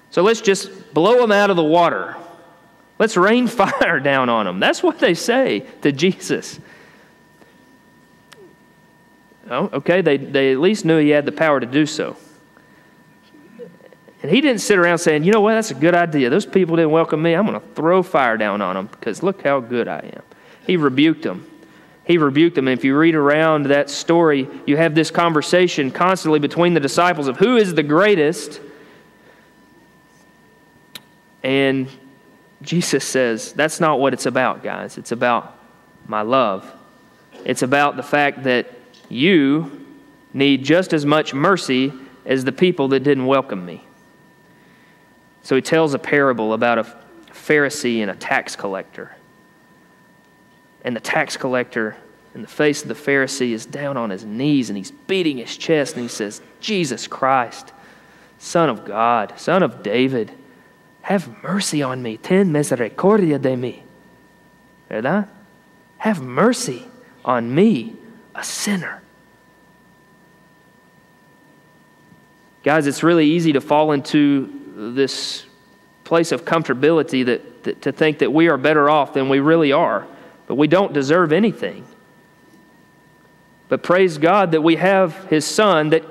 So 0.09 0.23
let's 0.23 0.41
just 0.41 0.93
blow 0.93 1.19
them 1.19 1.31
out 1.31 1.51
of 1.51 1.57
the 1.57 1.63
water. 1.63 2.15
Let's 2.99 3.17
rain 3.17 3.47
fire 3.47 3.99
down 4.03 4.29
on 4.29 4.45
them. 4.45 4.59
That's 4.59 4.83
what 4.83 4.99
they 4.99 5.13
say 5.13 5.61
to 5.81 5.91
Jesus. 5.91 6.59
Oh, 9.49 9.69
okay, 9.73 10.01
they, 10.01 10.17
they 10.17 10.51
at 10.51 10.59
least 10.59 10.85
knew 10.85 10.97
he 10.97 11.09
had 11.09 11.25
the 11.25 11.31
power 11.31 11.59
to 11.59 11.65
do 11.65 11.85
so. 11.85 12.15
And 14.21 14.31
he 14.31 14.39
didn't 14.39 14.61
sit 14.61 14.79
around 14.79 14.99
saying, 14.99 15.25
you 15.25 15.33
know 15.33 15.41
what, 15.41 15.53
that's 15.53 15.71
a 15.71 15.75
good 15.75 15.93
idea. 15.93 16.29
Those 16.29 16.45
people 16.45 16.77
didn't 16.77 16.91
welcome 16.91 17.21
me. 17.21 17.33
I'm 17.33 17.45
going 17.45 17.59
to 17.59 17.67
throw 17.75 18.01
fire 18.01 18.37
down 18.37 18.61
on 18.61 18.75
them 18.75 18.87
because 18.87 19.21
look 19.21 19.43
how 19.43 19.59
good 19.59 19.89
I 19.89 19.99
am. 19.99 20.23
He 20.65 20.77
rebuked 20.77 21.23
them. 21.23 21.49
He 22.05 22.17
rebuked 22.17 22.55
them. 22.55 22.69
And 22.69 22.77
if 22.77 22.85
you 22.85 22.97
read 22.97 23.15
around 23.15 23.65
that 23.67 23.89
story, 23.89 24.47
you 24.65 24.77
have 24.77 24.95
this 24.95 25.11
conversation 25.11 25.91
constantly 25.91 26.39
between 26.39 26.73
the 26.73 26.79
disciples 26.79 27.27
of 27.27 27.37
who 27.37 27.57
is 27.57 27.73
the 27.73 27.83
greatest. 27.83 28.61
And 31.43 31.89
Jesus 32.63 33.03
says, 33.03 33.53
that's 33.53 33.79
not 33.79 33.99
what 33.99 34.13
it's 34.13 34.25
about, 34.25 34.63
guys. 34.63 34.97
It's 34.97 35.11
about 35.11 35.57
my 36.07 36.21
love. 36.21 36.71
It's 37.45 37.61
about 37.61 37.97
the 37.97 38.03
fact 38.03 38.43
that 38.43 38.71
you 39.09 39.85
need 40.33 40.63
just 40.63 40.93
as 40.93 41.05
much 41.05 41.33
mercy 41.33 41.93
as 42.25 42.45
the 42.45 42.51
people 42.51 42.87
that 42.89 43.01
didn't 43.01 43.25
welcome 43.25 43.65
me. 43.65 43.83
So 45.43 45.55
he 45.55 45.61
tells 45.61 45.93
a 45.93 45.99
parable 45.99 46.53
about 46.53 46.77
a 46.79 46.97
Pharisee 47.31 47.99
and 48.01 48.09
a 48.09 48.15
tax 48.15 48.55
collector. 48.55 49.15
And 50.85 50.95
the 50.95 51.01
tax 51.01 51.35
collector, 51.35 51.97
in 52.33 52.41
the 52.41 52.47
face 52.47 52.81
of 52.81 52.87
the 52.87 52.93
Pharisee, 52.93 53.51
is 53.51 53.65
down 53.65 53.97
on 53.97 54.09
his 54.09 54.23
knees 54.23 54.69
and 54.69 54.77
he's 54.77 54.91
beating 54.91 55.37
his 55.37 55.55
chest 55.57 55.95
and 55.95 56.03
he 56.03 56.07
says, 56.07 56.41
Jesus 56.61 57.07
Christ, 57.07 57.73
Son 58.39 58.69
of 58.69 58.85
God, 58.85 59.33
Son 59.37 59.63
of 59.63 59.83
David 59.83 60.31
have 61.03 61.43
mercy 61.43 61.83
on 61.83 62.01
me. 62.01 62.17
Ten 62.17 62.51
misericordia 62.51 63.39
de 63.39 63.55
mí. 63.55 63.81
¿Verdad? 64.89 65.29
Have 65.97 66.21
mercy 66.21 66.85
on 67.23 67.53
me, 67.53 67.95
a 68.33 68.43
sinner. 68.43 69.01
Guys, 72.63 72.87
it's 72.87 73.03
really 73.03 73.25
easy 73.25 73.53
to 73.53 73.61
fall 73.61 73.91
into 73.91 74.49
this 74.75 75.45
place 76.05 76.31
of 76.31 76.45
comfortability 76.45 77.25
that, 77.25 77.63
that, 77.63 77.81
to 77.81 77.91
think 77.91 78.19
that 78.19 78.31
we 78.31 78.47
are 78.47 78.57
better 78.57 78.89
off 78.89 79.13
than 79.13 79.27
we 79.27 79.39
really 79.39 79.73
are, 79.73 80.07
but 80.47 80.55
we 80.55 80.67
don't 80.67 80.93
deserve 80.93 81.33
anything. 81.33 81.85
But 83.67 83.83
praise 83.83 84.17
God 84.17 84.51
that 84.51 84.61
we 84.61 84.77
have 84.77 85.25
His 85.25 85.45
Son 85.45 85.89
that, 85.89 86.03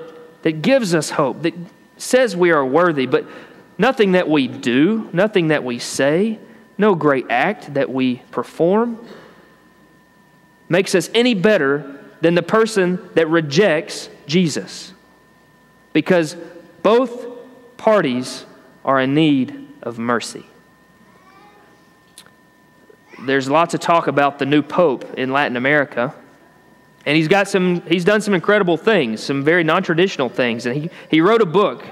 that 0.43 0.61
gives 0.61 0.93
us 0.93 1.11
hope, 1.11 1.41
that 1.41 1.55
says 1.97 2.35
we 2.35 2.51
are 2.51 2.65
worthy, 2.65 3.07
but 3.07 3.25
Nothing 3.77 4.13
that 4.13 4.29
we 4.29 4.47
do, 4.47 5.09
nothing 5.13 5.47
that 5.47 5.63
we 5.63 5.79
say, 5.79 6.39
no 6.77 6.95
great 6.95 7.25
act 7.29 7.73
that 7.73 7.89
we 7.91 8.17
perform 8.31 9.05
makes 10.69 10.95
us 10.95 11.09
any 11.13 11.33
better 11.33 11.99
than 12.21 12.35
the 12.35 12.43
person 12.43 12.99
that 13.15 13.27
rejects 13.27 14.09
Jesus. 14.25 14.93
Because 15.91 16.35
both 16.81 17.27
parties 17.77 18.45
are 18.85 18.99
in 18.99 19.13
need 19.13 19.67
of 19.81 19.99
mercy. 19.99 20.45
There's 23.21 23.49
lots 23.49 23.73
of 23.73 23.79
talk 23.79 24.07
about 24.07 24.39
the 24.39 24.45
new 24.45 24.61
pope 24.61 25.13
in 25.17 25.31
Latin 25.31 25.55
America. 25.55 26.13
And 27.05 27.17
he's 27.17 27.27
got 27.27 27.47
some, 27.47 27.81
he's 27.81 28.05
done 28.05 28.21
some 28.21 28.33
incredible 28.33 28.77
things, 28.77 29.21
some 29.21 29.43
very 29.43 29.63
non 29.63 29.83
traditional 29.83 30.29
things. 30.29 30.65
And 30.65 30.75
he, 30.75 30.89
he 31.09 31.21
wrote 31.21 31.41
a 31.41 31.45
book. 31.45 31.85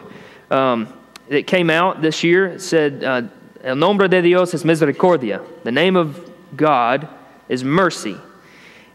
Um, 0.49 0.91
that 1.32 1.47
came 1.47 1.69
out 1.69 2.01
this 2.01 2.23
year. 2.23 2.59
Said, 2.59 3.03
uh, 3.03 3.21
El 3.63 3.75
nombre 3.75 4.07
de 4.07 4.21
Dios 4.21 4.53
es 4.53 4.63
misericordia. 4.63 5.41
The 5.63 5.71
name 5.71 5.95
of 5.95 6.32
God 6.55 7.07
is 7.47 7.63
mercy. 7.63 8.17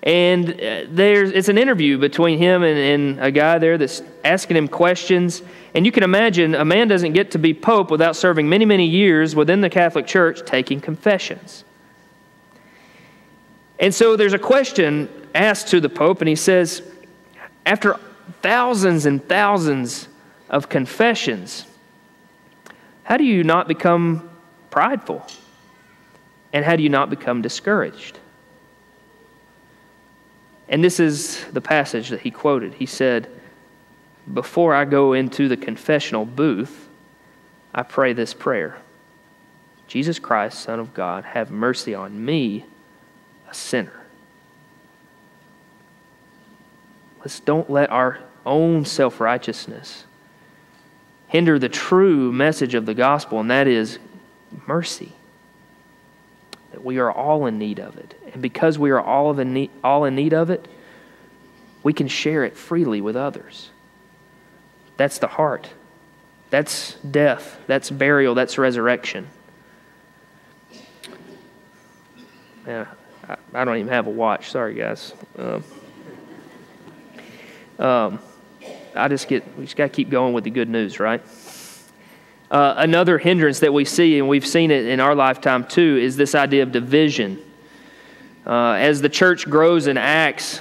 And 0.03 0.53
uh, 0.53 0.84
there's, 0.89 1.32
it's 1.32 1.49
an 1.49 1.59
interview 1.59 1.99
between 1.99 2.39
him 2.39 2.62
and, 2.62 2.78
and 2.78 3.20
a 3.20 3.30
guy 3.30 3.59
there 3.59 3.78
that's 3.78 4.03
asking 4.24 4.57
him 4.57 4.68
questions. 4.68 5.43
And 5.74 5.84
you 5.87 5.93
can 5.93 6.03
imagine 6.03 6.55
a 6.55 6.64
man 6.64 6.89
doesn't 6.89 7.12
get 7.12 7.32
to 7.32 7.39
be 7.39 7.55
pope 7.55 7.91
without 7.91 8.16
serving 8.16 8.49
many, 8.49 8.64
many 8.64 8.87
years 8.87 9.34
within 9.34 9.62
the 9.62 9.70
Catholic 9.70 10.07
Church 10.07 10.45
taking 10.45 10.80
confessions. 10.80 11.64
And 13.78 13.95
so 13.95 14.16
there's 14.16 14.32
a 14.32 14.39
question 14.39 15.09
asked 15.34 15.68
to 15.68 15.80
the 15.80 15.89
Pope, 15.89 16.20
and 16.20 16.28
he 16.28 16.37
says, 16.37 16.82
after 17.66 17.99
thousands 18.43 19.07
and 19.07 19.26
thousands 19.28 20.09
of 20.49 20.68
confessions, 20.68 21.66
how 23.07 23.17
do 23.17 23.23
you 23.23 23.45
not 23.45 23.69
become 23.69 24.29
prideful 24.69 25.25
And 26.53 26.65
how 26.65 26.75
do 26.75 26.83
you 26.83 26.89
not 26.89 27.09
become 27.09 27.41
discouraged? 27.41 28.19
And 30.69 30.83
this 30.83 30.99
is 30.99 31.45
the 31.53 31.61
passage 31.61 32.09
that 32.09 32.23
he 32.23 32.33
quoted. 32.33 32.75
He 32.75 32.87
said, 32.87 33.31
Before 34.35 34.75
I 34.75 34.85
go 34.85 35.13
into 35.13 35.47
the 35.47 35.57
confessional 35.57 36.25
booth, 36.25 36.89
I 37.73 37.85
pray 37.85 38.13
this 38.13 38.35
prayer 38.35 38.77
Jesus 39.87 40.19
Christ, 40.19 40.59
Son 40.59 40.81
of 40.81 40.93
God, 40.93 41.23
have 41.23 41.53
mercy 41.53 41.95
on 41.95 42.25
me, 42.25 42.65
a 43.49 43.55
sinner. 43.55 44.01
Let's 47.21 47.39
don't 47.39 47.71
let 47.71 47.89
our 47.91 48.19
own 48.45 48.85
self 48.85 49.21
righteousness 49.21 50.06
hinder 51.29 51.59
the 51.59 51.68
true 51.68 52.33
message 52.33 52.74
of 52.74 52.87
the 52.87 52.95
gospel, 52.95 53.41
and 53.41 53.51
that 53.51 53.66
is 53.66 53.99
mercy. 54.66 55.12
That 56.72 56.85
we 56.85 56.99
are 56.99 57.11
all 57.11 57.47
in 57.47 57.59
need 57.59 57.79
of 57.79 57.97
it. 57.97 58.14
And 58.33 58.43
because 58.43 58.79
we 58.79 58.91
are 58.91 59.01
all, 59.01 59.39
in 59.39 59.53
need, 59.53 59.70
all 59.83 60.05
in 60.05 60.14
need 60.14 60.33
of 60.33 60.51
it, 60.51 60.66
we 61.83 61.93
can 61.93 62.09
share 62.09 62.45
it 62.45 62.57
freely 62.57 63.01
with 63.01 63.16
others. 63.16 63.70
That's 64.97 65.18
the 65.18 65.27
heart. 65.27 65.68
That's 66.51 66.95
death. 66.95 67.61
That's 67.66 67.91
burial. 67.91 68.35
That's 68.35 68.59
resurrection. 68.59 69.29
Yeah, 72.66 72.87
I, 73.29 73.37
I 73.55 73.64
don't 73.64 73.77
even 73.77 73.93
have 73.93 74.07
a 74.07 74.11
watch. 74.11 74.51
Sorry, 74.51 74.74
guys. 74.74 75.12
Um, 75.39 75.64
um, 77.79 78.18
I 78.97 79.09
just 79.09 79.29
get, 79.29 79.45
we 79.57 79.65
just 79.65 79.77
got 79.77 79.85
to 79.85 79.91
keep 79.91 80.11
going 80.11 80.33
with 80.33 80.45
the 80.45 80.51
good 80.51 80.69
news, 80.69 80.99
right? 80.99 81.23
Uh, 82.51 82.75
another 82.79 83.19
hindrance 83.19 83.61
that 83.61 83.73
we 83.73 83.85
see, 83.85 84.19
and 84.19 84.29
we've 84.29 84.47
seen 84.47 84.71
it 84.71 84.87
in 84.87 85.01
our 85.01 85.15
lifetime 85.15 85.67
too, 85.67 85.99
is 86.01 86.17
this 86.17 86.35
idea 86.35 86.63
of 86.63 86.73
division. 86.73 87.39
Uh, 88.47 88.73
as 88.73 89.01
the 89.03 89.09
church 89.09 89.51
grows 89.51 89.89
in 89.89 89.97
Acts, 89.97 90.61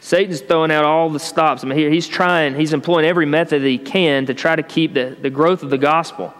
Satan's 0.00 0.40
throwing 0.40 0.70
out 0.70 0.84
all 0.84 1.10
the 1.10 1.20
stops. 1.20 1.64
I 1.64 1.66
mean, 1.66 1.92
he's 1.92 2.08
trying, 2.08 2.54
he's 2.54 2.72
employing 2.72 3.04
every 3.04 3.26
method 3.26 3.62
that 3.62 3.68
he 3.68 3.78
can 3.78 4.26
to 4.26 4.34
try 4.34 4.56
to 4.56 4.62
keep 4.62 4.94
the, 4.94 5.16
the 5.20 5.30
growth 5.30 5.62
of 5.62 5.70
the 5.70 5.78
gospel. 5.78 6.32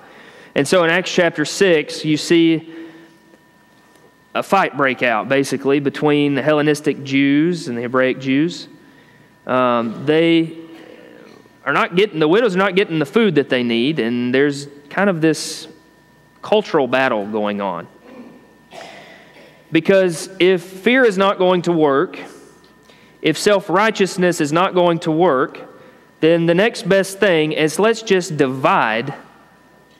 And 0.55 0.67
so 0.67 0.85
in 0.85 0.91
Acts 0.91 1.13
chapter 1.13 1.45
6, 1.45 2.05
you 2.05 2.17
see 2.17 2.73
a 4.35 4.43
fight 4.43 4.77
break 4.77 5.03
out, 5.03 5.29
basically, 5.29 5.81
between 5.81 6.35
the 6.35 6.43
Hellenistic 6.43 7.03
Jews 7.05 7.69
and 7.69 7.77
the 7.77 7.83
Hebraic 7.83 8.21
Jews. 8.21 8.69
Um, 9.47 10.07
they 10.07 10.66
are 11.67 11.73
not 11.73 11.97
getting, 11.97 12.21
the 12.21 12.29
widows 12.29 12.55
are 12.55 12.59
not 12.59 12.77
getting 12.77 13.01
the 13.01 13.07
food 13.07 13.35
that 13.35 13.49
they 13.49 13.65
need, 13.65 13.99
and 13.99 14.33
there's 14.33 14.69
kind 14.89 15.11
of 15.11 15.21
this 15.21 15.67
cultural 16.41 16.87
battle 16.87 17.27
going 17.27 17.61
on. 17.61 17.89
Because 19.73 20.31
if 20.39 20.63
fear 20.63 21.05
is 21.05 21.19
not 21.19 21.39
going 21.39 21.63
to 21.63 21.73
work, 21.73 22.21
if 23.21 23.37
self 23.37 23.69
righteousness 23.69 24.41
is 24.41 24.53
not 24.53 24.75
going 24.75 25.01
to 25.01 25.11
work, 25.11 25.59
then 26.21 26.47
the 26.47 26.55
next 26.55 26.89
best 26.89 27.19
thing 27.19 27.51
is 27.51 27.81
let's 27.81 28.03
just 28.03 28.37
divide 28.37 29.13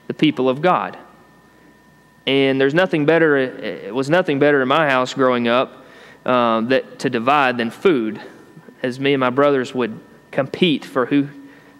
the 0.07 0.13
people 0.13 0.47
of 0.47 0.61
God. 0.61 0.97
And 2.25 2.59
there's 2.59 2.73
nothing 2.73 3.05
better, 3.05 3.35
it 3.37 3.93
was 3.93 4.09
nothing 4.09 4.39
better 4.39 4.61
in 4.61 4.69
my 4.69 4.89
house 4.89 5.13
growing 5.13 5.49
up 5.49 5.85
um, 6.25 6.69
that, 6.69 6.99
to 6.99 7.09
divide 7.09 7.57
than 7.57 7.71
food, 7.71 8.21
as 8.81 9.01
me 9.01 9.13
and 9.13 9.19
my 9.19 9.29
brothers 9.29 9.75
would 9.75 9.99
compete 10.31 10.85
for 10.85 11.05
who, 11.05 11.27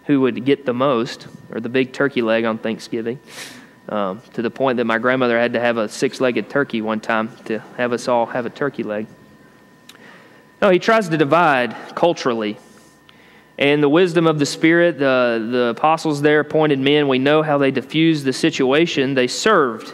who 0.07 0.21
would 0.21 0.43
get 0.43 0.65
the 0.65 0.73
most, 0.73 1.27
or 1.51 1.59
the 1.59 1.69
big 1.69 1.93
turkey 1.93 2.21
leg 2.21 2.45
on 2.45 2.57
Thanksgiving, 2.57 3.19
um, 3.89 4.21
to 4.33 4.41
the 4.41 4.49
point 4.49 4.77
that 4.77 4.85
my 4.85 4.97
grandmother 4.97 5.39
had 5.39 5.53
to 5.53 5.59
have 5.59 5.77
a 5.77 5.87
six 5.87 6.19
legged 6.19 6.49
turkey 6.49 6.81
one 6.81 6.99
time 6.99 7.31
to 7.45 7.59
have 7.77 7.93
us 7.93 8.07
all 8.07 8.25
have 8.25 8.45
a 8.45 8.49
turkey 8.49 8.83
leg. 8.83 9.05
No, 10.61 10.69
he 10.69 10.79
tries 10.79 11.07
to 11.09 11.17
divide 11.17 11.75
culturally. 11.93 12.57
And 13.59 13.81
the 13.81 13.89
wisdom 13.89 14.27
of 14.27 14.39
the 14.39 14.45
Spirit, 14.45 14.99
the, 14.99 15.47
the 15.51 15.63
apostles 15.77 16.21
there 16.21 16.39
appointed 16.39 16.79
men, 16.79 17.07
we 17.07 17.19
know 17.19 17.43
how 17.43 17.57
they 17.57 17.71
diffused 17.71 18.25
the 18.25 18.33
situation. 18.33 19.13
They 19.13 19.27
served 19.27 19.93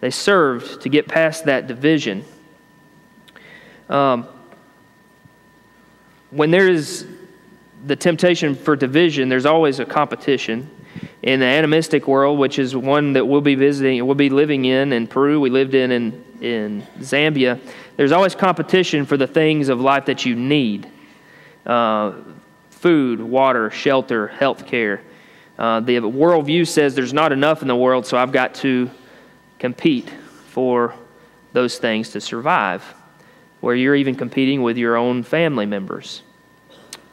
they 0.00 0.10
served 0.10 0.82
to 0.82 0.88
get 0.88 1.08
past 1.08 1.46
that 1.46 1.66
division. 1.66 2.24
Um, 3.88 4.28
when 6.30 6.50
there 6.50 6.68
is 6.68 7.06
the 7.84 7.96
temptation 7.96 8.54
for 8.54 8.76
division, 8.76 9.28
there's 9.28 9.46
always 9.46 9.80
a 9.80 9.84
competition. 9.84 10.70
In 11.22 11.40
the 11.40 11.46
animistic 11.46 12.06
world, 12.06 12.38
which 12.38 12.58
is 12.58 12.74
one 12.74 13.12
that 13.14 13.26
we'll 13.26 13.40
be 13.40 13.54
visiting, 13.54 14.04
we'll 14.06 14.14
be 14.14 14.30
living 14.30 14.64
in 14.64 14.92
in 14.92 15.06
Peru, 15.06 15.40
we 15.40 15.50
lived 15.50 15.74
in 15.74 15.90
in, 15.90 16.24
in 16.40 16.86
Zambia, 17.00 17.60
there's 17.96 18.12
always 18.12 18.34
competition 18.34 19.04
for 19.04 19.16
the 19.16 19.26
things 19.26 19.68
of 19.68 19.80
life 19.80 20.06
that 20.06 20.24
you 20.24 20.34
need 20.34 20.90
uh, 21.66 22.12
food, 22.70 23.20
water, 23.20 23.70
shelter, 23.70 24.28
health 24.28 24.66
care. 24.66 25.02
Uh, 25.58 25.80
the 25.80 25.96
worldview 25.96 26.66
says 26.66 26.94
there's 26.94 27.14
not 27.14 27.32
enough 27.32 27.62
in 27.62 27.68
the 27.68 27.76
world, 27.76 28.06
so 28.06 28.16
I've 28.16 28.32
got 28.32 28.54
to 28.56 28.90
compete 29.58 30.10
for 30.48 30.94
those 31.52 31.78
things 31.78 32.10
to 32.10 32.20
survive, 32.20 32.82
where 33.60 33.74
you're 33.74 33.96
even 33.96 34.14
competing 34.14 34.62
with 34.62 34.76
your 34.76 34.96
own 34.96 35.22
family 35.22 35.66
members 35.66 36.22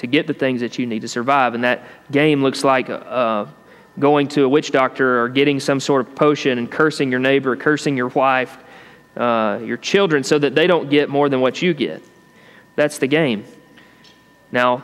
to 0.04 0.08
get 0.08 0.28
the 0.28 0.34
things 0.34 0.60
that 0.60 0.78
you 0.78 0.86
need 0.86 1.02
to 1.02 1.08
survive. 1.08 1.54
And 1.54 1.64
that 1.64 1.88
game 2.12 2.44
looks 2.44 2.66
like 2.66 2.90
uh, 2.90 3.46
going 3.98 4.28
to 4.28 4.44
a 4.44 4.50
witch 4.50 4.70
doctor 4.72 5.22
or 5.22 5.30
getting 5.30 5.62
some 5.62 5.80
sort 5.80 6.06
of 6.06 6.14
potion 6.14 6.58
and 6.58 6.70
cursing 6.70 7.10
your 7.10 7.22
neighbor, 7.22 7.56
cursing 7.56 7.96
your 7.96 8.10
wife, 8.10 8.58
uh, 9.16 9.62
your 9.64 9.78
children, 9.78 10.22
so 10.22 10.38
that 10.38 10.56
they 10.56 10.68
don't 10.68 10.90
get 10.90 11.08
more 11.08 11.30
than 11.30 11.40
what 11.40 11.62
you 11.62 11.74
get. 11.74 12.04
That's 12.76 12.98
the 12.98 13.08
game. 13.08 13.46
Now, 14.52 14.84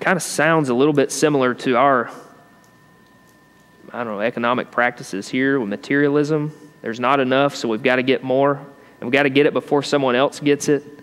kind 0.00 0.16
of 0.16 0.24
sounds 0.24 0.70
a 0.70 0.74
little 0.74 0.92
bit 0.92 1.12
similar 1.12 1.54
to 1.54 1.76
our, 1.76 2.10
I 3.92 4.02
don't 4.02 4.14
know, 4.14 4.20
economic 4.20 4.72
practices 4.72 5.28
here 5.28 5.60
with 5.60 5.68
materialism. 5.68 6.52
There's 6.82 6.98
not 6.98 7.20
enough, 7.20 7.54
so 7.54 7.68
we've 7.68 7.80
got 7.80 7.96
to 7.96 8.02
get 8.02 8.24
more. 8.24 8.56
And 8.56 9.08
we've 9.08 9.12
got 9.12 9.22
to 9.22 9.30
get 9.30 9.46
it 9.46 9.52
before 9.52 9.84
someone 9.84 10.16
else 10.16 10.40
gets 10.40 10.68
it. 10.68 10.97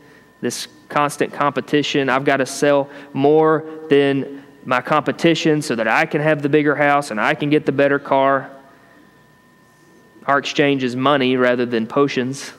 This 0.45 0.67
constant 0.89 1.33
competition. 1.33 2.07
I've 2.07 2.23
got 2.23 2.37
to 2.37 2.45
sell 2.45 2.87
more 3.13 3.65
than 3.89 4.43
my 4.63 4.79
competition 4.79 5.63
so 5.63 5.73
that 5.73 5.87
I 5.87 6.05
can 6.05 6.21
have 6.21 6.43
the 6.43 6.49
bigger 6.49 6.75
house 6.75 7.09
and 7.09 7.19
I 7.19 7.33
can 7.33 7.49
get 7.49 7.65
the 7.65 7.71
better 7.71 7.97
car. 7.97 8.51
Our 10.27 10.37
exchange 10.37 10.83
is 10.83 10.95
money 10.95 11.35
rather 11.35 11.65
than 11.65 11.87
potions. 11.87 12.53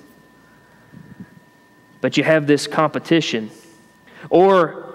But 2.00 2.16
you 2.16 2.24
have 2.24 2.48
this 2.48 2.66
competition. 2.66 3.52
Or 4.30 4.92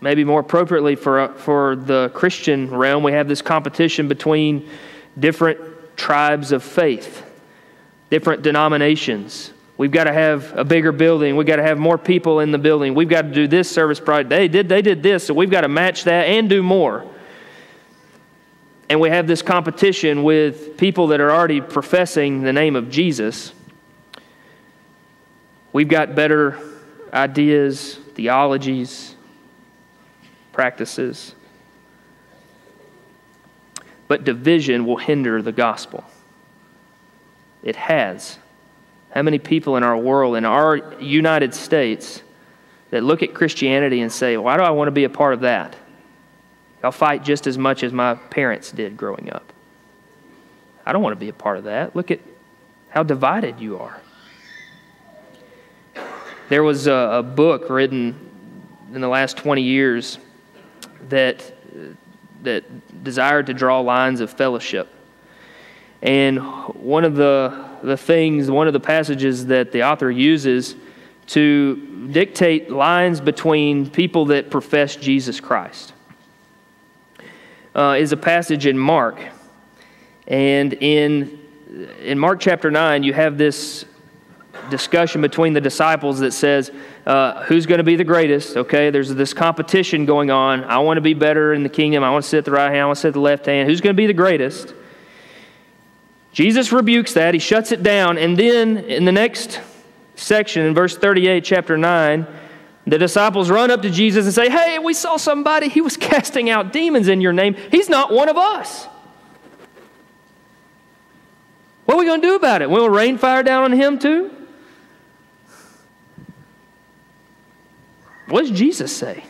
maybe 0.00 0.24
more 0.24 0.40
appropriately 0.40 0.96
for, 0.96 1.20
uh, 1.20 1.34
for 1.34 1.76
the 1.76 2.10
Christian 2.14 2.68
realm, 2.68 3.04
we 3.04 3.12
have 3.12 3.28
this 3.28 3.42
competition 3.42 4.08
between 4.08 4.68
different 5.20 5.60
tribes 5.96 6.50
of 6.50 6.64
faith, 6.64 7.24
different 8.10 8.42
denominations. 8.42 9.52
We've 9.78 9.90
got 9.90 10.04
to 10.04 10.12
have 10.12 10.56
a 10.56 10.64
bigger 10.64 10.92
building. 10.92 11.36
We've 11.36 11.46
got 11.46 11.56
to 11.56 11.62
have 11.62 11.78
more 11.78 11.98
people 11.98 12.40
in 12.40 12.50
the 12.52 12.58
building. 12.58 12.94
We've 12.94 13.08
got 13.08 13.22
to 13.22 13.32
do 13.32 13.48
this 13.48 13.70
service 13.70 13.98
project. 13.98 14.28
They 14.28 14.48
did, 14.48 14.68
they 14.68 14.82
did 14.82 15.02
this, 15.02 15.26
so 15.26 15.34
we've 15.34 15.50
got 15.50 15.62
to 15.62 15.68
match 15.68 16.04
that 16.04 16.24
and 16.24 16.48
do 16.48 16.62
more. 16.62 17.06
And 18.88 19.00
we 19.00 19.08
have 19.08 19.26
this 19.26 19.40
competition 19.40 20.22
with 20.22 20.76
people 20.76 21.08
that 21.08 21.20
are 21.20 21.30
already 21.30 21.62
professing 21.62 22.42
the 22.42 22.52
name 22.52 22.76
of 22.76 22.90
Jesus. 22.90 23.54
We've 25.72 25.88
got 25.88 26.14
better 26.14 26.58
ideas, 27.12 27.98
theologies, 28.14 29.14
practices. 30.52 31.34
But 34.08 34.24
division 34.24 34.84
will 34.84 34.98
hinder 34.98 35.40
the 35.40 35.52
gospel. 35.52 36.04
It 37.62 37.76
has. 37.76 38.38
How 39.12 39.22
many 39.22 39.38
people 39.38 39.76
in 39.76 39.82
our 39.82 39.96
world, 39.96 40.36
in 40.36 40.44
our 40.44 40.98
United 41.00 41.54
States, 41.54 42.22
that 42.90 43.02
look 43.02 43.22
at 43.22 43.34
Christianity 43.34 44.00
and 44.00 44.10
say, 44.10 44.36
Why 44.36 44.56
do 44.56 44.62
I 44.62 44.70
want 44.70 44.88
to 44.88 44.92
be 44.92 45.04
a 45.04 45.10
part 45.10 45.34
of 45.34 45.40
that? 45.40 45.76
I'll 46.82 46.92
fight 46.92 47.22
just 47.22 47.46
as 47.46 47.56
much 47.56 47.84
as 47.84 47.92
my 47.92 48.14
parents 48.14 48.72
did 48.72 48.96
growing 48.96 49.30
up. 49.32 49.52
I 50.84 50.92
don't 50.92 51.02
want 51.02 51.12
to 51.12 51.20
be 51.20 51.28
a 51.28 51.34
part 51.34 51.58
of 51.58 51.64
that. 51.64 51.94
Look 51.94 52.10
at 52.10 52.20
how 52.88 53.02
divided 53.02 53.60
you 53.60 53.78
are. 53.78 54.00
There 56.48 56.62
was 56.62 56.86
a, 56.86 56.92
a 56.92 57.22
book 57.22 57.70
written 57.70 58.14
in 58.92 59.00
the 59.00 59.08
last 59.08 59.36
20 59.36 59.62
years 59.62 60.18
that, 61.08 61.54
that 62.42 62.64
desired 63.04 63.46
to 63.46 63.54
draw 63.54 63.80
lines 63.80 64.20
of 64.20 64.30
fellowship. 64.30 64.88
And 66.02 66.40
one 66.74 67.04
of 67.04 67.14
the 67.14 67.71
the 67.82 67.96
things, 67.96 68.50
one 68.50 68.66
of 68.66 68.72
the 68.72 68.80
passages 68.80 69.46
that 69.46 69.72
the 69.72 69.82
author 69.82 70.10
uses 70.10 70.76
to 71.28 72.08
dictate 72.10 72.70
lines 72.70 73.20
between 73.20 73.88
people 73.88 74.26
that 74.26 74.50
profess 74.50 74.96
Jesus 74.96 75.40
Christ 75.40 75.92
uh, 77.74 77.96
is 77.98 78.12
a 78.12 78.16
passage 78.16 78.66
in 78.66 78.78
Mark. 78.78 79.20
And 80.26 80.72
in 80.74 81.40
in 82.02 82.18
Mark 82.18 82.38
chapter 82.38 82.70
9, 82.70 83.02
you 83.02 83.14
have 83.14 83.38
this 83.38 83.86
discussion 84.70 85.22
between 85.22 85.54
the 85.54 85.60
disciples 85.60 86.18
that 86.20 86.32
says, 86.32 86.70
uh, 87.06 87.42
who's 87.44 87.64
going 87.64 87.78
to 87.78 87.84
be 87.84 87.96
the 87.96 88.04
greatest? 88.04 88.56
Okay, 88.56 88.90
there's 88.90 89.14
this 89.14 89.32
competition 89.32 90.04
going 90.04 90.30
on. 90.30 90.64
I 90.64 90.78
want 90.78 90.98
to 90.98 91.00
be 91.00 91.14
better 91.14 91.54
in 91.54 91.62
the 91.62 91.68
kingdom. 91.68 92.04
I 92.04 92.10
want 92.10 92.24
to 92.24 92.28
sit 92.28 92.38
at 92.38 92.44
the 92.44 92.50
right 92.50 92.70
hand. 92.70 92.82
I 92.82 92.86
want 92.86 92.96
to 92.96 93.00
sit 93.00 93.08
at 93.08 93.14
the 93.14 93.20
left 93.20 93.46
hand. 93.46 93.68
Who's 93.68 93.80
going 93.80 93.94
to 93.94 94.00
be 94.00 94.06
the 94.06 94.12
greatest? 94.12 94.74
Jesus 96.32 96.72
rebukes 96.72 97.12
that. 97.14 97.34
He 97.34 97.40
shuts 97.40 97.72
it 97.72 97.82
down. 97.82 98.18
And 98.18 98.36
then 98.36 98.78
in 98.78 99.04
the 99.04 99.12
next 99.12 99.60
section, 100.16 100.64
in 100.64 100.74
verse 100.74 100.96
38, 100.96 101.44
chapter 101.44 101.76
9, 101.76 102.26
the 102.86 102.98
disciples 102.98 103.50
run 103.50 103.70
up 103.70 103.82
to 103.82 103.90
Jesus 103.90 104.24
and 104.24 104.34
say, 104.34 104.48
Hey, 104.48 104.78
we 104.78 104.94
saw 104.94 105.16
somebody. 105.16 105.68
He 105.68 105.80
was 105.80 105.96
casting 105.98 106.50
out 106.50 106.72
demons 106.72 107.08
in 107.08 107.20
your 107.20 107.32
name. 107.32 107.54
He's 107.70 107.88
not 107.88 108.12
one 108.12 108.28
of 108.28 108.36
us. 108.36 108.86
What 111.84 111.96
are 111.96 111.98
we 111.98 112.06
going 112.06 112.22
to 112.22 112.26
do 112.26 112.34
about 112.36 112.62
it? 112.62 112.70
Will 112.70 112.88
rain 112.88 113.18
fire 113.18 113.42
down 113.42 113.64
on 113.64 113.72
him 113.72 113.98
too? 113.98 114.30
What 118.28 118.42
does 118.42 118.50
Jesus 118.50 118.96
say? 118.96 119.24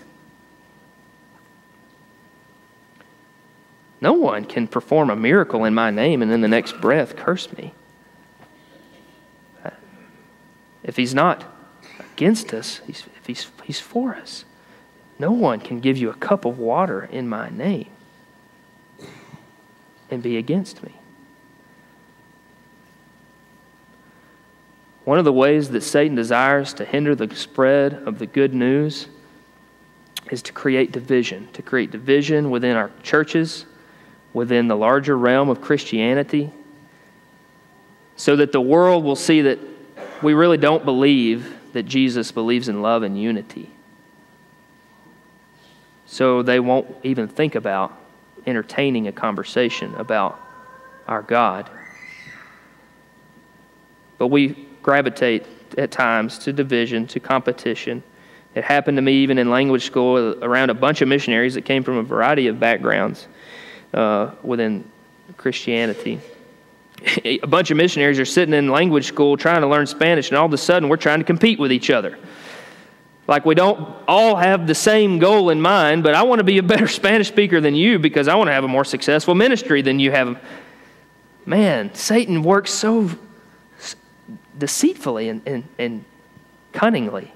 No 4.02 4.14
one 4.14 4.44
can 4.44 4.66
perform 4.66 5.10
a 5.10 5.16
miracle 5.16 5.64
in 5.64 5.74
my 5.74 5.92
name 5.92 6.22
and 6.22 6.32
in 6.32 6.40
the 6.40 6.48
next 6.48 6.80
breath 6.80 7.14
curse 7.14 7.50
me. 7.52 7.72
If 10.82 10.96
he's 10.96 11.14
not 11.14 11.44
against 12.12 12.52
us, 12.52 12.80
he's, 12.84 13.06
if 13.16 13.26
he's, 13.26 13.46
he's 13.62 13.78
for 13.78 14.16
us, 14.16 14.44
no 15.20 15.30
one 15.30 15.60
can 15.60 15.78
give 15.78 15.96
you 15.96 16.10
a 16.10 16.14
cup 16.14 16.44
of 16.44 16.58
water 16.58 17.04
in 17.04 17.28
my 17.28 17.48
name 17.50 17.90
and 20.10 20.20
be 20.20 20.36
against 20.36 20.82
me. 20.82 20.96
One 25.04 25.20
of 25.20 25.24
the 25.24 25.32
ways 25.32 25.70
that 25.70 25.82
Satan 25.82 26.16
desires 26.16 26.74
to 26.74 26.84
hinder 26.84 27.14
the 27.14 27.32
spread 27.36 27.94
of 27.94 28.18
the 28.18 28.26
good 28.26 28.52
news 28.52 29.06
is 30.32 30.42
to 30.42 30.52
create 30.52 30.90
division, 30.90 31.48
to 31.52 31.62
create 31.62 31.92
division 31.92 32.50
within 32.50 32.74
our 32.76 32.90
churches, 33.04 33.66
within 34.32 34.68
the 34.68 34.76
larger 34.76 35.16
realm 35.16 35.48
of 35.48 35.60
Christianity, 35.60 36.50
so 38.16 38.36
that 38.36 38.52
the 38.52 38.60
world 38.60 39.04
will 39.04 39.16
see 39.16 39.42
that 39.42 39.58
we 40.22 40.34
really 40.34 40.58
don't 40.58 40.84
believe 40.84 41.54
that 41.72 41.84
Jesus 41.84 42.30
believes 42.30 42.68
in 42.68 42.82
love 42.82 43.02
and 43.02 43.20
unity. 43.20 43.70
So 46.06 46.42
they 46.42 46.60
won't 46.60 46.94
even 47.02 47.26
think 47.26 47.54
about 47.54 47.98
entertaining 48.46 49.08
a 49.08 49.12
conversation 49.12 49.94
about 49.94 50.40
our 51.08 51.22
God. 51.22 51.70
But 54.18 54.28
we 54.28 54.68
gravitate 54.82 55.46
at 55.78 55.90
times 55.90 56.38
to 56.40 56.52
division, 56.52 57.06
to 57.08 57.20
competition. 57.20 58.02
It 58.54 58.64
happened 58.64 58.98
to 58.98 59.02
me 59.02 59.14
even 59.22 59.38
in 59.38 59.50
language 59.50 59.84
school 59.84 60.44
around 60.44 60.70
a 60.70 60.74
bunch 60.74 61.00
of 61.00 61.08
missionaries 61.08 61.54
that 61.54 61.64
came 61.64 61.82
from 61.82 61.96
a 61.96 62.02
variety 62.02 62.46
of 62.46 62.60
backgrounds 62.60 63.26
uh, 63.92 64.32
within 64.42 64.84
Christianity. 65.36 66.20
a 67.24 67.38
bunch 67.46 67.70
of 67.70 67.76
missionaries 67.76 68.18
are 68.18 68.24
sitting 68.24 68.54
in 68.54 68.68
language 68.68 69.06
school 69.06 69.36
trying 69.36 69.60
to 69.60 69.66
learn 69.66 69.86
Spanish, 69.86 70.28
and 70.28 70.38
all 70.38 70.46
of 70.46 70.52
a 70.52 70.58
sudden 70.58 70.88
we're 70.88 70.96
trying 70.96 71.18
to 71.18 71.24
compete 71.24 71.58
with 71.58 71.72
each 71.72 71.90
other. 71.90 72.18
Like 73.26 73.44
we 73.44 73.54
don't 73.54 73.96
all 74.08 74.36
have 74.36 74.66
the 74.66 74.74
same 74.74 75.18
goal 75.18 75.50
in 75.50 75.60
mind, 75.60 76.02
but 76.02 76.14
I 76.14 76.22
want 76.22 76.40
to 76.40 76.44
be 76.44 76.58
a 76.58 76.62
better 76.62 76.88
Spanish 77.00 77.28
speaker 77.28 77.60
than 77.60 77.74
you 77.74 77.98
because 77.98 78.28
I 78.28 78.34
want 78.34 78.48
to 78.48 78.52
have 78.52 78.64
a 78.64 78.68
more 78.68 78.84
successful 78.84 79.34
ministry 79.34 79.82
than 79.82 79.98
you 79.98 80.10
have. 80.10 80.42
Man, 81.44 81.94
Satan 81.94 82.42
works 82.42 82.72
so 82.72 83.10
deceitfully 84.56 85.28
and, 85.28 85.42
and, 85.46 85.64
and 85.78 86.04
cunningly. 86.72 87.32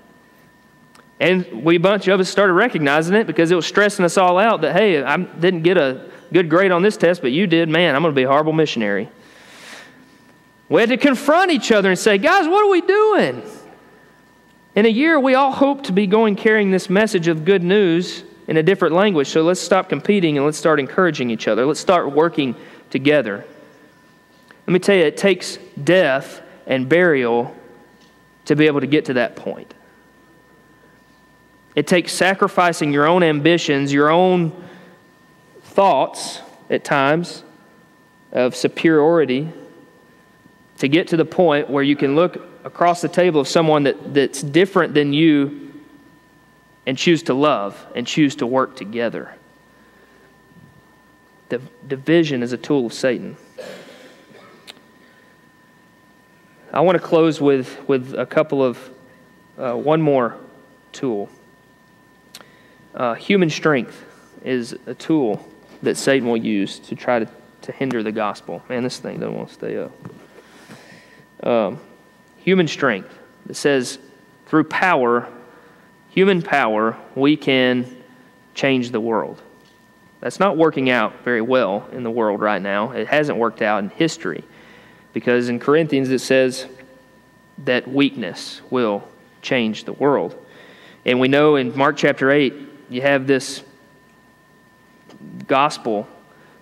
And 1.18 1.64
we, 1.64 1.76
a 1.76 1.80
bunch 1.80 2.08
of 2.08 2.20
us, 2.20 2.28
started 2.28 2.52
recognizing 2.52 3.14
it 3.14 3.26
because 3.26 3.50
it 3.50 3.54
was 3.54 3.66
stressing 3.66 4.04
us 4.04 4.18
all 4.18 4.38
out 4.38 4.60
that, 4.60 4.76
hey, 4.76 5.02
I 5.02 5.16
didn't 5.16 5.62
get 5.62 5.78
a 5.78 6.10
good 6.32 6.50
grade 6.50 6.72
on 6.72 6.82
this 6.82 6.96
test, 6.96 7.22
but 7.22 7.32
you 7.32 7.46
did. 7.46 7.68
Man, 7.68 7.94
I'm 7.94 8.02
going 8.02 8.14
to 8.14 8.18
be 8.18 8.24
a 8.24 8.28
horrible 8.28 8.52
missionary. 8.52 9.08
We 10.68 10.80
had 10.80 10.90
to 10.90 10.96
confront 10.96 11.50
each 11.50 11.70
other 11.70 11.90
and 11.90 11.98
say, 11.98 12.18
guys, 12.18 12.48
what 12.48 12.64
are 12.64 12.70
we 12.70 12.80
doing? 12.80 13.42
In 14.74 14.84
a 14.84 14.90
year, 14.90 15.18
we 15.18 15.34
all 15.34 15.52
hope 15.52 15.84
to 15.84 15.92
be 15.92 16.06
going 16.06 16.36
carrying 16.36 16.70
this 16.70 16.90
message 16.90 17.28
of 17.28 17.44
good 17.44 17.62
news 17.62 18.24
in 18.48 18.56
a 18.56 18.62
different 18.62 18.94
language. 18.94 19.28
So 19.28 19.42
let's 19.42 19.60
stop 19.60 19.88
competing 19.88 20.36
and 20.36 20.44
let's 20.44 20.58
start 20.58 20.80
encouraging 20.80 21.30
each 21.30 21.48
other. 21.48 21.64
Let's 21.64 21.80
start 21.80 22.12
working 22.12 22.54
together. 22.90 23.44
Let 24.66 24.72
me 24.72 24.78
tell 24.78 24.96
you, 24.96 25.02
it 25.02 25.16
takes 25.16 25.58
death 25.82 26.42
and 26.66 26.88
burial 26.88 27.54
to 28.46 28.56
be 28.56 28.66
able 28.66 28.80
to 28.80 28.86
get 28.86 29.06
to 29.06 29.14
that 29.14 29.36
point. 29.36 29.72
It 31.74 31.86
takes 31.86 32.12
sacrificing 32.12 32.92
your 32.92 33.06
own 33.06 33.22
ambitions, 33.22 33.92
your 33.92 34.10
own 34.10 34.50
thoughts 35.76 36.40
at 36.70 36.84
times 36.84 37.42
of 38.32 38.56
superiority 38.56 39.46
to 40.78 40.88
get 40.88 41.08
to 41.08 41.18
the 41.18 41.24
point 41.26 41.68
where 41.68 41.82
you 41.82 41.94
can 41.94 42.16
look 42.16 42.40
across 42.64 43.02
the 43.02 43.08
table 43.10 43.42
of 43.42 43.46
someone 43.46 43.82
that, 43.82 44.14
that's 44.14 44.40
different 44.40 44.94
than 44.94 45.12
you 45.12 45.74
and 46.86 46.96
choose 46.96 47.22
to 47.24 47.34
love 47.34 47.86
and 47.94 48.06
choose 48.06 48.36
to 48.36 48.46
work 48.46 48.74
together. 48.74 49.34
The 51.50 51.60
division 51.86 52.42
is 52.42 52.54
a 52.54 52.56
tool 52.56 52.86
of 52.86 52.94
Satan. 52.94 53.36
I 56.72 56.80
want 56.80 56.96
to 56.96 57.06
close 57.06 57.38
with, 57.38 57.86
with 57.86 58.14
a 58.14 58.24
couple 58.24 58.64
of, 58.64 58.90
uh, 59.58 59.74
one 59.74 60.00
more 60.00 60.38
tool. 60.92 61.28
Uh, 62.94 63.12
human 63.12 63.50
strength 63.50 64.06
is 64.42 64.74
a 64.86 64.94
tool 64.94 65.46
that 65.82 65.96
Satan 65.96 66.28
will 66.28 66.36
use 66.36 66.78
to 66.80 66.94
try 66.94 67.18
to, 67.18 67.28
to 67.62 67.72
hinder 67.72 68.02
the 68.02 68.12
gospel. 68.12 68.62
Man, 68.68 68.82
this 68.82 68.98
thing 68.98 69.20
doesn't 69.20 69.36
want 69.36 69.48
to 69.48 69.54
stay 69.54 69.76
up. 69.76 69.92
Um, 71.46 71.80
human 72.38 72.68
strength. 72.68 73.12
It 73.48 73.56
says, 73.56 73.98
through 74.46 74.64
power, 74.64 75.28
human 76.10 76.42
power, 76.42 76.96
we 77.14 77.36
can 77.36 78.02
change 78.54 78.90
the 78.90 79.00
world. 79.00 79.40
That's 80.20 80.40
not 80.40 80.56
working 80.56 80.90
out 80.90 81.22
very 81.24 81.42
well 81.42 81.88
in 81.92 82.02
the 82.02 82.10
world 82.10 82.40
right 82.40 82.60
now. 82.60 82.92
It 82.92 83.06
hasn't 83.06 83.38
worked 83.38 83.62
out 83.62 83.82
in 83.82 83.90
history. 83.90 84.44
Because 85.12 85.48
in 85.48 85.58
Corinthians 85.58 86.10
it 86.10 86.20
says 86.20 86.66
that 87.64 87.88
weakness 87.88 88.60
will 88.70 89.06
change 89.42 89.84
the 89.84 89.92
world. 89.92 90.36
And 91.04 91.20
we 91.20 91.28
know 91.28 91.56
in 91.56 91.76
Mark 91.76 91.96
chapter 91.96 92.30
8, 92.30 92.54
you 92.90 93.02
have 93.02 93.26
this 93.26 93.62
gospel 95.46 96.06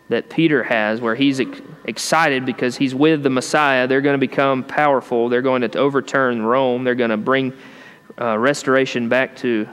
that 0.09 0.29
Peter 0.29 0.63
has 0.63 1.01
where 1.01 1.15
he's 1.15 1.41
excited 1.85 2.45
because 2.45 2.77
he's 2.77 2.95
with 2.95 3.23
the 3.23 3.31
Messiah. 3.31 3.87
They're 3.87 4.01
going 4.01 4.15
to 4.15 4.27
become 4.27 4.65
powerful. 4.65 5.29
They're 5.29 5.43
going 5.43 5.63
to 5.63 5.79
overturn 5.79 6.43
Rome. 6.43 6.85
They're 6.85 6.95
going 6.95 7.11
to 7.11 7.17
bring 7.17 7.53
uh, 8.21 8.39
restoration 8.39 9.09
back 9.09 9.37
to 9.37 9.69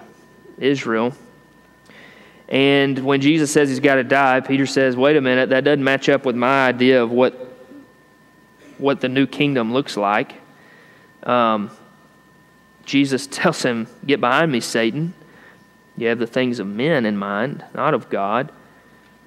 Israel. 0.58 1.14
And 2.48 3.00
when 3.00 3.22
Jesus 3.22 3.52
says 3.52 3.70
he's 3.70 3.80
got 3.80 3.96
to 3.96 4.04
die, 4.04 4.42
Peter 4.42 4.66
says, 4.66 4.96
wait 4.96 5.16
a 5.16 5.22
minute, 5.22 5.50
that 5.50 5.64
doesn't 5.64 5.84
match 5.84 6.10
up 6.10 6.26
with 6.26 6.36
my 6.36 6.68
idea 6.68 7.02
of 7.02 7.12
what 7.12 7.48
what 8.78 9.00
the 9.00 9.08
new 9.08 9.28
kingdom 9.28 9.72
looks 9.72 9.96
like. 9.96 10.34
Um, 11.24 11.70
Jesus 12.84 13.28
tells 13.32 13.62
him, 13.64 13.88
Get 14.06 14.20
behind 14.20 14.52
me, 14.52 14.60
Satan. 14.60 15.14
You 15.98 16.08
have 16.08 16.20
the 16.20 16.28
things 16.28 16.60
of 16.60 16.68
men 16.68 17.06
in 17.06 17.16
mind, 17.16 17.64
not 17.74 17.94
of 17.94 18.10
God. 18.10 18.52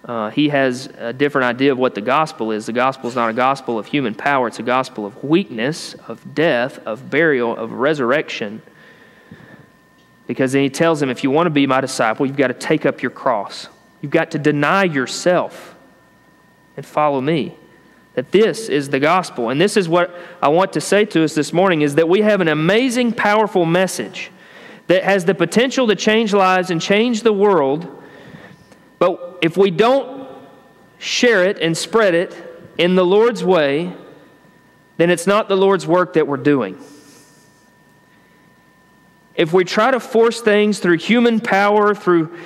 Uh, 0.05 0.31
he 0.31 0.51
has 0.51 0.87
a 0.99 1.13
different 1.13 1.47
idea 1.47 1.73
of 1.73 1.79
what 1.79 1.95
the 1.95 2.01
gospel 2.01 2.53
is. 2.53 2.67
The 2.67 2.73
gospel 2.73 3.09
is 3.09 3.17
not 3.17 3.31
a 3.31 3.33
gospel 3.33 3.79
of 3.79 3.87
human 3.87 4.15
power, 4.15 4.49
it's 4.49 4.59
a 4.59 4.63
gospel 4.63 5.07
of 5.07 5.25
weakness, 5.25 5.95
of 6.07 6.35
death, 6.35 6.79
of 6.87 7.11
burial, 7.11 7.57
of 7.57 7.73
resurrection. 7.73 8.61
Because 10.27 10.53
then 10.53 10.63
he 10.63 10.71
tells 10.71 11.03
him, 11.03 11.11
if 11.11 11.23
you 11.23 11.31
want 11.31 11.47
to 11.47 11.51
be 11.51 11.67
my 11.67 11.81
disciple, 11.81 12.27
you've 12.27 12.37
got 12.37 12.49
to 12.49 12.55
take 12.55 12.87
up 12.87 13.03
your 13.03 13.11
cross. 13.11 13.69
You've 14.01 14.13
got 14.13 14.31
to 14.33 14.39
deny 14.39 14.85
yourself 14.85 15.75
and 16.77 16.85
follow 16.85 17.21
me 17.21 17.57
that 18.15 18.31
this 18.31 18.69
is 18.69 18.89
the 18.91 19.01
gospel 19.01 19.51
and 19.51 19.61
this 19.61 19.77
is 19.77 19.89
what 19.89 20.15
i 20.41 20.49
want 20.49 20.73
to 20.73 20.81
say 20.81 21.05
to 21.05 21.23
us 21.25 21.35
this 21.35 21.53
morning 21.53 21.83
is 21.83 21.97
that 21.97 22.09
we 22.09 22.21
have 22.21 22.41
an 22.41 22.49
amazing 22.49 23.13
powerful 23.13 23.65
message 23.65 24.31
that 24.87 25.03
has 25.03 25.25
the 25.25 25.35
potential 25.35 25.87
to 25.87 25.97
change 25.97 26.33
lives 26.33 26.71
and 26.71 26.81
change 26.81 27.23
the 27.23 27.33
world 27.33 28.04
but 28.99 29.39
if 29.43 29.57
we 29.57 29.71
don't 29.71 30.29
share 30.99 31.45
it 31.45 31.59
and 31.59 31.77
spread 31.77 32.15
it 32.15 32.35
in 32.79 32.95
the 32.95 33.05
lord's 33.05 33.45
way 33.45 33.93
then 34.97 35.11
it's 35.11 35.27
not 35.27 35.49
the 35.49 35.57
lord's 35.57 35.87
work 35.87 36.15
that 36.15 36.27
we're 36.27 36.37
doing 36.37 36.79
if 39.35 39.53
we 39.53 39.65
try 39.65 39.91
to 39.91 40.01
force 40.01 40.41
things 40.41 40.79
through 40.79 40.97
human 40.97 41.41
power 41.41 41.95
through 41.95 42.37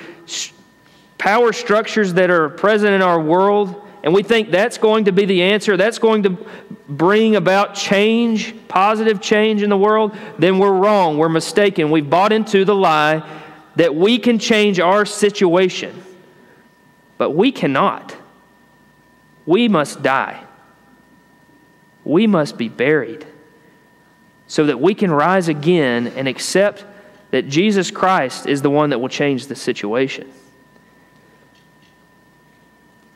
power 1.17 1.53
structures 1.53 2.13
that 2.13 2.29
are 2.29 2.49
present 2.49 2.93
in 2.93 3.01
our 3.01 3.19
world 3.19 3.85
and 4.03 4.13
we 4.13 4.23
think 4.23 4.49
that's 4.49 4.77
going 4.77 5.05
to 5.05 5.11
be 5.11 5.25
the 5.25 5.41
answer, 5.43 5.75
that's 5.75 5.99
going 5.99 6.23
to 6.23 6.37
bring 6.87 7.35
about 7.35 7.75
change, 7.75 8.55
positive 8.67 9.19
change 9.21 9.61
in 9.61 9.69
the 9.69 9.77
world, 9.77 10.15
then 10.37 10.57
we're 10.57 10.73
wrong. 10.73 11.17
We're 11.17 11.29
mistaken. 11.29 11.91
We've 11.91 12.09
bought 12.09 12.31
into 12.31 12.63
the 12.63 12.75
lie 12.75 13.27
that 13.75 13.93
we 13.93 14.17
can 14.17 14.39
change 14.39 14.79
our 14.79 15.05
situation. 15.05 16.01
But 17.19 17.31
we 17.31 17.51
cannot. 17.51 18.15
We 19.45 19.67
must 19.67 20.01
die. 20.01 20.41
We 22.03 22.25
must 22.25 22.57
be 22.57 22.69
buried 22.69 23.27
so 24.47 24.65
that 24.65 24.79
we 24.79 24.95
can 24.95 25.11
rise 25.11 25.49
again 25.49 26.07
and 26.07 26.27
accept 26.27 26.85
that 27.31 27.49
Jesus 27.49 27.91
Christ 27.91 28.47
is 28.47 28.63
the 28.63 28.69
one 28.69 28.89
that 28.91 28.99
will 28.99 29.09
change 29.09 29.45
the 29.47 29.55
situation. 29.55 30.31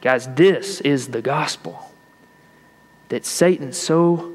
Guys, 0.01 0.27
this 0.35 0.81
is 0.81 1.07
the 1.07 1.21
gospel 1.21 1.89
that 3.07 3.25
Satan 3.25 3.71
so 3.71 4.33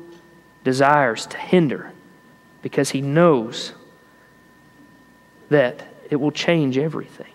desires 0.64 1.27
to 1.27 1.37
hinder 1.37 1.93
because 2.62 2.89
he 2.91 3.03
knows 3.03 3.75
that 5.51 5.87
it 6.11 6.16
will 6.16 6.33
change 6.33 6.79
everything. 6.79 7.33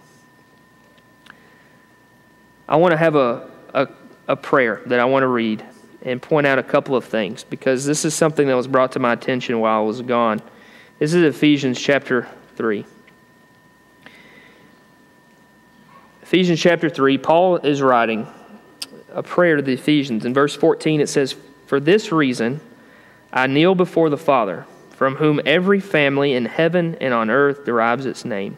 I 2.73 2.75
want 2.75 2.91
to 2.93 2.97
have 2.97 3.13
a, 3.13 3.47
a, 3.75 3.87
a 4.29 4.35
prayer 4.35 4.81
that 4.87 4.99
I 4.99 5.05
want 5.05 5.21
to 5.21 5.27
read 5.27 5.63
and 6.01 6.19
point 6.19 6.47
out 6.47 6.57
a 6.57 6.63
couple 6.63 6.95
of 6.95 7.05
things 7.05 7.43
because 7.43 7.85
this 7.85 8.03
is 8.03 8.15
something 8.15 8.47
that 8.47 8.55
was 8.55 8.67
brought 8.67 8.93
to 8.93 8.99
my 8.99 9.13
attention 9.13 9.59
while 9.59 9.81
I 9.81 9.85
was 9.85 10.01
gone. 10.01 10.41
This 10.97 11.13
is 11.13 11.21
Ephesians 11.21 11.79
chapter 11.79 12.27
3. 12.55 12.83
Ephesians 16.23 16.59
chapter 16.59 16.89
3, 16.89 17.19
Paul 17.19 17.57
is 17.57 17.79
writing 17.79 18.25
a 19.11 19.21
prayer 19.21 19.57
to 19.57 19.61
the 19.61 19.73
Ephesians. 19.73 20.25
In 20.25 20.33
verse 20.33 20.55
14, 20.55 20.99
it 20.99 21.09
says, 21.09 21.35
For 21.67 21.79
this 21.79 22.11
reason 22.11 22.59
I 23.31 23.45
kneel 23.45 23.75
before 23.75 24.09
the 24.09 24.17
Father, 24.17 24.65
from 24.89 25.17
whom 25.17 25.39
every 25.45 25.79
family 25.79 26.33
in 26.33 26.45
heaven 26.45 26.97
and 26.99 27.13
on 27.13 27.29
earth 27.29 27.65
derives 27.65 28.07
its 28.07 28.25
name. 28.25 28.57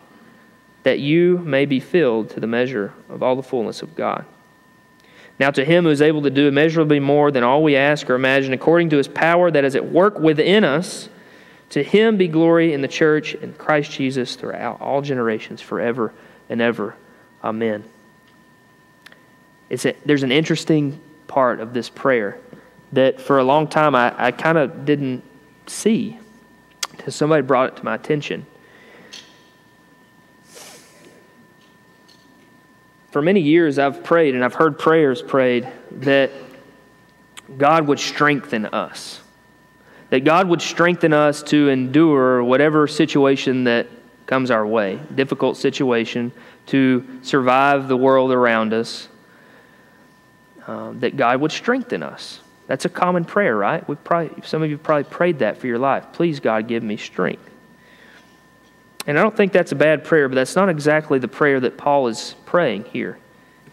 that 0.83 0.99
you 0.99 1.37
may 1.39 1.65
be 1.65 1.79
filled 1.79 2.29
to 2.31 2.39
the 2.39 2.47
measure 2.47 2.93
of 3.09 3.21
all 3.21 3.35
the 3.35 3.43
fullness 3.43 3.81
of 3.81 3.95
God. 3.95 4.25
Now, 5.39 5.51
to 5.51 5.65
him 5.65 5.85
who 5.85 5.89
is 5.89 6.01
able 6.01 6.21
to 6.23 6.29
do 6.29 6.47
immeasurably 6.47 6.99
more 6.99 7.31
than 7.31 7.43
all 7.43 7.63
we 7.63 7.75
ask 7.75 8.09
or 8.09 8.15
imagine, 8.15 8.53
according 8.53 8.89
to 8.91 8.97
his 8.97 9.07
power 9.07 9.49
that 9.49 9.63
is 9.63 9.75
at 9.75 9.91
work 9.91 10.19
within 10.19 10.63
us, 10.63 11.09
to 11.69 11.83
him 11.83 12.17
be 12.17 12.27
glory 12.27 12.73
in 12.73 12.81
the 12.81 12.87
church 12.87 13.33
and 13.33 13.57
Christ 13.57 13.91
Jesus 13.91 14.35
throughout 14.35 14.81
all 14.81 15.01
generations, 15.01 15.61
forever 15.61 16.13
and 16.49 16.61
ever. 16.61 16.95
Amen. 17.43 17.83
It's 19.69 19.85
a, 19.85 19.95
there's 20.05 20.23
an 20.23 20.31
interesting 20.31 20.99
part 21.27 21.61
of 21.61 21.73
this 21.73 21.89
prayer 21.89 22.37
that 22.91 23.21
for 23.21 23.39
a 23.39 23.43
long 23.43 23.67
time 23.67 23.95
I, 23.95 24.13
I 24.25 24.31
kind 24.31 24.57
of 24.57 24.85
didn't 24.85 25.23
see 25.65 26.19
until 26.91 27.13
somebody 27.13 27.41
brought 27.41 27.69
it 27.69 27.77
to 27.77 27.85
my 27.85 27.95
attention. 27.95 28.45
For 33.11 33.21
many 33.21 33.41
years, 33.41 33.77
I've 33.77 34.03
prayed 34.03 34.35
and 34.35 34.43
I've 34.43 34.53
heard 34.53 34.79
prayers 34.79 35.21
prayed 35.21 35.67
that 35.91 36.31
God 37.57 37.87
would 37.87 37.99
strengthen 37.99 38.65
us 38.65 39.21
that 40.11 40.25
God 40.25 40.49
would 40.49 40.61
strengthen 40.61 41.13
us 41.13 41.41
to 41.43 41.69
endure 41.69 42.43
whatever 42.43 42.85
situation 42.85 43.63
that 43.63 43.87
comes 44.27 44.51
our 44.51 44.67
way, 44.67 44.99
difficult 45.15 45.57
situation, 45.57 46.33
to 46.67 47.05
survive 47.21 47.87
the 47.87 47.95
world 47.97 48.31
around 48.31 48.73
us, 48.73 49.07
um, 50.67 50.99
that 50.99 51.15
God 51.15 51.39
would 51.39 51.51
strengthen 51.51 52.03
us. 52.03 52.41
That's 52.67 52.83
a 52.83 52.89
common 52.89 53.23
prayer, 53.23 53.55
right? 53.55 53.87
we 53.87 53.95
probably, 53.95 54.43
some 54.43 54.61
of 54.61 54.69
you 54.69 54.77
probably 54.77 55.05
prayed 55.05 55.39
that 55.39 55.57
for 55.57 55.67
your 55.67 55.79
life. 55.79 56.05
Please, 56.11 56.41
God, 56.41 56.67
give 56.67 56.83
me 56.83 56.97
strength. 56.97 57.49
And 59.07 59.17
I 59.17 59.21
don't 59.21 59.35
think 59.35 59.51
that's 59.51 59.71
a 59.71 59.75
bad 59.75 60.03
prayer, 60.03 60.29
but 60.29 60.35
that's 60.35 60.55
not 60.55 60.69
exactly 60.69 61.19
the 61.19 61.27
prayer 61.27 61.59
that 61.59 61.77
Paul 61.77 62.07
is 62.07 62.35
praying 62.45 62.85
here 62.85 63.17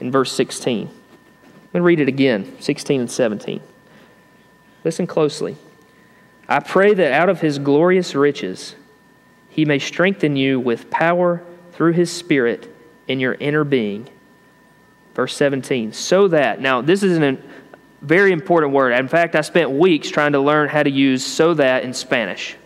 in 0.01 0.11
verse 0.11 0.33
16. 0.33 0.87
Let 0.87 1.75
me 1.75 1.81
read 1.81 2.01
it 2.01 2.09
again 2.09 2.57
16 2.61 3.01
and 3.01 3.11
17. 3.11 3.61
Listen 4.85 5.07
closely. 5.07 5.57
I 6.49 6.61
pray 6.61 6.95
that 6.95 7.13
out 7.13 7.29
of 7.29 7.41
his 7.41 7.59
glorious 7.59 8.15
riches 8.15 8.75
he 9.51 9.65
may 9.65 9.79
strengthen 9.79 10.37
you 10.37 10.61
with 10.61 10.89
power 10.89 11.43
through 11.73 11.93
his 11.93 12.11
Spirit 12.11 12.75
in 13.07 13.21
your 13.21 13.35
inner 13.35 13.65
being. 13.65 14.09
Verse 15.15 15.35
17. 15.37 15.93
So 15.93 16.29
that, 16.29 16.61
now 16.61 16.81
this 16.81 17.03
is 17.03 17.19
a 17.19 17.37
very 18.01 18.33
important 18.33 18.73
word. 18.73 18.93
In 18.93 19.09
fact, 19.09 19.35
I 19.35 19.41
spent 19.41 19.71
weeks 19.71 20.09
trying 20.09 20.33
to 20.33 20.41
learn 20.41 20.69
how 20.69 20.83
to 20.83 20.91
use 20.91 21.27
so 21.27 21.55
that 21.55 21.83
in 21.83 21.93
Spanish. 21.93 22.57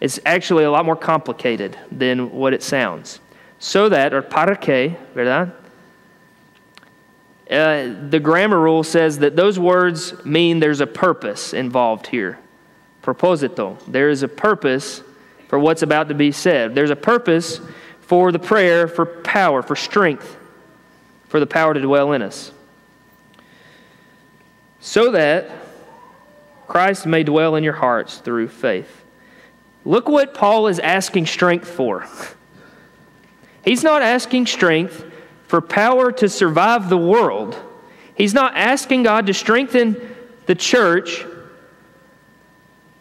It's 0.00 0.20
actually 0.24 0.64
a 0.64 0.70
lot 0.70 0.84
more 0.84 0.96
complicated 0.96 1.76
than 1.90 2.30
what 2.32 2.52
it 2.52 2.62
sounds. 2.62 3.20
So 3.58 3.88
that, 3.88 4.14
or 4.14 4.22
para 4.22 4.56
que, 4.56 4.96
¿verdad? 5.14 5.52
Uh, 7.50 8.08
the 8.10 8.20
grammar 8.20 8.58
rule 8.58 8.84
says 8.84 9.18
that 9.18 9.34
those 9.34 9.58
words 9.58 10.24
mean 10.24 10.60
there's 10.60 10.80
a 10.80 10.86
purpose 10.86 11.54
involved 11.54 12.06
here 12.06 12.38
proposito. 13.02 13.78
There 13.86 14.10
is 14.10 14.22
a 14.22 14.28
purpose 14.28 15.02
for 15.48 15.58
what's 15.58 15.80
about 15.80 16.08
to 16.08 16.14
be 16.14 16.30
said. 16.30 16.74
There's 16.74 16.90
a 16.90 16.96
purpose 16.96 17.58
for 18.00 18.32
the 18.32 18.38
prayer 18.38 18.86
for 18.86 19.06
power, 19.06 19.62
for 19.62 19.74
strength, 19.74 20.36
for 21.28 21.40
the 21.40 21.46
power 21.46 21.72
to 21.72 21.80
dwell 21.80 22.12
in 22.12 22.20
us. 22.20 22.52
So 24.80 25.12
that 25.12 25.50
Christ 26.66 27.06
may 27.06 27.22
dwell 27.22 27.56
in 27.56 27.64
your 27.64 27.72
hearts 27.72 28.18
through 28.18 28.48
faith. 28.48 29.04
Look 29.84 30.08
what 30.08 30.34
Paul 30.34 30.66
is 30.66 30.78
asking 30.78 31.26
strength 31.26 31.68
for. 31.68 32.06
He's 33.64 33.82
not 33.82 34.02
asking 34.02 34.46
strength 34.46 35.04
for 35.46 35.60
power 35.60 36.12
to 36.12 36.28
survive 36.28 36.88
the 36.88 36.98
world. 36.98 37.56
He's 38.14 38.34
not 38.34 38.56
asking 38.56 39.04
God 39.04 39.26
to 39.26 39.34
strengthen 39.34 40.14
the 40.46 40.54
church 40.54 41.24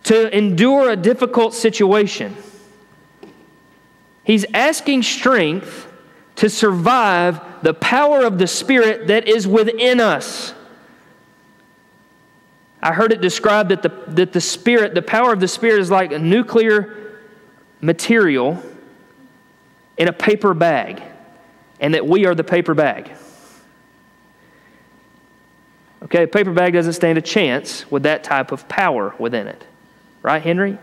to 0.03 0.36
endure 0.36 0.89
a 0.89 0.95
difficult 0.95 1.53
situation. 1.53 2.36
He's 4.23 4.45
asking 4.53 5.03
strength 5.03 5.88
to 6.38 6.49
survive 6.49 7.41
the 7.63 7.73
power 7.73 8.23
of 8.23 8.38
the 8.38 8.47
Spirit 8.47 9.07
that 9.07 9.28
is 9.28 9.47
within 9.47 9.99
us. 9.99 10.53
I 12.88 12.93
heard 12.93 13.11
it 13.11 13.19
described 13.19 13.71
that 13.71 13.81
the, 13.81 13.89
that 14.13 14.31
the 14.31 14.39
Spirit, 14.39 14.95
the 14.95 15.01
power 15.01 15.33
of 15.33 15.41
the 15.41 15.47
Spirit, 15.49 15.81
is 15.81 15.91
like 15.91 16.13
a 16.13 16.19
nuclear 16.19 17.19
material 17.81 18.63
in 19.97 20.07
a 20.07 20.13
paper 20.13 20.53
bag, 20.53 21.03
and 21.81 21.93
that 21.93 22.07
we 22.07 22.25
are 22.25 22.33
the 22.33 22.45
paper 22.45 22.73
bag. 22.73 23.11
Okay, 26.03 26.23
a 26.23 26.27
paper 26.27 26.53
bag 26.53 26.71
doesn't 26.71 26.93
stand 26.93 27.17
a 27.17 27.21
chance 27.21 27.91
with 27.91 28.03
that 28.03 28.23
type 28.23 28.53
of 28.53 28.69
power 28.69 29.13
within 29.19 29.47
it. 29.47 29.65
Right, 30.21 30.41
Henry? 30.41 30.77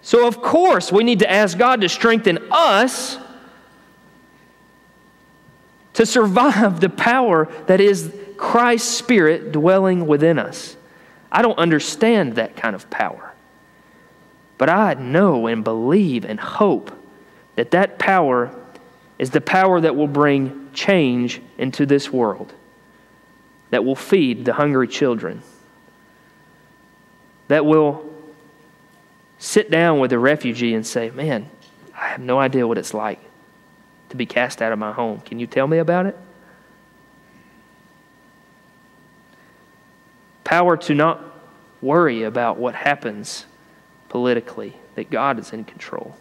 So, 0.00 0.26
of 0.26 0.40
course, 0.40 0.90
we 0.90 1.04
need 1.04 1.18
to 1.18 1.30
ask 1.30 1.58
God 1.58 1.82
to 1.82 1.90
strengthen 1.90 2.38
us 2.50 3.18
to 5.92 6.06
survive 6.06 6.80
the 6.80 6.88
power 6.88 7.52
that 7.66 7.82
is 7.82 8.14
Christ's 8.36 8.88
Spirit 8.88 9.52
dwelling 9.52 10.06
within 10.06 10.38
us. 10.38 10.76
I 11.30 11.42
don't 11.42 11.58
understand 11.58 12.36
that 12.36 12.56
kind 12.56 12.74
of 12.74 12.88
power. 12.90 13.32
But 14.58 14.70
I 14.70 14.94
know 14.94 15.46
and 15.46 15.62
believe 15.62 16.24
and 16.24 16.40
hope 16.40 16.90
that 17.56 17.72
that 17.72 17.98
power 17.98 18.54
is 19.18 19.30
the 19.30 19.40
power 19.40 19.80
that 19.80 19.96
will 19.96 20.06
bring 20.06 20.70
change 20.72 21.40
into 21.58 21.86
this 21.86 22.12
world, 22.12 22.52
that 23.70 23.84
will 23.84 23.96
feed 23.96 24.44
the 24.44 24.54
hungry 24.54 24.88
children 24.88 25.42
that 27.48 27.64
will 27.64 28.04
sit 29.38 29.70
down 29.70 30.00
with 30.00 30.12
a 30.12 30.18
refugee 30.18 30.74
and 30.74 30.86
say, 30.86 31.10
Man, 31.10 31.48
I 31.94 32.08
have 32.08 32.20
no 32.20 32.38
idea 32.38 32.66
what 32.66 32.78
it's 32.78 32.94
like 32.94 33.20
to 34.10 34.16
be 34.16 34.26
cast 34.26 34.62
out 34.62 34.72
of 34.72 34.78
my 34.78 34.92
home. 34.92 35.20
Can 35.20 35.38
you 35.38 35.46
tell 35.46 35.66
me 35.66 35.78
about 35.78 36.06
it? 36.06 36.16
Power 40.46 40.76
to 40.76 40.94
not 40.94 41.20
worry 41.82 42.22
about 42.22 42.56
what 42.56 42.74
happens 42.74 43.44
politically, 44.08 44.74
that 44.94 45.10
God 45.10 45.38
is 45.38 45.52
in 45.52 45.64
control. 45.64 46.16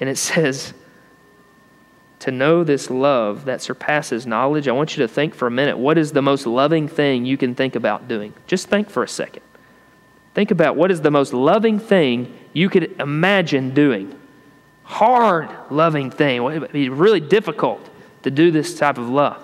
And 0.00 0.08
it 0.08 0.16
says, 0.18 0.72
to 2.20 2.30
know 2.30 2.64
this 2.64 2.88
love 2.88 3.44
that 3.44 3.60
surpasses 3.60 4.26
knowledge, 4.26 4.66
I 4.66 4.72
want 4.72 4.96
you 4.96 5.02
to 5.02 5.08
think 5.08 5.34
for 5.34 5.46
a 5.46 5.50
minute 5.50 5.76
what 5.76 5.98
is 5.98 6.12
the 6.12 6.22
most 6.22 6.46
loving 6.46 6.88
thing 6.88 7.26
you 7.26 7.36
can 7.36 7.54
think 7.54 7.76
about 7.76 8.08
doing? 8.08 8.32
Just 8.46 8.68
think 8.68 8.88
for 8.88 9.02
a 9.02 9.08
second. 9.08 9.42
Think 10.32 10.50
about 10.50 10.74
what 10.74 10.90
is 10.90 11.02
the 11.02 11.10
most 11.10 11.34
loving 11.34 11.78
thing 11.78 12.34
you 12.54 12.70
could 12.70 12.98
imagine 12.98 13.74
doing. 13.74 14.18
Hard, 14.84 15.50
loving 15.70 16.10
thing. 16.10 16.36
It 16.36 16.60
would 16.60 16.72
be 16.72 16.88
really 16.88 17.20
difficult 17.20 17.90
to 18.22 18.30
do 18.30 18.50
this 18.50 18.78
type 18.78 18.96
of 18.96 19.10
love. 19.10 19.43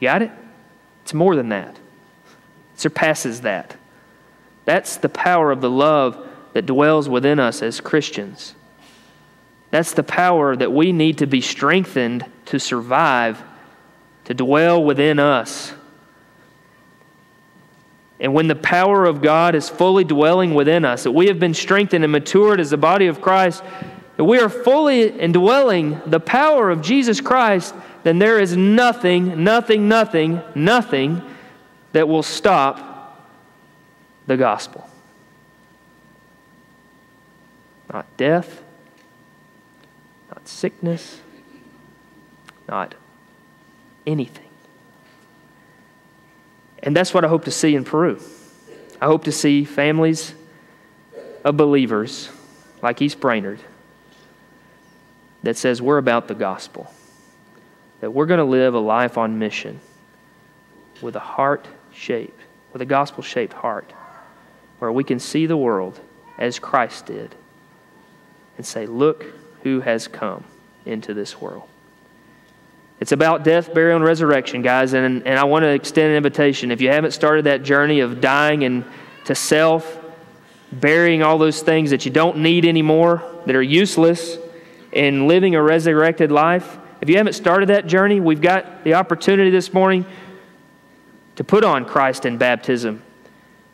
Got 0.00 0.22
it? 0.22 0.30
It's 1.02 1.14
more 1.14 1.34
than 1.36 1.48
that, 1.48 1.76
it 2.74 2.80
surpasses 2.80 3.42
that. 3.42 3.76
That's 4.64 4.96
the 4.96 5.08
power 5.08 5.50
of 5.50 5.62
the 5.62 5.70
love 5.70 6.28
that 6.52 6.66
dwells 6.66 7.08
within 7.08 7.40
us 7.40 7.62
as 7.62 7.80
Christians. 7.80 8.54
That's 9.70 9.92
the 9.92 10.02
power 10.02 10.54
that 10.56 10.72
we 10.72 10.92
need 10.92 11.18
to 11.18 11.26
be 11.26 11.40
strengthened 11.40 12.26
to 12.46 12.58
survive, 12.58 13.42
to 14.24 14.34
dwell 14.34 14.82
within 14.82 15.18
us. 15.18 15.72
And 18.20 18.34
when 18.34 18.48
the 18.48 18.56
power 18.56 19.04
of 19.04 19.22
God 19.22 19.54
is 19.54 19.68
fully 19.68 20.04
dwelling 20.04 20.54
within 20.54 20.84
us, 20.84 21.04
that 21.04 21.12
we 21.12 21.26
have 21.28 21.38
been 21.38 21.54
strengthened 21.54 22.04
and 22.04 22.12
matured 22.12 22.60
as 22.60 22.70
the 22.70 22.76
body 22.76 23.06
of 23.06 23.20
Christ, 23.20 23.62
that 24.16 24.24
we 24.24 24.38
are 24.38 24.48
fully 24.48 25.08
indwelling 25.08 26.00
the 26.06 26.18
power 26.20 26.70
of 26.70 26.82
Jesus 26.82 27.20
Christ, 27.20 27.74
then 28.04 28.18
there 28.18 28.38
is 28.38 28.56
nothing, 28.56 29.42
nothing, 29.42 29.88
nothing, 29.88 30.42
nothing 30.54 31.22
that 31.92 32.08
will 32.08 32.22
stop 32.22 33.28
the 34.26 34.36
gospel. 34.36 34.88
Not 37.92 38.06
death 38.16 38.62
not 40.28 40.46
sickness, 40.46 41.20
not 42.68 42.94
anything. 44.06 44.44
And 46.82 46.96
that's 46.96 47.12
what 47.12 47.24
I 47.24 47.28
hope 47.28 47.44
to 47.46 47.50
see 47.50 47.74
in 47.74 47.84
Peru. 47.84 48.20
I 49.00 49.06
hope 49.06 49.24
to 49.24 49.32
see 49.32 49.64
families 49.64 50.34
of 51.44 51.56
believers 51.56 52.28
like 52.82 53.00
East 53.02 53.20
Brainerd 53.20 53.60
that 55.42 55.56
says 55.56 55.80
we're 55.80 55.98
about 55.98 56.28
the 56.28 56.34
gospel, 56.34 56.92
that 58.00 58.10
we're 58.12 58.26
going 58.26 58.38
to 58.38 58.44
live 58.44 58.74
a 58.74 58.78
life 58.78 59.18
on 59.18 59.38
mission 59.38 59.80
with 61.02 61.16
a 61.16 61.20
heart 61.20 61.66
shaped, 61.92 62.40
with 62.72 62.82
a 62.82 62.86
gospel 62.86 63.22
shaped 63.22 63.52
heart, 63.52 63.92
where 64.78 64.92
we 64.92 65.04
can 65.04 65.18
see 65.18 65.46
the 65.46 65.56
world 65.56 65.98
as 66.38 66.58
Christ 66.58 67.06
did 67.06 67.34
and 68.56 68.64
say, 68.64 68.86
Look 68.86 69.24
who 69.62 69.80
has 69.80 70.06
come 70.06 70.44
into 70.86 71.14
this 71.14 71.40
world. 71.40 71.68
It's 73.00 73.12
about 73.12 73.44
death, 73.44 73.72
burial, 73.72 73.96
and 73.96 74.04
resurrection, 74.04 74.62
guys. 74.62 74.92
And, 74.92 75.26
and 75.26 75.38
I 75.38 75.44
want 75.44 75.62
to 75.62 75.68
extend 75.68 76.10
an 76.10 76.16
invitation. 76.16 76.70
If 76.70 76.80
you 76.80 76.88
haven't 76.88 77.12
started 77.12 77.44
that 77.44 77.62
journey 77.62 78.00
of 78.00 78.20
dying 78.20 78.64
and 78.64 78.84
to 79.24 79.34
self, 79.34 80.04
burying 80.72 81.22
all 81.22 81.38
those 81.38 81.62
things 81.62 81.90
that 81.90 82.04
you 82.04 82.10
don't 82.10 82.38
need 82.38 82.64
anymore, 82.64 83.22
that 83.46 83.54
are 83.54 83.62
useless, 83.62 84.36
and 84.92 85.28
living 85.28 85.54
a 85.54 85.62
resurrected 85.62 86.32
life, 86.32 86.78
if 87.00 87.08
you 87.08 87.16
haven't 87.16 87.34
started 87.34 87.68
that 87.68 87.86
journey, 87.86 88.20
we've 88.20 88.40
got 88.40 88.84
the 88.84 88.94
opportunity 88.94 89.50
this 89.50 89.72
morning 89.72 90.04
to 91.36 91.44
put 91.44 91.64
on 91.64 91.84
Christ 91.84 92.24
in 92.26 92.38
baptism. 92.38 93.02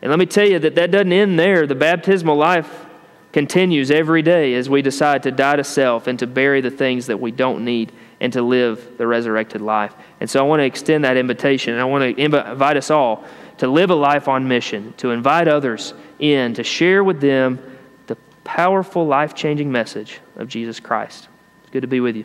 And 0.03 0.11
let 0.11 0.19
me 0.19 0.27
tell 0.27 0.47
you 0.47 0.59
that 0.59 0.75
that 0.75 0.91
doesn't 0.91 1.13
end 1.13 1.39
there. 1.39 1.67
The 1.67 1.75
baptismal 1.75 2.37
life 2.37 2.85
continues 3.33 3.91
every 3.91 4.23
day 4.23 4.55
as 4.55 4.69
we 4.69 4.83
decide 4.83 5.23
to 5.23 5.31
die 5.31 5.57
to 5.57 5.65
self 5.65 6.07
and 6.07 6.19
to 6.19 6.27
bury 6.27 6.61
the 6.61 6.71
things 6.71 7.07
that 7.07 7.19
we 7.19 7.31
don't 7.33 7.65
need 7.65 7.91
and 8.21 8.33
to 8.33 8.43
live 8.43 8.97
the 8.99 9.07
resurrected 9.07 9.61
life. 9.61 9.95
And 10.21 10.29
so 10.29 10.41
I 10.41 10.43
want 10.43 10.61
to 10.61 10.65
extend 10.65 11.05
that 11.05 11.17
invitation 11.17 11.73
and 11.73 11.83
I 11.83 11.85
want 11.85 12.17
to 12.17 12.23
invite 12.23 12.77
us 12.77 12.91
all 12.91 13.25
to 13.59 13.67
live 13.67 13.91
a 13.91 13.95
life 13.95 14.29
on 14.29 14.47
mission, 14.47 14.93
to 14.99 15.11
invite 15.11 15.49
others 15.49 15.95
in, 16.19 16.55
to 16.55 16.63
share 16.63 17.03
with 17.03 17.21
them 17.21 17.59
the 18.07 18.17
powerful, 18.45 19.07
life 19.07 19.35
changing 19.35 19.73
message 19.73 20.21
of 20.37 20.49
Jesus 20.49 20.81
Christ. 20.81 21.29
It's 21.63 21.71
good 21.71 21.83
to 21.83 21.89
be 21.89 22.01
with 22.01 22.17
you. 22.17 22.25